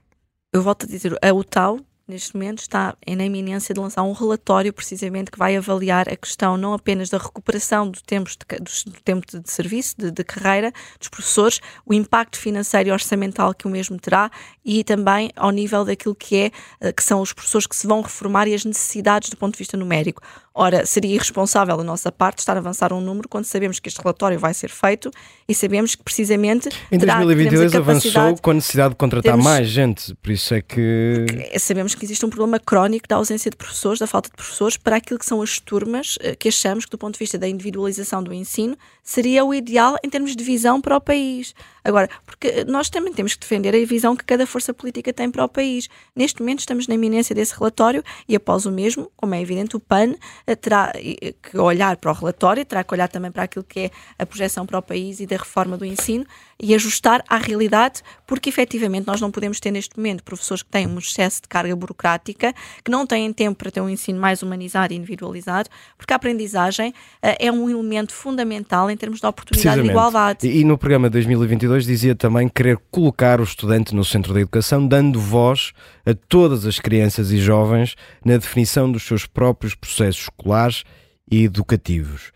eu 0.53 0.61
volto 0.61 0.85
a 0.85 0.87
dizer, 0.87 1.17
a 1.21 1.33
UTAU 1.33 1.79
neste 2.07 2.33
momento 2.35 2.59
está 2.59 2.95
na 3.05 3.25
iminência 3.25 3.73
de 3.75 3.81
lançar 3.81 4.01
um 4.03 4.13
relatório 4.13 4.71
precisamente 4.71 5.29
que 5.29 5.37
vai 5.37 5.57
avaliar 5.57 6.07
a 6.07 6.15
questão 6.15 6.55
não 6.55 6.73
apenas 6.73 7.09
da 7.09 7.17
recuperação 7.17 7.89
do 7.89 8.01
tempo 8.01 8.29
de, 8.29 8.91
do 8.91 9.01
tempo 9.01 9.25
de 9.27 9.51
serviço, 9.51 9.95
de, 9.97 10.09
de, 10.09 10.23
carreira 10.23 10.71
dos 10.97 11.09
professores, 11.09 11.59
o 11.85 11.93
impacto 11.93 12.37
financeiro 12.37 12.89
e 12.89 12.91
orçamental 12.91 13.53
que 13.53 13.67
o 13.67 13.69
mesmo 13.69 13.99
terá 13.99 14.31
e 14.63 14.83
também 14.83 15.31
ao 15.35 15.51
nível 15.51 15.83
daquilo 15.83 16.15
que 16.15 16.37
é 16.37 16.51
eh, 16.79 16.93
que 16.93 17.03
são 17.03 17.19
os 17.19 17.33
professores 17.33 17.67
que 17.67 17.75
se 17.75 17.85
vão 17.85 18.01
reformar 18.01 18.47
e 18.47 18.53
as 18.53 18.63
necessidades 18.63 19.29
do 19.29 19.35
ponto 19.35 19.53
de 19.53 19.59
vista 19.59 19.75
numérico. 19.75 20.21
Ora, 20.59 20.87
seria 20.87 21.13
irresponsável 21.13 21.77
da 21.77 21.83
nossa 21.83 22.11
parte 22.11 22.39
estar 22.39 22.55
a 22.55 22.59
avançar 22.59 22.91
um 22.91 22.99
número 22.99 23.29
quando 23.29 23.45
sabemos 23.45 23.79
que 23.79 23.87
este 23.87 24.01
relatório 24.01 24.39
vai 24.39 24.55
ser 24.55 24.71
feito 24.71 25.11
e 25.47 25.53
sabemos 25.53 25.93
que 25.93 26.01
precisamente. 26.01 26.67
Em 26.91 26.97
2022 26.97 27.75
avançou 27.75 28.35
com 28.41 28.49
a 28.49 28.53
necessidade 28.55 28.89
de 28.89 28.95
contratar 28.95 29.33
temos, 29.33 29.45
mais 29.45 29.67
gente, 29.67 30.15
por 30.15 30.31
isso 30.31 30.55
é 30.55 30.61
que. 30.63 31.27
Sabemos 31.59 31.93
que 31.93 32.03
existe 32.03 32.25
um 32.25 32.29
problema 32.29 32.59
crónico 32.59 33.07
da 33.07 33.17
ausência 33.17 33.51
de 33.51 33.55
professores, 33.55 33.99
da 33.99 34.07
falta 34.07 34.29
de 34.31 34.35
professores, 34.35 34.77
para 34.77 34.95
aquilo 34.95 35.19
que 35.19 35.27
são 35.27 35.43
as 35.43 35.59
turmas 35.59 36.17
eh, 36.21 36.35
que 36.35 36.49
achamos 36.49 36.85
que, 36.85 36.91
do 36.91 36.97
ponto 36.97 37.13
de 37.13 37.19
vista 37.19 37.37
da 37.37 37.47
individualização 37.47 38.23
do 38.23 38.33
ensino, 38.33 38.75
seria 39.03 39.45
o 39.45 39.53
ideal 39.53 39.95
em 40.03 40.09
termos 40.09 40.35
de 40.35 40.43
visão 40.43 40.81
para 40.81 40.97
o 40.97 41.01
país. 41.01 41.53
Agora, 41.87 42.09
porque 42.25 42.65
nós 42.65 42.89
também 42.89 43.13
temos 43.13 43.33
que 43.33 43.39
defender 43.39 43.73
a 43.73 43.85
visão 43.85 44.13
que 44.13 44.25
cada 44.25 44.45
força 44.45 44.73
política 44.73 45.13
tem 45.13 45.31
para 45.31 45.45
o 45.45 45.47
país. 45.47 45.87
Neste 46.13 46.41
momento 46.41 46.59
estamos 46.59 46.85
na 46.85 46.95
iminência 46.95 47.33
desse 47.33 47.57
relatório 47.57 48.03
e 48.27 48.35
após 48.35 48.65
o 48.65 48.71
mesmo, 48.71 49.09
como 49.15 49.33
é 49.33 49.41
evidente, 49.41 49.77
o 49.77 49.79
PAN 49.79 50.15
eh, 50.45 50.46
terá 50.55 50.93
que 50.93 51.57
olhar 51.57 51.97
para 51.97 52.11
o 52.11 52.13
relatório, 52.13 52.65
terá 52.65 52.83
que 52.83 52.93
olhar 52.93 53.07
também 53.07 53.31
para 53.31 53.43
aquilo 53.43 53.65
que 53.65 53.79
é 53.79 53.91
a 54.17 54.25
projeção 54.25 54.65
para 54.65 54.79
o 54.79 54.81
país 54.81 55.19
e 55.19 55.27
da 55.27 55.37
reforma 55.37 55.77
do 55.77 55.85
ensino 55.85 56.25
e 56.61 56.73
ajustar 56.73 57.23
à 57.29 57.37
realidade, 57.37 58.01
porque 58.25 58.49
efetivamente 58.49 59.05
nós 59.05 59.21
não 59.21 59.29
podemos 59.29 59.59
ter 59.59 59.71
neste 59.71 59.95
momento 59.95 60.23
professores 60.23 60.63
que 60.63 60.69
têm 60.69 60.87
um 60.87 60.97
excesso 60.97 61.41
de 61.41 61.47
carga 61.47 61.75
burocrática, 61.75 62.53
que 62.83 62.89
não 62.89 63.05
têm 63.05 63.31
tempo 63.31 63.57
para 63.57 63.69
ter 63.69 63.81
um 63.81 63.89
ensino 63.89 64.19
mais 64.19 64.41
humanizado 64.41 64.93
e 64.93 64.97
individualizado, 64.97 65.69
porque 65.97 66.13
a 66.13 66.15
aprendizagem 66.15 66.89
uh, 66.89 67.35
é 67.39 67.51
um 67.51 67.69
elemento 67.69 68.13
fundamental 68.13 68.89
em 68.89 68.97
termos 68.97 69.19
de 69.19 69.27
oportunidade 69.27 69.81
e 69.81 69.85
igualdade. 69.87 70.47
E, 70.47 70.61
e 70.61 70.63
no 70.63 70.77
programa 70.77 71.09
2022 71.09 71.85
dizia 71.85 72.15
também 72.15 72.49
querer 72.49 72.77
colocar 72.89 73.39
o 73.39 73.43
estudante 73.43 73.93
no 73.93 74.03
centro 74.03 74.33
da 74.33 74.41
educação, 74.41 74.87
dando 74.87 75.19
voz 75.19 75.73
a 76.05 76.13
todas 76.13 76.65
as 76.65 76.79
crianças 76.79 77.31
e 77.31 77.37
jovens 77.37 77.95
na 78.25 78.37
definição 78.37 78.91
dos 78.91 79.03
seus 79.03 79.25
próprios 79.25 79.75
processos 79.75 80.23
escolares 80.23 80.83
e 81.29 81.43
educativos. 81.43 82.31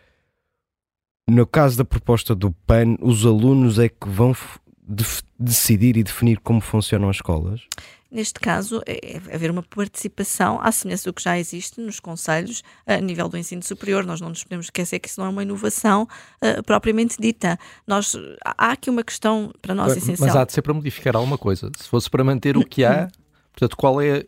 No 1.29 1.45
caso 1.47 1.77
da 1.77 1.85
proposta 1.85 2.35
do 2.35 2.51
PAN, 2.51 2.95
os 2.99 3.25
alunos 3.25 3.79
é 3.79 3.89
que 3.89 4.07
vão 4.07 4.35
decidir 5.39 5.97
e 5.97 6.03
definir 6.03 6.39
como 6.39 6.59
funcionam 6.59 7.09
as 7.09 7.17
escolas? 7.17 7.61
Neste 8.11 8.41
caso, 8.41 8.81
é, 8.85 9.13
é 9.13 9.35
haver 9.35 9.49
uma 9.49 9.63
participação 9.63 10.59
à 10.61 10.69
semelhança 10.69 11.09
do 11.09 11.13
que 11.13 11.23
já 11.23 11.39
existe 11.39 11.79
nos 11.79 11.97
conselhos 11.97 12.61
a 12.85 12.97
nível 12.97 13.29
do 13.29 13.37
ensino 13.37 13.63
superior. 13.63 14.05
Nós 14.05 14.19
não 14.19 14.27
nos 14.27 14.43
podemos 14.43 14.65
esquecer 14.65 14.99
que 14.99 15.07
isso 15.07 15.21
não 15.21 15.27
é 15.27 15.29
uma 15.29 15.43
inovação 15.43 16.05
uh, 16.43 16.61
propriamente 16.63 17.15
dita. 17.17 17.57
Nós, 17.87 18.13
há 18.43 18.73
aqui 18.73 18.89
uma 18.89 19.01
questão 19.01 19.53
para 19.61 19.73
nós 19.73 19.93
mas, 19.93 19.97
essencial. 20.03 20.27
Mas 20.27 20.35
há 20.35 20.43
de 20.43 20.51
ser 20.51 20.61
para 20.61 20.73
modificar 20.73 21.15
alguma 21.15 21.37
coisa. 21.37 21.71
Se 21.77 21.87
fosse 21.87 22.09
para 22.09 22.21
manter 22.21 22.57
o 22.57 22.65
que 22.65 22.83
há, 22.83 23.07
portanto, 23.53 23.77
qual 23.77 24.01
é 24.01 24.25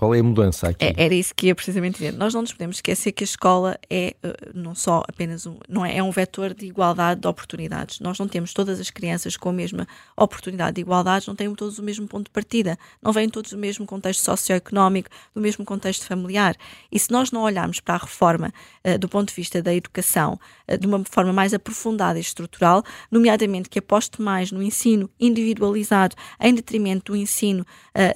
qual 0.00 0.14
é 0.14 0.20
a 0.20 0.22
mudança 0.22 0.70
aqui? 0.70 0.82
É, 0.82 0.94
era 0.96 1.12
isso 1.12 1.34
que 1.34 1.48
ia 1.48 1.54
precisamente 1.54 1.98
dizer. 1.98 2.14
Nós 2.14 2.32
não 2.32 2.40
nos 2.40 2.54
podemos 2.54 2.78
esquecer 2.78 3.12
que 3.12 3.22
a 3.22 3.26
escola 3.26 3.78
é 3.90 4.16
uh, 4.24 4.50
não 4.54 4.74
só 4.74 5.04
apenas 5.06 5.44
um, 5.44 5.58
não 5.68 5.84
é, 5.84 5.98
é 5.98 6.02
um 6.02 6.10
vetor 6.10 6.54
de 6.54 6.64
igualdade 6.64 7.20
de 7.20 7.28
oportunidades. 7.28 8.00
Nós 8.00 8.18
não 8.18 8.26
temos 8.26 8.54
todas 8.54 8.80
as 8.80 8.88
crianças 8.88 9.36
com 9.36 9.50
a 9.50 9.52
mesma 9.52 9.86
oportunidade 10.16 10.76
de 10.76 10.80
igualdade, 10.80 11.28
não 11.28 11.36
têm 11.36 11.54
todos 11.54 11.78
o 11.78 11.82
mesmo 11.82 12.08
ponto 12.08 12.24
de 12.24 12.30
partida, 12.30 12.78
não 13.02 13.12
vêm 13.12 13.28
todos 13.28 13.50
do 13.50 13.58
mesmo 13.58 13.84
contexto 13.84 14.24
socioeconómico, 14.24 15.10
do 15.34 15.40
mesmo 15.42 15.66
contexto 15.66 16.06
familiar. 16.06 16.56
E 16.90 16.98
se 16.98 17.10
nós 17.10 17.30
não 17.30 17.42
olharmos 17.42 17.78
para 17.78 17.96
a 17.96 17.98
reforma 17.98 18.54
uh, 18.82 18.98
do 18.98 19.06
ponto 19.06 19.28
de 19.28 19.34
vista 19.34 19.60
da 19.60 19.74
educação 19.74 20.40
uh, 20.66 20.78
de 20.78 20.86
uma 20.86 21.04
forma 21.04 21.34
mais 21.34 21.52
aprofundada 21.52 22.18
e 22.18 22.22
estrutural, 22.22 22.82
nomeadamente 23.10 23.68
que 23.68 23.78
aposte 23.78 24.22
mais 24.22 24.50
no 24.50 24.62
ensino 24.62 25.10
individualizado 25.20 26.16
em 26.40 26.54
detrimento 26.54 27.12
do 27.12 27.16
ensino 27.18 27.66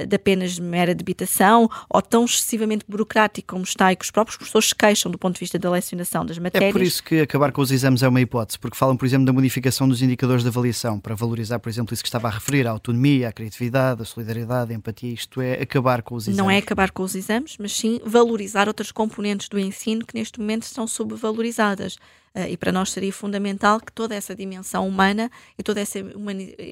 de 0.09 0.17
apenas 0.17 0.59
mera 0.59 0.95
debitação 0.95 1.69
ou 1.89 2.03
tão 2.03 2.25
excessivamente 2.25 2.85
burocrático 2.89 3.49
como 3.49 3.65
está 3.65 3.93
e 3.93 3.97
que 3.97 4.05
os 4.05 4.11
próprios 4.11 4.37
professores 4.37 4.69
se 4.69 4.75
queixam 4.75 5.11
do 5.11 5.19
ponto 5.19 5.35
de 5.35 5.41
vista 5.41 5.59
da 5.59 5.71
lecionação 5.71 6.25
das 6.25 6.39
matérias. 6.39 6.71
É 6.71 6.73
por 6.73 6.83
isso 6.83 7.03
que 7.03 7.21
acabar 7.21 7.53
com 7.53 7.61
os 7.61 7.71
exames 7.71 8.03
é 8.03 8.09
uma 8.09 8.21
hipótese, 8.21 8.59
porque 8.59 8.77
falam, 8.77 8.97
por 8.97 9.07
exemplo, 9.07 9.27
da 9.27 9.33
modificação 9.33 9.89
dos 9.89 10.03
indicadores 10.03 10.43
de 10.43 10.49
avaliação, 10.49 10.99
para 10.99 11.15
valorizar, 11.15 11.59
por 11.59 11.69
exemplo, 11.69 11.95
isso 11.95 12.03
que 12.03 12.09
estava 12.09 12.29
a 12.29 12.31
referir, 12.31 12.67
a 12.67 12.71
autonomia, 12.71 13.29
a 13.29 13.33
criatividade, 13.33 14.03
a 14.03 14.05
solidariedade, 14.05 14.73
a 14.73 14.77
empatia, 14.77 15.13
isto 15.13 15.41
é 15.41 15.55
acabar 15.55 16.03
com 16.03 16.15
os 16.15 16.25
exames. 16.25 16.39
Não 16.39 16.51
é 16.51 16.59
acabar 16.59 16.91
com 16.91 17.03
os 17.03 17.15
exames, 17.15 17.57
mas 17.59 17.73
sim 17.77 18.01
valorizar 18.05 18.69
outras 18.69 18.93
componentes 18.93 19.49
do 19.49 19.59
ensino 19.59 20.05
que 20.05 20.15
neste 20.15 20.39
momento 20.41 20.65
estão 20.65 20.87
subvalorizadas. 20.87 21.97
Uh, 22.37 22.49
e 22.51 22.57
para 22.57 22.73
nós 22.73 22.91
seria 22.91 23.13
fundamental 23.13 23.79
que 23.79 23.93
toda 23.93 24.13
essa 24.13 24.35
dimensão 24.35 24.89
humana 24.89 25.31
e 25.57 25.63
toda 25.63 25.81
essa 25.81 26.01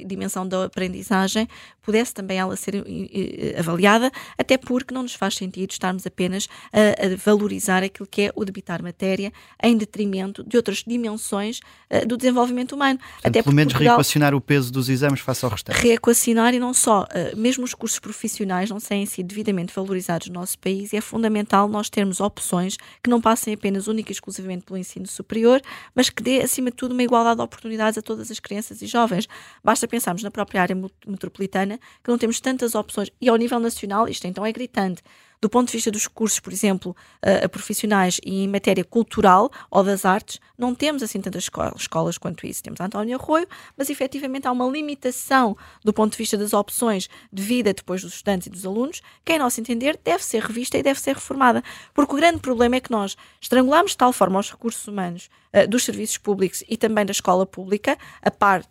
dimensão 0.05 0.46
da 0.46 0.64
aprendizagem 0.64 1.48
pudesse 1.83 2.14
também 2.14 2.39
ela 2.39 2.57
ser 2.57 2.76
uh, 2.76 3.59
avaliada, 3.59 4.11
até 4.39 4.57
porque 4.57 4.95
não 4.95 5.03
nos 5.03 5.14
faz 5.14 5.35
sentido 5.35 5.70
estarmos 5.70 6.07
apenas 6.07 6.49
a, 6.72 7.07
a 7.07 7.16
valorizar 7.16 7.83
aquilo 7.83 8.07
que 8.07 8.22
é 8.22 8.33
o 8.35 8.45
debitar 8.45 8.83
matéria 8.83 9.33
em 9.62 9.76
detrimento 9.76 10.43
de 10.45 10.57
outras 10.57 10.85
dimensões 10.87 11.61
uh, 11.91 12.07
do 12.07 12.16
desenvolvimento 12.16 12.72
humano. 12.72 12.99
Portanto, 12.99 13.26
até 13.26 13.43
pelo 13.43 13.55
menos 13.55 13.72
Portugal, 13.72 13.97
reequacionar 13.97 14.35
o 14.35 14.41
peso 14.41 14.72
dos 14.72 14.89
exames 14.89 15.20
face 15.20 15.45
ao 15.45 15.51
restante. 15.51 15.76
Reequacionar 15.76 16.55
e 16.55 16.59
não 16.59 16.72
só, 16.72 17.07
mesmo 17.37 17.64
os 17.64 17.74
cursos 17.74 17.99
profissionais 17.99 18.70
não 18.70 18.78
têm 18.78 19.07
sido 19.07 19.26
devidamente 19.26 19.72
valorizados 19.74 20.28
no 20.28 20.35
nosso 20.35 20.59
país 20.59 20.93
e 20.93 20.97
é 20.97 21.01
fundamental 21.01 21.68
nós 21.68 21.89
termos 21.89 22.20
opções 22.20 22.76
que 23.03 23.11
não 23.11 23.20
passem 23.20 23.55
apenas 23.55 23.87
única 23.87 24.11
e 24.11 24.14
exclusivamente 24.14 24.64
pelo 24.64 24.78
ensino 24.78 25.07
superior, 25.07 25.61
mas 25.95 26.11
que 26.11 26.22
dê, 26.22 26.41
acima 26.41 26.70
de 26.70 26.76
tudo, 26.76 26.93
uma 26.93 27.03
igualdade 27.03 27.37
de 27.37 27.43
oportunidades 27.43 27.99
a 27.99 28.03
todas 28.03 28.30
as 28.30 28.39
crianças 28.39 28.83
e 28.83 28.87
jovens. 28.87 29.28
Basta 29.62 29.89
pensarmos 29.89 30.22
na 30.22 30.30
própria 30.30 30.62
área 30.62 30.76
metropolitana, 31.07 31.72
que 32.03 32.11
não 32.11 32.18
temos 32.18 32.41
tantas 32.41 32.75
opções, 32.75 33.11
e 33.20 33.29
ao 33.29 33.37
nível 33.37 33.61
nacional, 33.61 34.09
isto 34.09 34.27
então 34.27 34.45
é 34.45 34.53
gritante 34.53 35.03
do 35.43 35.51
ponto 35.51 35.66
de 35.66 35.73
vista 35.73 35.91
dos 35.91 36.07
cursos, 36.07 36.39
por 36.39 36.53
exemplo, 36.53 36.97
uh, 37.20 37.49
profissionais 37.49 38.20
e 38.25 38.45
em 38.45 38.49
matéria 38.49 38.85
cultural 38.85 39.51
ou 39.68 39.83
das 39.83 40.05
artes, 40.05 40.39
não 40.57 40.73
temos 40.73 41.03
assim 41.03 41.20
tantas 41.20 41.51
escolas, 41.77 42.16
quanto 42.16 42.47
isso. 42.47 42.62
Temos 42.62 42.81
António 42.81 43.18
Arroio, 43.18 43.49
mas 43.77 43.91
efetivamente 43.91 44.47
há 44.47 44.53
uma 44.53 44.64
limitação 44.66 45.57
do 45.85 45.93
ponto 45.93 46.12
de 46.12 46.18
vista 46.18 46.39
das 46.39 46.53
opções 46.53 47.09
de 47.33 47.43
vida 47.43 47.75
depois 47.75 48.03
dos 48.03 48.12
estudantes 48.14 48.47
e 48.47 48.51
dos 48.51 48.64
alunos, 48.64 49.03
que, 49.25 49.33
em 49.33 49.39
nosso 49.41 49.61
entender, 49.61 49.99
deve 50.05 50.25
ser 50.25 50.45
revista 50.45 50.79
e 50.79 50.83
deve 50.83 51.01
ser 51.01 51.16
reformada. 51.16 51.64
Porque 51.93 52.14
o 52.14 52.16
grande 52.16 52.39
problema 52.39 52.77
é 52.77 52.81
que 52.81 52.93
nós 52.93 53.16
estrangulamos 53.41 53.91
de 53.91 53.97
tal 53.97 54.12
forma 54.12 54.39
os 54.39 54.49
recursos 54.49 54.87
humanos 54.87 55.29
uh, 55.53 55.68
dos 55.68 55.83
serviços 55.83 56.18
públicos 56.18 56.62
e 56.68 56.77
também 56.77 57.05
da 57.05 57.11
escola 57.11 57.45
pública, 57.45 57.99
a 58.23 58.31
par 58.31 58.64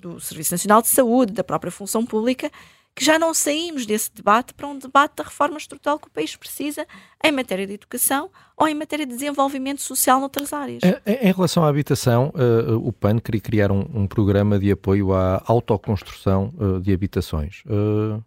do 0.00 0.20
Serviço 0.20 0.54
Nacional 0.54 0.82
de 0.82 0.88
Saúde, 0.88 1.32
da 1.32 1.44
própria 1.44 1.70
função 1.70 2.04
pública, 2.04 2.50
que 2.96 3.04
já 3.04 3.18
não 3.18 3.34
saímos 3.34 3.84
desse 3.84 4.10
debate 4.12 4.54
para 4.54 4.66
um 4.66 4.78
debate 4.78 5.16
da 5.16 5.24
reforma 5.24 5.58
estrutural 5.58 5.98
que 5.98 6.08
o 6.08 6.10
país 6.10 6.34
precisa 6.34 6.86
em 7.22 7.30
matéria 7.30 7.66
de 7.66 7.74
educação 7.74 8.30
ou 8.56 8.66
em 8.66 8.74
matéria 8.74 9.04
de 9.04 9.12
desenvolvimento 9.12 9.82
social 9.82 10.18
noutras 10.18 10.50
áreas. 10.50 10.82
Em, 11.04 11.30
relação 11.30 11.62
à 11.62 11.68
habitação, 11.68 12.32
uh, 12.34 12.74
o 12.76 12.90
PAN 12.94 13.18
queria 13.18 13.40
criar 13.40 13.70
um, 13.70 13.80
um, 13.92 14.06
programa 14.06 14.58
de 14.58 14.72
apoio 14.72 15.12
à 15.12 15.42
autoconstrução 15.44 16.54
uh, 16.56 16.80
de 16.80 16.90
habitações. 16.90 17.62
Uh, 17.66 18.24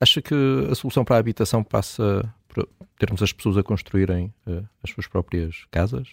acha 0.00 0.22
que 0.22 0.34
a 0.70 0.74
solução 0.74 1.04
para 1.04 1.16
a 1.16 1.18
habitação 1.18 1.62
passa 1.62 2.34
por 2.48 2.66
termos 2.98 3.22
as 3.22 3.30
pessoas 3.30 3.58
a 3.58 3.62
construírem 3.62 4.32
as 4.82 4.90
suas 4.90 5.06
próprias 5.06 5.66
casas? 5.70 6.08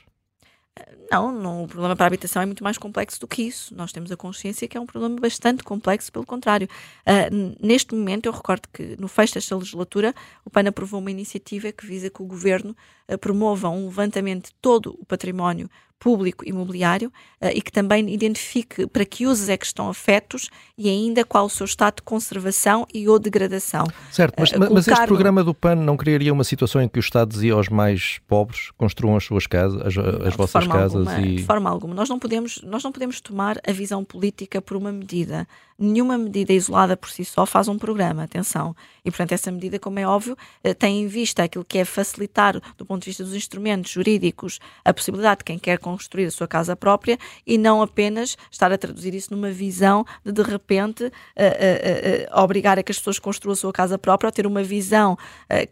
Não, 1.09 1.31
não, 1.31 1.63
o 1.63 1.67
problema 1.67 1.95
para 1.95 2.05
a 2.05 2.07
habitação 2.07 2.41
é 2.41 2.45
muito 2.45 2.63
mais 2.63 2.77
complexo 2.77 3.19
do 3.19 3.27
que 3.27 3.43
isso. 3.43 3.73
Nós 3.75 3.93
temos 3.93 4.11
a 4.11 4.17
consciência 4.17 4.67
que 4.67 4.77
é 4.77 4.81
um 4.81 4.85
problema 4.85 5.15
bastante 5.19 5.63
complexo, 5.63 6.11
pelo 6.11 6.25
contrário. 6.25 6.67
Uh, 7.05 7.55
neste 7.65 7.95
momento, 7.95 8.25
eu 8.25 8.33
recordo 8.33 8.67
que 8.73 8.97
no 8.99 9.07
fecho 9.07 9.35
desta 9.35 9.55
legislatura, 9.55 10.13
o 10.43 10.49
PAN 10.49 10.67
aprovou 10.67 10.99
uma 10.99 11.11
iniciativa 11.11 11.71
que 11.71 11.85
visa 11.85 12.09
que 12.09 12.21
o 12.21 12.25
governo 12.25 12.75
uh, 13.09 13.17
promova 13.17 13.69
um 13.69 13.85
levantamento 13.85 14.45
de 14.45 14.55
todo 14.61 14.97
o 14.99 15.05
património 15.05 15.69
público 15.99 16.47
imobiliário 16.47 17.11
uh, 17.41 17.47
e 17.53 17.61
que 17.61 17.71
também 17.71 18.13
identifique 18.13 18.85
para 18.87 19.05
que 19.05 19.25
usos 19.25 19.49
é 19.49 19.57
que 19.57 19.65
estão 19.65 19.89
afetos 19.89 20.49
e 20.77 20.89
ainda 20.89 21.23
qual 21.23 21.45
o 21.45 21.49
seu 21.49 21.65
estado 21.65 21.95
de 21.95 22.01
conservação 22.03 22.85
e 22.93 23.07
ou 23.07 23.17
degradação. 23.17 23.85
Certo, 24.11 24.35
mas, 24.37 24.51
uh, 24.51 24.71
mas 24.71 24.87
este 24.87 25.07
programa 25.07 25.43
do 25.43 25.53
PAN 25.53 25.75
não 25.75 25.97
criaria 25.97 26.31
uma 26.31 26.43
situação 26.43 26.81
em 26.81 26.87
que 26.87 26.99
o 26.99 27.01
Estado 27.01 27.29
dizia 27.29 27.53
aos 27.53 27.69
mais 27.69 28.19
pobres 28.27 28.69
construam 28.77 29.15
as 29.15 29.23
suas 29.23 29.47
casas, 29.47 29.81
as, 29.81 29.95
não, 29.95 30.27
as 30.27 30.35
vossas 30.35 30.67
casas 30.67 31.07
alguma, 31.07 31.19
e... 31.21 31.37
De 31.37 31.43
forma 31.43 31.69
alguma. 31.69 31.95
Nós 31.95 32.09
não, 32.09 32.19
podemos, 32.19 32.61
nós 32.63 32.83
não 32.83 32.91
podemos 32.91 33.19
tomar 33.21 33.59
a 33.67 33.71
visão 33.71 34.03
política 34.03 34.61
por 34.61 34.77
uma 34.77 34.91
medida. 34.91 35.47
Nenhuma 35.77 36.17
medida 36.17 36.53
isolada 36.53 36.95
por 36.95 37.09
si 37.09 37.25
só 37.25 37.45
faz 37.45 37.67
um 37.67 37.77
programa, 37.77 38.23
atenção. 38.23 38.75
E, 39.03 39.11
portanto, 39.11 39.33
essa 39.33 39.51
medida, 39.51 39.77
como 39.77 39.99
é 39.99 40.07
óbvio, 40.07 40.37
eh, 40.63 40.73
tem 40.73 41.01
em 41.01 41.07
vista 41.07 41.43
aquilo 41.43 41.65
que 41.65 41.77
é 41.77 41.83
facilitar, 41.83 42.61
do 42.77 42.85
ponto 42.85 42.94
de 42.97 43.05
vista 43.05 43.23
dos 43.23 43.33
instrumentos 43.33 43.91
jurídicos, 43.91 44.59
a 44.83 44.93
possibilidade 44.93 45.39
de 45.39 45.45
quem 45.45 45.59
quer 45.59 45.77
construir 45.79 46.25
a 46.25 46.31
sua 46.31 46.47
casa 46.47 46.75
própria 46.75 47.17
e 47.45 47.57
não 47.57 47.81
apenas 47.81 48.37
estar 48.51 48.71
a 48.71 48.77
traduzir 48.77 49.13
isso 49.13 49.33
numa 49.33 49.51
visão 49.51 50.05
de, 50.23 50.31
de 50.31 50.41
repente, 50.41 51.03
uh, 51.03 51.09
uh, 51.09 51.09
uh, 51.09 52.43
obrigar 52.43 52.77
a 52.79 52.83
que 52.83 52.91
as 52.91 52.97
pessoas 52.97 53.19
construam 53.19 53.53
a 53.53 53.55
sua 53.55 53.73
casa 53.73 53.97
própria 53.97 54.27
ou 54.27 54.31
ter 54.31 54.45
uma 54.47 54.63
visão 54.63 55.17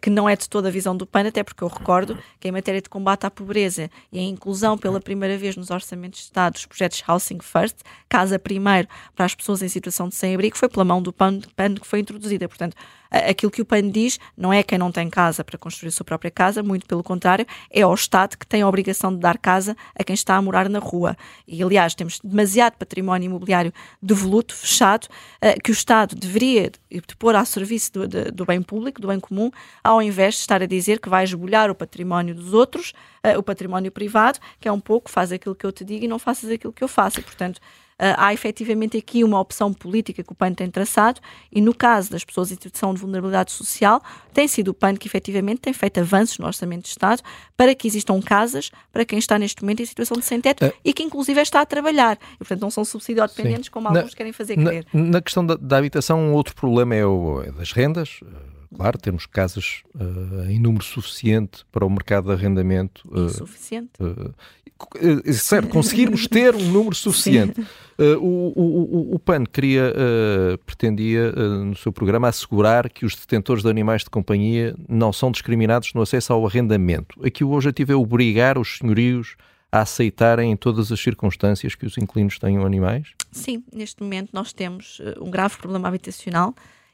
que 0.02 0.10
não 0.10 0.30
é 0.30 0.36
de 0.36 0.48
toda 0.48 0.68
a 0.68 0.72
visão 0.72 0.96
do 0.96 1.06
PAN, 1.06 1.28
até 1.28 1.44
porque 1.44 1.64
eu 1.64 1.68
recordo 1.68 2.18
que 2.40 2.48
em 2.48 2.52
matéria 2.52 2.82
de 2.82 2.90
combate 2.90 3.26
à 3.26 3.32
pobreza 3.32 3.90
e 4.12 4.20
a 4.20 4.22
inclusão 4.22 4.78
pela 4.78 5.00
primeira 5.00 5.38
vez 5.38 5.56
nos 5.56 5.70
orçamentos 5.70 6.20
de 6.20 6.26
Estado 6.26 6.54
dos 6.54 6.66
projetos 6.66 7.04
Housing 7.08 7.40
First, 7.42 7.78
Casa 8.08 8.38
Primeiro, 8.38 8.88
para 9.16 9.26
as 9.26 9.36
pessoas 9.36 9.62
em 9.62 9.68
situação 9.68 10.08
de 10.08 10.16
sem-abrigo, 10.16 10.58
foi 10.58 10.70
pela 10.70 10.86
mão 10.86 11.02
do 11.02 11.12
PAN, 11.12 11.40
PAN 11.56 11.76
que 11.76 11.88
foi 11.88 12.00
introduzida. 12.00 12.48
Portanto, 12.48 12.76
aquilo 13.14 13.51
que 13.51 13.61
o 13.61 13.66
PAN 13.66 13.89
diz 13.89 14.20
não 14.36 14.51
é 14.51 14.64
quem 14.64 14.78
não 14.78 14.91
tem 14.91 15.09
casa 15.09 15.43
para 15.43 15.57
construir 15.57 15.89
a 15.89 15.91
sua 15.91 16.05
própria 16.05 16.32
casa, 16.32 16.64
muito 16.64 16.86
pelo 16.86 17.03
contrário, 17.03 17.45
é 17.70 17.82
ao 17.82 17.93
Estado 17.93 18.38
que 18.38 18.45
tem 18.45 18.61
a 18.61 18.68
obrigação 18.68 19.14
de 19.14 19.20
dar 19.20 19.38
casa 19.38 19.78
a 19.95 20.03
quem 20.03 20.14
está 20.14 20.36
a 20.36 20.41
morar 20.41 20.68
na 20.68 20.80
rua. 20.80 21.16
E, 21.47 21.61
aliás, 21.61 21.93
temos 21.93 22.20
demasiado 22.24 22.74
património 22.74 23.28
imobiliário 23.28 23.74
devoluto, 24.01 24.55
fechado, 24.55 25.07
eh, 25.39 25.55
que 25.64 25.72
o 25.72 25.74
Estado 25.74 26.16
deveria 26.16 26.72
pôr 27.20 27.36
ao 27.36 27.45
serviço 27.45 27.93
do, 27.93 28.32
do, 28.32 28.45
bem 28.45 28.61
público, 28.61 28.99
do 28.99 29.07
bem 29.07 29.20
comum, 29.20 29.51
ao 29.84 30.01
invés 30.01 30.36
de 30.36 30.41
estar 30.41 30.61
a 30.61 30.66
dizer 30.66 30.99
que 30.99 31.09
vai 31.09 31.24
esbulhar 31.24 31.70
o 31.70 31.76
património 31.76 32.34
dos 32.34 32.53
outros, 32.53 32.93
eh, 33.24 33.38
o 33.38 33.43
património 33.43 33.91
privado, 33.91 34.39
que 34.59 34.68
é 34.68 34.72
um 34.72 34.80
pouco 34.80 35.09
faz 35.09 35.32
aquilo 35.32 35.55
que 35.55 35.66
eu 35.66 35.72
te 35.72 35.84
digo 35.84 36.05
e 36.05 36.07
não 36.07 36.20
faças 36.20 36.49
aquilo 36.49 36.74
que 36.74 36.84
eu 36.84 36.88
faço. 36.88 37.20
E, 37.20 37.24
portanto, 37.24 37.59
há 37.98 38.34
efetivamente 38.34 38.98
aqui 38.98 39.24
uma 39.24 39.39
opção 39.39 39.74
política 39.74 40.24
que 40.24 40.32
o 40.32 40.36
PAN 40.36 40.54
tem 40.54 40.70
traçado 40.70 41.20
e 41.52 41.62
no 41.62 41.74
caso 41.74 42.12
das 42.12 42.24
pessoas 42.24 42.52
em 42.52 42.56
situação 42.56 42.94
de 42.94 43.00
vulnerabilidade 43.00 43.52
social, 43.52 44.02
tem 44.34 44.48
sido 44.48 44.70
o 44.70 44.74
PAN 44.74 44.96
que 44.96 45.08
efetivamente 45.08 45.62
tem 45.62 45.74
feito 45.74 46.00
avanços 46.00 46.38
no 46.38 46.46
Orçamento 46.46 46.84
de 46.84 46.89
Estado 46.89 47.22
para 47.56 47.74
que 47.76 47.88
existam 47.88 48.22
casas 48.22 48.72
para 48.91 49.06
quem 49.06 49.20
está 49.20 49.38
neste 49.38 49.62
momento 49.62 49.82
em 49.82 49.86
situação 49.86 50.18
de 50.18 50.26
sem-teto 50.26 50.66
uh, 50.66 50.74
e 50.84 50.94
que 50.94 51.04
inclusive 51.04 51.39
está 51.41 51.62
a 51.62 51.66
trabalhar. 51.66 52.18
E, 52.36 52.38
portanto, 52.39 52.62
não 52.62 52.72
são 52.72 52.84
subsídio-dependentes 52.84 53.70
como 53.70 53.88
alguns 53.88 54.12
na, 54.12 54.18
querem 54.18 54.34
fazer 54.34 54.58
na, 54.58 54.70
crer. 54.70 54.86
Na 54.94 55.22
questão 55.22 55.46
da, 55.46 55.56
da, 55.56 55.78
habitação, 55.78 56.20
um 56.20 56.34
outro 56.34 56.56
problema 56.56 56.96
é 56.96 57.06
o 57.06 57.41
é 57.44 57.52
das 57.52 57.72
rendas 57.72 58.20
Claro, 58.76 58.98
temos 58.98 59.26
casas 59.26 59.84
uh, 59.96 60.50
em 60.50 60.60
número 60.60 60.84
suficiente 60.84 61.66
para 61.72 61.86
o 61.86 61.90
mercado 61.90 62.26
de 62.26 62.34
arrendamento. 62.34 63.08
Uh, 63.10 63.26
Insuficiente. 63.26 63.92
Uh, 64.00 65.34
certo, 65.34 65.70
conseguirmos 65.70 66.28
ter 66.28 66.56
um 66.56 66.72
número 66.72 66.96
suficiente. 66.96 67.66
O, 68.20 68.52
o, 68.60 69.16
o, 69.16 69.20
PAN 69.20 69.46
queria, 69.46 69.94
pretendia, 70.66 71.32
no 71.32 71.76
seu 71.76 71.94
programa, 71.94 72.28
assegurar 72.28 72.90
que 72.90 73.06
os 73.06 73.16
detentores 73.16 73.64
de 73.64 73.70
animais 73.70 74.04
de 74.04 74.10
companhia 74.10 74.76
não 74.90 75.14
são 75.14 75.32
discriminados 75.32 75.94
no 75.94 76.02
acesso 76.02 76.34
ao 76.34 76.46
arrendamento. 76.46 77.24
Aqui 77.26 77.44
o 77.46 77.52
objetivo 77.54 77.94
é 77.94 77.96
obrigar 77.96 78.58
os 78.58 78.80
senhorios 78.80 79.38
a 79.72 79.82
aceitarem 79.82 80.52
em 80.52 80.58
todas 80.58 80.92
as 80.92 81.00
circunstâncias 81.00 81.76
que 81.76 81.86
os 81.86 81.98
inquilinos 81.98 82.38
tenham 82.40 82.66
animais? 82.66 83.14
Sim, 83.32 83.64
neste 83.72 84.02
momento 84.04 84.32
nós 84.34 84.52
temos 84.52 85.00
um 85.22 85.30
grave 85.30 85.56
problema 85.58 85.88
habitacional 85.88 86.54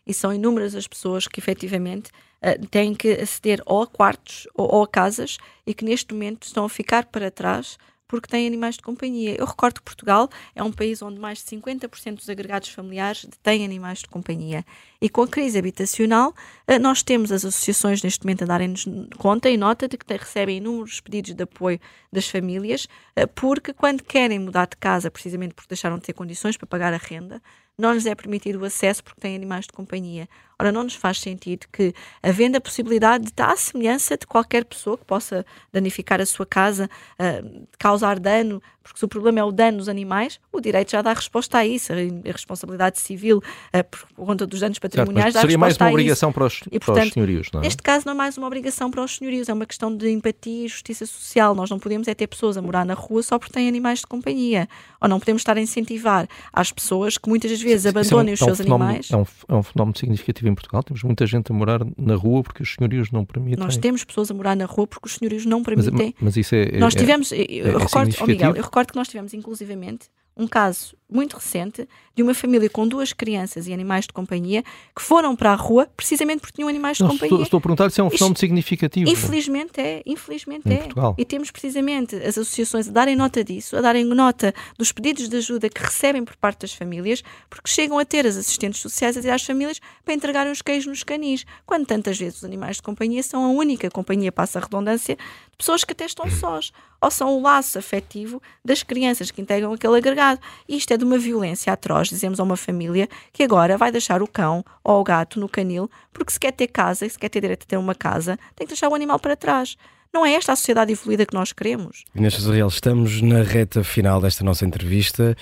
e 0.10 0.14
são 0.14 0.34
inúmeras 0.34 0.74
as 0.74 0.88
pessoas 0.88 1.28
que 1.28 1.39
efetivamente 1.39 2.10
uh, 2.41 2.68
têm 2.68 2.95
que 2.95 3.12
aceder 3.12 3.62
ou 3.64 3.84
a 3.84 3.88
quartos 3.88 4.47
ou, 4.55 4.74
ou, 4.74 4.84
a 4.84 4.88
casas 4.88 5.38
e 5.68 5.74
que 5.74 5.86
neste 5.86 6.12
momento 6.16 6.47
estão 6.47 6.66
a 6.66 6.70
ficar 6.70 7.05
para 7.05 7.30
trás 7.30 7.78
porque 8.07 8.28
têm 8.28 8.47
animais 8.47 8.74
de 8.74 8.82
companhia. 8.82 9.36
Eu 9.38 9.45
recordo 9.45 9.76
que 9.76 9.84
Portugal 9.84 10.28
é 10.55 10.64
um 10.64 10.72
país 10.72 10.99
onde 11.03 11.20
mais 11.20 11.38
de 11.38 11.55
50% 11.55 12.16
dos 12.16 12.28
agregados 12.28 12.70
familiares 12.70 13.28
têm 13.43 13.64
animais 13.64 13.99
de 13.99 14.07
companhia. 14.07 14.66
E 14.99 15.07
com 15.07 15.22
a 15.22 15.28
crise 15.28 15.60
habitacional, 15.60 16.34
uh, 16.68 16.80
nós 16.82 17.03
temos 17.03 17.32
as 17.32 17.45
associações 17.45 18.01
neste 18.01 18.26
momento 18.26 18.45
a 18.45 18.47
darem-nos 18.47 18.88
conta 19.20 19.47
e 19.47 19.57
nota 19.57 19.88
de 19.88 19.95
que 19.95 20.12
recebem 20.12 20.57
inúmeros 20.57 20.99
pedidos 20.99 21.36
de 21.36 21.43
apoio 21.43 21.80
das 22.12 22.28
famílias, 22.28 22.86
uh, 23.16 23.28
porque 23.36 23.74
quando 23.74 24.03
querem 24.03 24.39
mudar 24.39 24.66
de 24.66 24.78
casa, 24.78 25.12
precisamente 25.12 25.53
porque 25.53 25.70
deixaram 25.70 25.97
de 25.97 26.05
ter 26.05 26.14
condições 26.14 26.57
para 26.57 26.66
pagar 26.66 26.95
a 26.95 26.97
renda, 26.97 27.39
não 27.80 27.94
lhes 27.94 28.06
é 28.06 28.14
permitido 28.14 28.60
o 28.60 28.66
acesso 28.66 29.02
porque 29.04 29.22
têm 29.22 29.36
animais 29.36 29.66
de 29.66 29.72
companhia. 29.72 30.28
Ora, 30.60 30.74
não 30.74 30.84
nos 30.84 30.95
faz 30.95 31.22
sentido 31.22 31.68
que, 31.72 31.93
havendo 32.22 32.57
a 32.57 32.62
possibilidade 32.62 33.24
de 33.24 33.30
estar 33.30 33.49
à 33.49 33.55
semelhança 33.55 34.18
de 34.18 34.28
qualquer 34.28 34.66
pessoa 34.66 34.97
que 34.97 35.05
possa 35.05 35.45
danificar 35.72 36.20
a 36.20 36.26
sua 36.26 36.45
casa, 36.45 36.89
uh, 37.18 37.68
causar 37.78 38.20
dano, 38.20 38.62
porque 38.84 38.99
se 38.99 39.05
o 39.05 39.07
problema 39.07 39.39
é 39.39 39.43
o 39.43 39.51
dano 39.51 39.78
nos 39.78 39.88
animais, 39.88 40.39
o 40.51 40.60
direito 40.60 40.91
já 40.91 41.01
dá 41.01 41.14
resposta 41.14 41.60
a 41.60 41.66
isso. 41.66 41.93
A 41.93 42.32
responsabilidade 42.32 42.99
civil, 42.99 43.38
uh, 43.38 43.84
por 43.84 44.26
conta 44.26 44.45
dos 44.45 44.60
danos 44.60 44.80
patrimoniais, 44.80 45.32
certo, 45.32 45.43
seria 45.43 45.57
mais 45.57 45.78
uma 45.78 45.89
obrigação 45.89 46.34
para 46.34 46.45
os, 46.45 46.60
e, 46.70 46.80
portanto, 46.80 46.95
para 46.95 47.03
os 47.05 47.14
senhorios, 47.14 47.49
não 47.53 47.62
é? 47.62 47.64
Neste 47.64 47.82
caso, 47.82 48.05
não 48.05 48.12
é 48.12 48.16
mais 48.16 48.38
uma 48.38 48.47
obrigação 48.47 48.91
para 48.91 49.01
os 49.01 49.16
senhorios, 49.16 49.47
é 49.47 49.53
uma 49.53 49.66
questão 49.66 49.95
de 49.95 50.10
empatia 50.10 50.66
e 50.66 50.68
justiça 50.68 51.05
social. 51.05 51.55
Nós 51.55 51.70
não 51.70 51.80
podemos 51.80 52.07
é 52.10 52.14
ter 52.14 52.28
pessoas 52.28 52.57
a 52.57 52.62
morar 52.62 52.86
na 52.86 52.95
rua 52.95 53.24
só 53.24 53.39
porque 53.39 53.53
têm 53.53 53.70
animais 53.70 53.99
de 53.99 54.07
companhia. 54.07 54.68
Ou 54.99 55.07
não 55.07 55.20
podemos 55.20 55.39
estar 55.41 55.55
a 55.55 55.62
incentivar 55.62 56.28
às 56.51 56.70
pessoas 56.70 57.18
que 57.18 57.30
muitas 57.30 57.49
das 57.49 57.62
vezes 57.62 57.86
abandonem 57.86 58.30
é 58.30 58.32
um, 58.32 58.34
os 58.34 58.39
seus 58.39 58.60
é 58.60 58.64
um 58.64 58.76
animais. 58.76 59.10
É 59.10 59.16
um, 59.16 59.26
é 59.47 59.53
um 59.53 59.64
fenómeno 59.64 59.97
significativo 59.97 60.49
em 60.50 60.56
Portugal. 60.56 60.84
Temos 60.84 61.04
muita 61.04 61.26
gente 61.26 61.52
a 61.52 61.56
morar 61.56 61.82
na 61.97 62.16
rua 62.16 62.43
porque 62.43 62.64
os 62.64 62.74
senhorios 62.74 63.12
não 63.12 63.26
permitem. 63.26 63.64
Nós 63.64 63.78
temos 63.78 64.04
pessoas 64.04 64.30
a 64.32 64.34
morar 64.34 64.56
na 64.56 64.66
rua 64.66 64.88
porque 64.88 65.08
os 65.08 65.16
senhorios 65.16 65.45
não 65.45 65.64
permitem. 65.64 66.14
Mas, 66.20 66.36
mas 66.36 66.38
isso 66.38 66.56
é. 66.56 66.78
Nós 66.78 66.95
é- 66.95 67.00
tivemos. 67.00 67.32
É, 67.32 67.38
eu, 67.38 67.78
recordo, 67.78 68.16
oh 68.22 68.26
Miguel, 68.26 68.56
eu 68.56 68.64
recordo 68.64 68.91
que 68.91 68.95
nós 68.95 69.08
tivemos, 69.08 69.34
inclusivamente, 69.34 70.10
um 70.40 70.48
caso 70.48 70.98
muito 71.12 71.36
recente 71.36 71.88
de 72.16 72.24
uma 72.24 72.34
família 72.34 72.70
com 72.70 72.88
duas 72.88 73.12
crianças 73.12 73.68
e 73.68 73.74
animais 73.74 74.06
de 74.06 74.14
companhia 74.14 74.64
que 74.96 75.02
foram 75.02 75.36
para 75.36 75.52
a 75.52 75.56
rua 75.56 75.90
precisamente 75.98 76.40
porque 76.40 76.56
tinham 76.56 76.70
animais 76.70 76.98
de 76.98 77.04
não, 77.04 77.10
companhia. 77.10 77.34
Estou, 77.34 77.44
estou 77.44 77.58
a 77.58 77.62
perguntar 77.62 77.92
se 77.92 78.00
é 78.00 78.04
um 78.04 78.10
fenómeno 78.10 78.34
Isto, 78.34 78.40
significativo. 78.40 79.10
Infelizmente 79.10 79.82
é, 79.82 80.02
infelizmente 80.06 80.70
em 80.70 80.74
é. 80.74 80.78
Portugal. 80.78 81.16
E 81.18 81.26
temos 81.26 81.52
precisamente 81.52 82.16
as 82.16 82.38
associações 82.38 82.88
a 82.88 82.92
darem 82.92 83.16
nota 83.16 83.44
disso, 83.44 83.76
a 83.76 83.82
darem 83.82 84.06
nota 84.06 84.54
dos 84.78 84.92
pedidos 84.92 85.28
de 85.28 85.36
ajuda 85.38 85.68
que 85.68 85.82
recebem 85.82 86.24
por 86.24 86.38
parte 86.38 86.62
das 86.62 86.74
famílias, 86.74 87.22
porque 87.50 87.70
chegam 87.70 87.98
a 88.00 88.06
ter 88.06 88.26
as 88.26 88.38
assistentes 88.38 88.80
sociais 88.80 89.18
a 89.18 89.20
dizer 89.20 89.32
às 89.32 89.44
famílias 89.44 89.82
para 90.06 90.14
entregarem 90.14 90.52
os 90.52 90.62
queijos 90.62 90.88
nos 90.88 91.04
canis, 91.04 91.46
quando 91.66 91.86
tantas 91.86 92.18
vezes 92.18 92.38
os 92.38 92.44
animais 92.46 92.78
de 92.78 92.84
companhia 92.84 93.24
são 93.24 93.44
a 93.44 93.50
única 93.50 93.90
companhia, 93.90 94.32
passa 94.32 94.60
a 94.60 94.62
redundância, 94.62 95.18
pessoas 95.60 95.84
que 95.84 95.91
até 95.91 96.05
estão 96.05 96.32
sós, 96.32 96.72
ou 97.01 97.12
são 97.12 97.38
o 97.38 97.41
laço 97.41 97.78
afetivo 97.78 98.41
das 98.64 98.82
crianças 98.82 99.30
que 99.30 99.41
integram 99.41 99.74
aquele 99.74 99.97
agregado. 99.97 100.39
E 100.68 100.78
isto 100.78 100.93
é 100.93 100.97
de 100.97 101.03
uma 101.03 101.18
violência 101.18 101.74
atroz, 101.74 102.07
dizemos 102.07 102.39
a 102.39 102.43
uma 102.43 102.55
família 102.55 103.10
que 103.34 103.43
agora 103.43 103.78
vai 103.78 103.91
deixar 103.91 104.24
o 104.24 104.28
cão 104.28 104.64
ou 104.82 105.01
o 105.01 105.03
gato 105.03 105.38
no 105.38 105.49
canil, 105.49 105.91
porque 106.14 106.32
se 106.32 106.39
quer 106.39 106.53
ter 106.53 106.68
casa 106.68 107.05
e 107.05 107.10
se 107.10 107.20
quer 107.20 107.28
ter 107.28 107.41
direito 107.41 107.64
a 107.64 107.68
ter 107.68 107.78
uma 107.78 107.93
casa, 107.93 108.39
tem 108.55 108.66
que 108.66 108.74
deixar 108.74 108.88
o 108.88 108.95
animal 108.95 109.20
para 109.20 109.36
trás. 109.36 109.76
Não 110.12 110.26
é 110.26 110.34
esta 110.34 110.53
a 110.53 110.55
sociedade 110.55 110.91
evoluída 110.91 111.26
que 111.26 111.36
nós 111.36 111.51
queremos? 111.51 112.03
Inês 112.16 112.34
Real, 112.45 112.68
estamos 112.68 113.22
na 113.22 113.43
reta 113.43 113.84
final 113.84 114.20
desta 114.20 114.43
nossa 114.43 114.66
entrevista. 114.66 115.38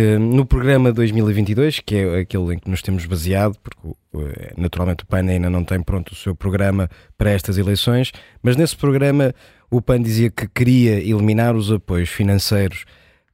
Eh, 0.00 0.16
no 0.16 0.46
programa 0.46 0.92
2022, 0.92 1.80
que 1.80 1.96
é 1.96 2.20
aquele 2.20 2.54
em 2.54 2.58
que 2.60 2.70
nos 2.70 2.80
temos 2.80 3.04
baseado, 3.04 3.58
porque 3.58 3.98
eh, 4.14 4.52
naturalmente 4.56 5.02
o 5.02 5.06
PAN 5.08 5.26
ainda 5.28 5.50
não 5.50 5.64
tem 5.64 5.82
pronto 5.82 6.12
o 6.12 6.14
seu 6.14 6.36
programa 6.36 6.88
para 7.16 7.32
estas 7.32 7.58
eleições, 7.58 8.12
mas 8.40 8.54
nesse 8.54 8.76
programa 8.76 9.34
o 9.68 9.82
PAN 9.82 10.00
dizia 10.00 10.30
que 10.30 10.46
queria 10.46 11.00
eliminar 11.00 11.56
os 11.56 11.72
apoios 11.72 12.10
financeiros 12.10 12.84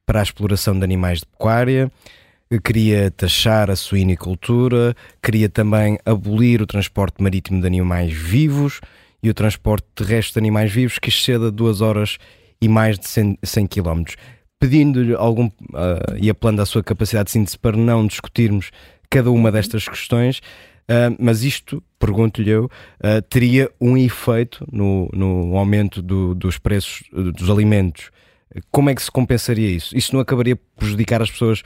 para 0.07 0.21
a 0.21 0.23
exploração 0.23 0.75
de 0.75 0.83
animais 0.83 1.19
de 1.19 1.27
pecuária, 1.27 1.91
queria 2.63 3.11
taxar 3.11 3.69
a 3.69 3.75
suinicultura, 3.75 4.95
queria 5.21 5.47
também 5.47 5.99
abolir 6.03 6.63
o 6.63 6.65
transporte 6.65 7.21
marítimo 7.21 7.61
de 7.61 7.67
animais 7.67 8.11
vivos 8.11 8.81
e 9.21 9.29
o 9.29 9.35
transporte 9.35 9.85
terrestre 9.93 10.33
de 10.33 10.39
animais 10.39 10.71
vivos 10.71 10.97
que 10.97 11.09
exceda 11.09 11.51
duas 11.51 11.79
horas 11.81 12.17
e 12.59 12.67
mais 12.67 12.97
de 12.97 13.07
100, 13.07 13.37
100 13.43 13.67
km. 13.67 14.03
Pedindo-lhe 14.65 15.13
algum, 15.13 15.45
uh, 15.45 16.17
e 16.19 16.27
apelando 16.27 16.61
à 16.61 16.65
sua 16.65 16.81
capacidade 16.81 17.27
de 17.27 17.33
síntese 17.33 17.57
para 17.59 17.77
não 17.77 18.07
discutirmos 18.07 18.71
cada 19.09 19.29
uma 19.29 19.51
destas 19.51 19.87
questões, 19.87 20.39
uh, 20.39 21.15
mas 21.19 21.43
isto, 21.43 21.83
pergunto-lhe 21.99 22.49
eu, 22.49 22.65
uh, 22.65 23.21
teria 23.29 23.69
um 23.79 23.95
efeito 23.95 24.65
no, 24.71 25.07
no 25.13 25.55
aumento 25.55 26.01
do, 26.01 26.33
dos 26.33 26.57
preços 26.57 27.03
dos 27.11 27.49
alimentos 27.49 28.09
como 28.71 28.89
é 28.89 28.95
que 28.95 29.03
se 29.03 29.11
compensaria 29.11 29.69
isso? 29.69 29.97
Isso 29.97 30.13
não 30.13 30.21
acabaria 30.21 30.55
por 30.55 30.63
prejudicar 30.77 31.21
as 31.21 31.29
pessoas 31.29 31.61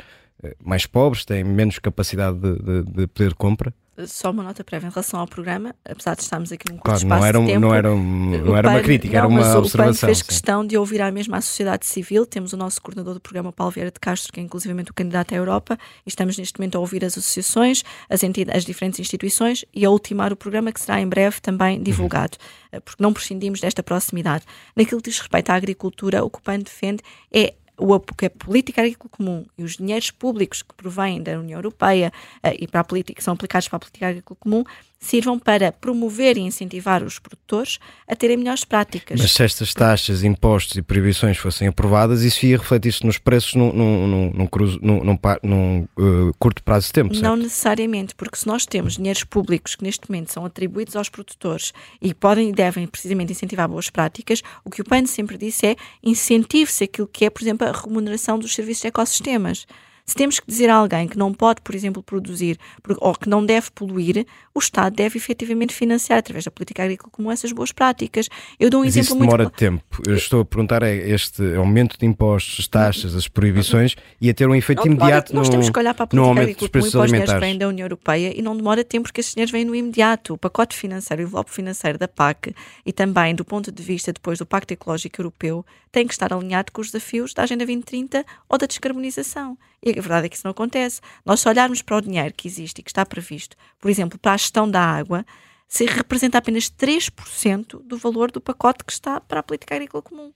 mais 0.64 0.86
pobres, 0.86 1.26
têm 1.26 1.44
menos 1.44 1.80
capacidade 1.80 2.38
de, 2.40 2.56
de, 2.60 2.84
de 2.84 3.08
poder 3.08 3.30
de 3.30 3.36
compra? 3.36 3.74
só 4.08 4.32
uma 4.32 4.44
nota 4.44 4.64
prévia 4.64 4.88
em 4.88 4.90
relação 4.90 5.20
ao 5.20 5.28
programa, 5.28 5.76
apesar 5.84 6.16
de 6.16 6.22
estarmos 6.22 6.52
aqui 6.52 6.72
num 6.72 6.78
curto 6.78 7.06
claro, 7.06 7.22
não 7.22 7.26
era, 7.26 7.40
um, 7.40 7.46
de 7.46 7.52
tempo, 7.52 7.62
não 7.62 7.76
era, 7.76 7.92
um, 7.94 8.46
não 8.46 8.58
era 8.58 8.70
uma 8.70 8.80
crítica, 8.82 9.14
não, 9.14 9.20
era 9.20 9.28
uma 9.28 9.58
observação. 9.58 9.92
O 9.92 9.94
PAN 9.96 10.08
fez 10.08 10.22
questão 10.22 10.66
de 10.66 10.78
ouvir 10.78 11.02
a 11.02 11.12
mesma 11.12 11.38
a 11.38 11.42
sociedade 11.42 11.86
civil. 11.86 12.26
Temos 12.26 12.54
o 12.54 12.58
nosso 12.58 12.82
coordenador 12.82 13.16
do 13.16 13.20
programa, 13.20 13.52
Paulo 13.52 13.72
Vieira 13.72 13.92
de 13.92 14.00
Castro, 14.00 14.32
que 14.32 14.40
é 14.40 14.44
inclusivamente 14.44 14.92
o 14.92 14.94
candidato 14.94 15.34
à 15.34 15.38
Europa, 15.38 15.78
e 16.06 16.10
estamos 16.10 16.38
neste 16.38 16.60
momento 16.60 16.76
a 16.76 16.80
ouvir 16.80 17.04
as 17.04 17.18
associações, 17.18 17.84
as, 18.10 18.22
as 18.54 18.66
diferentes 18.66 19.00
instituições 19.00 19.66
e 19.74 19.86
a 19.86 19.90
ultimar 19.90 20.32
o 20.32 20.36
programa, 20.36 20.72
que 20.72 20.80
será 20.80 21.02
em 21.02 21.08
breve 21.08 21.42
também 21.42 21.82
divulgado, 21.82 22.38
uhum. 22.72 22.82
porque 22.82 23.04
não 23.04 23.14
prescindimos 23.14 23.60
desta 23.60 23.84
proximidade. 23.84 24.46
Naquilo 24.76 25.02
que 25.02 25.10
diz 25.10 25.20
respeito 25.20 25.50
à 25.50 25.56
agricultura, 25.56 26.24
o 26.24 26.30
que 26.30 26.40
o 26.40 26.42
PAN 26.42 26.60
defende 26.60 27.04
é 27.34 27.54
o 27.80 28.00
que 28.00 28.26
é 28.26 28.30
política 28.30 28.82
agrícola 28.82 29.10
comum 29.10 29.46
e 29.58 29.64
os 29.64 29.78
dinheiros 29.78 30.12
públicos 30.12 30.62
que 30.62 30.74
provêm 30.76 31.24
da 31.24 31.40
União 31.40 31.58
Europeia 31.58 32.12
uh, 32.44 32.52
e 32.60 32.68
para 32.68 32.82
a 32.82 32.84
política, 32.84 33.18
que 33.18 33.24
são 33.24 33.34
aplicados 33.34 33.68
para 33.68 33.78
a 33.78 33.80
política 33.80 34.08
agrícola 34.08 34.38
comum 34.40 34.64
sirvam 35.00 35.40
para 35.40 35.72
promover 35.72 36.38
e 36.38 36.42
incentivar 36.42 37.04
os 37.04 37.18
produtores 37.20 37.80
a 38.08 38.16
terem 38.16 38.38
melhores 38.38 38.66
práticas. 38.66 39.20
Mas 39.20 39.32
se 39.32 39.44
estas 39.44 39.74
taxas, 39.74 40.24
impostos 40.24 40.76
e 40.76 40.82
proibições 40.82 41.38
fossem 41.38 41.68
aprovadas, 41.70 42.22
isso 42.22 42.46
ia 42.46 42.58
refletir-se 42.58 43.06
nos 43.06 43.18
preços 43.18 43.56
num, 43.56 43.72
num, 43.72 44.08
num, 44.08 44.50
num, 44.82 45.20
num 45.44 45.88
uh, 45.98 46.34
curto 46.38 46.62
prazo 46.64 46.88
de 46.88 46.94
tempo, 46.94 47.14
certo? 47.14 47.24
Não 47.24 47.38
necessariamente, 47.38 48.14
porque 48.14 48.38
se 48.38 48.46
nós 48.46 48.66
temos 48.66 48.98
dinheiros 48.98 49.24
públicos 49.24 49.76
que 49.76 49.84
neste 49.84 50.10
momento 50.10 50.34
são 50.34 50.44
atribuídos 50.44 50.96
aos 50.96 51.08
produtores 51.08 51.74
e 52.02 52.14
podem 52.14 52.50
e 52.50 52.52
devem 52.52 52.86
precisamente 52.86 53.32
incentivar 53.32 53.70
boas 53.70 53.90
práticas, 53.90 54.42
o 54.66 54.70
que 54.70 54.82
o 54.82 54.86
PAN 54.86 55.06
sempre 55.06 55.38
disse 55.38 55.66
é 55.66 55.76
incentive-se 56.04 56.84
aquilo 56.84 57.08
que 57.08 57.26
é, 57.26 57.30
por 57.30 57.42
exemplo, 57.42 57.66
a 57.66 57.72
remuneração 57.72 58.38
dos 58.38 58.54
serviços 58.54 58.82
de 58.82 58.88
ecossistemas. 58.90 59.66
Se 60.10 60.16
temos 60.16 60.40
que 60.40 60.48
dizer 60.48 60.72
a 60.72 60.76
alguém 60.76 61.08
que 61.08 61.16
não 61.16 61.32
pode, 61.32 61.62
por 61.62 61.76
exemplo, 61.76 62.02
produzir 62.02 62.58
ou 62.98 63.14
que 63.14 63.30
não 63.30 63.46
deve 63.46 63.70
poluir, 63.70 64.26
o 64.56 64.58
Estado 64.58 64.96
deve 64.96 65.20
efetivamente 65.20 65.72
financiar, 65.72 66.18
através 66.18 66.46
da 66.46 66.50
política 66.50 66.82
agrícola 66.82 67.12
comum, 67.12 67.32
essas 67.32 67.52
boas 67.52 67.72
práticas. 67.72 68.28
Eu 68.60 68.72
dou 68.72 68.82
um 68.82 68.86
Mas 68.86 68.98
exemplo 68.98 69.18
isso 69.18 69.20
demora 69.20 69.44
muito... 69.44 69.56
tempo. 69.56 70.02
Eu 70.08 70.16
estou 70.16 70.42
a 70.42 70.46
perguntar 70.46 70.82
é 70.82 70.96
este 71.12 71.54
aumento 71.54 71.96
de 71.96 72.08
impostos, 72.08 72.68
taxas, 72.68 73.14
as 73.14 73.28
proibições 73.28 73.96
e 74.20 74.32
a 74.32 74.34
ter 74.34 74.50
um 74.50 74.56
efeito 74.56 74.80
não, 74.80 74.88
imediato 74.88 75.36
Nós 75.36 75.48
no, 75.48 75.52
temos 75.52 75.70
que 75.70 75.78
olhar 75.78 75.94
para 75.94 76.06
a 76.06 76.08
política 76.08 76.42
agrícola 76.42 76.70
comum 76.72 76.88
e 76.88 76.92
para 76.92 77.02
os 77.02 77.12
dinheiros 77.12 77.34
vêm 77.40 77.58
da 77.60 77.68
União 77.68 77.86
Europeia 77.86 78.34
e 78.36 78.42
não 78.42 78.58
demora 78.58 78.84
tempo 78.84 79.04
porque 79.04 79.22
esses 79.22 79.36
dinheiros 79.36 79.52
vêm 79.52 79.64
no 79.64 79.76
imediato. 79.76 80.34
O 80.34 80.40
pacote 80.40 80.76
financeiro, 80.76 81.22
o 81.22 81.26
envelope 81.28 81.52
financeiro 81.52 82.00
da 82.00 82.08
PAC 82.08 82.56
e 82.84 82.92
também 82.92 83.36
do 83.36 83.46
ponto 83.46 83.72
de 83.72 83.84
vista 83.84 84.12
depois 84.12 84.40
do 84.40 84.46
Pacto 84.48 84.74
Ecológico 84.74 85.22
Europeu 85.22 85.64
tem 85.92 86.08
que 86.08 86.14
estar 86.14 86.34
alinhado 86.34 86.72
com 86.72 86.82
os 86.82 86.88
desafios 86.88 87.32
da 87.32 87.44
Agenda 87.44 87.64
2030 87.64 88.26
ou 88.50 88.58
da 88.58 88.66
descarbonização. 88.66 89.56
E 89.84 89.92
a 89.92 90.02
verdade 90.02 90.26
é 90.26 90.30
que 90.30 90.36
isso 90.36 90.46
não 90.46 90.52
acontece. 90.52 91.02
Nós, 91.26 91.40
se 91.40 91.48
olharmos 91.48 91.82
para 91.82 91.98
o 91.98 92.02
dinheiro 92.02 92.34
que 92.36 92.48
existe 92.48 92.80
e 92.80 92.84
que 92.84 92.90
está 92.90 93.06
previsto, 93.06 93.56
por 93.80 93.90
exemplo, 93.90 94.20
para 94.20 94.34
a 94.34 94.38
gestão 94.38 94.70
da 94.70 94.82
água, 94.82 95.26
se 95.68 95.86
representa 95.86 96.38
apenas 96.38 96.70
3% 96.70 97.82
do 97.84 97.98
valor 97.98 98.32
do 98.32 98.42
pacote 98.42 98.84
que 98.84 98.92
está 98.92 99.22
para 99.22 99.40
a 99.40 99.44
política 99.44 99.76
agrícola 99.76 100.02
comum. 100.02 100.34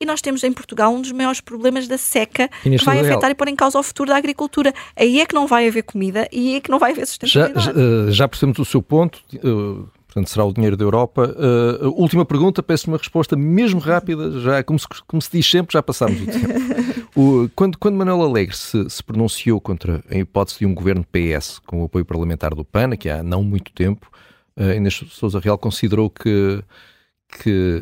e 0.00 0.06
nós 0.06 0.22
temos 0.22 0.44
em 0.44 0.52
Portugal 0.52 0.94
um 0.94 1.00
dos 1.02 1.10
maiores 1.10 1.40
problemas 1.40 1.88
da 1.88 1.98
seca 1.98 2.48
que 2.62 2.84
vai 2.84 3.00
afetar 3.00 3.32
e 3.32 3.34
pôr 3.34 3.48
em 3.48 3.56
causa 3.56 3.80
o 3.80 3.82
futuro 3.82 4.10
da 4.10 4.16
agricultura. 4.16 4.72
Aí 4.94 5.20
é 5.20 5.26
que 5.26 5.34
não 5.34 5.44
vai 5.44 5.66
haver 5.66 5.82
comida 5.82 6.28
e 6.30 6.50
aí 6.50 6.54
é 6.54 6.60
que 6.60 6.70
não 6.70 6.78
vai 6.78 6.92
haver 6.92 7.04
sustentabilidade. 7.04 7.66
Já, 7.66 7.72
já, 7.72 7.80
eh, 7.80 8.12
já 8.12 8.28
percebemos 8.28 8.60
o 8.60 8.64
seu 8.64 8.80
ponto. 8.80 9.20
Portanto, 10.18 10.30
será 10.30 10.44
o 10.44 10.52
dinheiro 10.52 10.76
da 10.76 10.84
Europa. 10.84 11.34
Uh, 11.36 12.00
última 12.00 12.24
pergunta, 12.24 12.62
peço 12.62 12.88
uma 12.88 12.96
resposta 12.96 13.36
mesmo 13.36 13.78
rápida, 13.78 14.40
já 14.40 14.62
como 14.64 14.78
se, 14.78 14.86
como 15.06 15.22
se 15.22 15.30
diz 15.30 15.48
sempre, 15.48 15.72
já 15.72 15.82
passámos 15.82 16.20
o 16.20 16.26
tempo. 16.26 17.10
o, 17.14 17.50
quando, 17.54 17.78
quando 17.78 17.96
Manuel 17.96 18.22
Alegre 18.22 18.56
se, 18.56 18.90
se, 18.90 19.02
pronunciou 19.02 19.60
contra 19.60 20.02
a 20.10 20.16
hipótese 20.16 20.58
de 20.58 20.66
um 20.66 20.74
governo 20.74 21.04
PS 21.04 21.60
com 21.60 21.82
o 21.82 21.84
apoio 21.84 22.04
parlamentar 22.04 22.54
do 22.54 22.64
PAN, 22.64 22.96
que 22.96 23.08
há 23.08 23.22
não 23.22 23.44
muito 23.44 23.72
tempo, 23.72 24.10
uh, 24.56 24.72
Inês 24.72 25.04
Sousa 25.10 25.38
Real 25.38 25.56
considerou 25.56 26.10
que 26.10 26.62
que, 27.42 27.78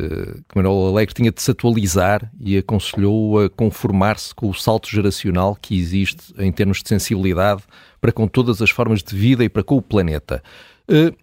que 0.49 0.57
Manuel 0.57 0.89
Alegre 0.89 1.15
tinha 1.15 1.31
de 1.31 1.41
se 1.41 1.53
atualizar 1.53 2.29
e 2.41 2.59
aconselhou 2.59 3.45
a 3.45 3.49
conformar-se 3.49 4.35
com 4.35 4.51
o 4.51 4.53
salto 4.53 4.91
geracional 4.91 5.55
que 5.55 5.79
existe 5.79 6.35
em 6.37 6.51
termos 6.51 6.83
de 6.83 6.89
sensibilidade 6.89 7.63
para 8.01 8.11
com 8.11 8.27
todas 8.27 8.61
as 8.61 8.71
formas 8.71 9.05
de 9.05 9.15
vida 9.15 9.45
e 9.45 9.49
para 9.49 9.63
com 9.63 9.77
o 9.77 9.83
planeta. 9.83 10.43
Uh, 10.91 11.17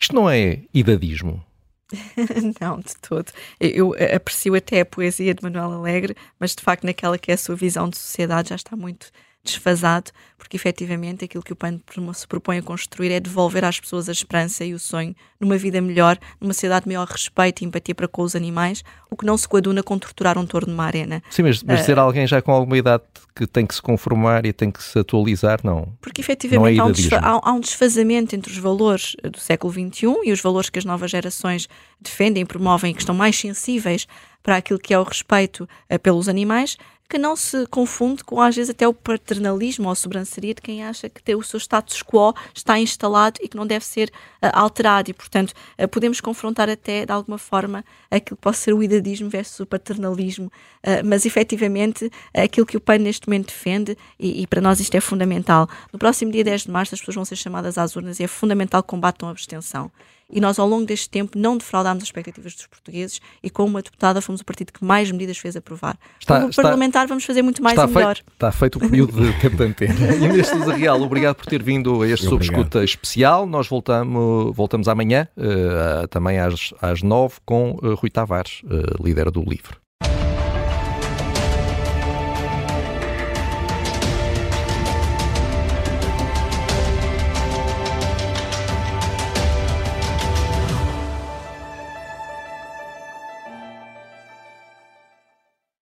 isto 0.00 0.14
não 0.14 0.28
é 0.28 0.62
idadismo? 0.72 1.44
não, 2.60 2.80
de 2.80 2.94
todo. 2.96 3.32
Eu 3.58 3.94
aprecio 4.14 4.54
até 4.54 4.80
a 4.80 4.86
poesia 4.86 5.34
de 5.34 5.42
Manuel 5.42 5.72
Alegre, 5.72 6.14
mas 6.38 6.54
de 6.54 6.62
facto, 6.62 6.84
naquela 6.84 7.18
que 7.18 7.30
é 7.30 7.34
a 7.34 7.38
sua 7.38 7.56
visão 7.56 7.88
de 7.88 7.96
sociedade, 7.96 8.50
já 8.50 8.56
está 8.56 8.76
muito 8.76 9.10
desfasado, 9.48 10.10
porque 10.36 10.56
efetivamente 10.56 11.24
aquilo 11.24 11.42
que 11.42 11.52
o 11.52 11.56
PAN 11.56 11.80
se 12.14 12.26
propõe 12.26 12.58
a 12.58 12.62
construir 12.62 13.10
é 13.10 13.20
devolver 13.20 13.64
às 13.64 13.80
pessoas 13.80 14.08
a 14.08 14.12
esperança 14.12 14.64
e 14.64 14.72
o 14.72 14.78
sonho 14.78 15.14
numa 15.40 15.58
vida 15.58 15.80
melhor, 15.80 16.18
numa 16.40 16.52
sociedade 16.52 16.84
de 16.84 16.88
maior 16.88 17.06
respeito 17.06 17.62
e 17.62 17.66
empatia 17.66 17.94
para 17.94 18.08
com 18.08 18.22
os 18.22 18.34
animais, 18.36 18.82
o 19.10 19.16
que 19.16 19.26
não 19.26 19.36
se 19.36 19.48
coaduna 19.48 19.82
com 19.82 19.98
torturar 19.98 20.38
um 20.38 20.46
touro 20.46 20.68
numa 20.68 20.84
arena. 20.84 21.22
Sim, 21.30 21.42
mas, 21.42 21.62
mas 21.62 21.80
uh, 21.80 21.84
ser 21.84 21.98
alguém 21.98 22.26
já 22.26 22.40
com 22.40 22.52
alguma 22.52 22.78
idade 22.78 23.02
que 23.34 23.46
tem 23.46 23.66
que 23.66 23.74
se 23.74 23.82
conformar 23.82 24.46
e 24.46 24.52
tem 24.52 24.70
que 24.70 24.82
se 24.82 24.98
atualizar, 24.98 25.60
não. 25.62 25.92
Porque 26.00 26.20
efetivamente 26.20 26.78
é 26.78 26.80
há, 26.80 26.86
um 26.86 26.92
há, 27.38 27.50
há 27.50 27.52
um 27.52 27.60
desfazamento 27.60 28.34
entre 28.34 28.50
os 28.50 28.58
valores 28.58 29.16
do 29.22 29.38
século 29.38 29.72
XXI 29.72 30.06
e 30.24 30.32
os 30.32 30.40
valores 30.40 30.70
que 30.70 30.78
as 30.78 30.84
novas 30.84 31.10
gerações 31.10 31.68
defendem 32.00 32.46
promovem 32.46 32.90
e 32.90 32.94
que 32.94 33.00
estão 33.00 33.14
mais 33.14 33.36
sensíveis 33.38 34.06
para 34.42 34.56
aquilo 34.56 34.78
que 34.78 34.94
é 34.94 34.98
o 34.98 35.02
respeito 35.02 35.68
uh, 35.92 35.98
pelos 35.98 36.28
animais 36.28 36.76
que 37.08 37.16
não 37.16 37.34
se 37.34 37.66
confunde 37.68 38.22
com, 38.22 38.40
às 38.40 38.54
vezes, 38.54 38.70
até 38.70 38.86
o 38.86 38.92
paternalismo 38.92 39.86
ou 39.86 39.92
a 39.92 39.94
sobranceria 39.94 40.54
de 40.54 40.60
quem 40.60 40.84
acha 40.84 41.08
que 41.08 41.34
o 41.34 41.42
seu 41.42 41.58
status 41.58 42.02
quo 42.02 42.34
está 42.54 42.78
instalado 42.78 43.40
e 43.42 43.48
que 43.48 43.56
não 43.56 43.66
deve 43.66 43.84
ser 43.84 44.10
uh, 44.42 44.50
alterado. 44.52 45.10
E, 45.10 45.14
portanto, 45.14 45.54
uh, 45.78 45.88
podemos 45.88 46.20
confrontar 46.20 46.68
até, 46.68 47.06
de 47.06 47.12
alguma 47.12 47.38
forma, 47.38 47.82
aquilo 48.10 48.36
que 48.36 48.42
pode 48.42 48.58
ser 48.58 48.74
o 48.74 48.82
idadismo 48.82 49.30
versus 49.30 49.58
o 49.60 49.66
paternalismo, 49.66 50.46
uh, 50.46 51.04
mas, 51.04 51.24
efetivamente, 51.24 52.10
aquilo 52.34 52.66
que 52.66 52.76
o 52.76 52.80
PAN 52.80 52.98
neste 52.98 53.26
momento 53.26 53.46
defende, 53.46 53.96
e, 54.20 54.42
e, 54.42 54.46
para 54.46 54.60
nós 54.60 54.78
isto 54.78 54.94
é 54.94 55.00
fundamental. 55.00 55.66
No 55.90 55.98
próximo 55.98 56.30
dia 56.30 56.44
10 56.44 56.64
de 56.64 56.70
março, 56.70 56.94
as 56.94 57.00
pessoas 57.00 57.14
vão 57.14 57.24
ser 57.24 57.36
chamadas 57.36 57.78
às 57.78 57.96
urnas 57.96 58.20
e 58.20 58.24
é 58.24 58.28
fundamental 58.28 58.82
que 58.82 58.88
combatam 58.88 59.28
a 59.28 59.32
abstenção 59.32 59.90
e 60.30 60.40
nós, 60.40 60.58
ao 60.58 60.68
longo 60.68 60.84
deste 60.84 61.08
tempo, 61.08 61.38
não 61.38 61.56
defraudámos 61.56 62.02
as 62.02 62.08
expectativas 62.08 62.54
dos 62.54 62.66
portugueses 62.66 63.20
e, 63.42 63.48
como 63.48 63.68
uma 63.68 63.82
deputada, 63.82 64.20
fomos 64.20 64.40
o 64.40 64.44
partido 64.44 64.72
que 64.72 64.84
mais 64.84 65.10
medidas 65.10 65.38
fez 65.38 65.56
aprovar. 65.56 65.98
Está, 66.20 66.40
como 66.40 66.50
está, 66.50 66.62
parlamentar, 66.62 67.06
vamos 67.06 67.24
fazer 67.24 67.42
muito 67.42 67.62
mais 67.62 67.78
e 67.78 67.86
melhor. 67.86 68.16
Feito, 68.16 68.32
está 68.32 68.52
feito 68.52 68.76
o 68.76 68.80
período 68.80 69.12
de 69.12 69.40
tempo 69.40 69.56
de 69.56 69.64
antena. 69.64 69.94
Inês 70.22 70.48
Sousa 70.48 70.74
Real, 70.74 71.00
obrigado 71.00 71.36
por 71.36 71.46
ter 71.46 71.62
vindo 71.62 72.02
a 72.02 72.08
este 72.08 72.26
Sob 72.26 72.44
Escuta 72.44 72.84
especial. 72.84 73.46
Nós 73.46 73.68
voltamos, 73.68 74.54
voltamos 74.54 74.86
amanhã, 74.88 75.28
uh, 75.36 76.06
também 76.08 76.38
às, 76.38 76.74
às 76.80 77.02
nove, 77.02 77.36
com 77.46 77.78
uh, 77.82 77.94
Rui 77.94 78.10
Tavares, 78.10 78.62
uh, 78.64 79.02
líder 79.02 79.30
do 79.30 79.40
LIVRE. 79.40 79.87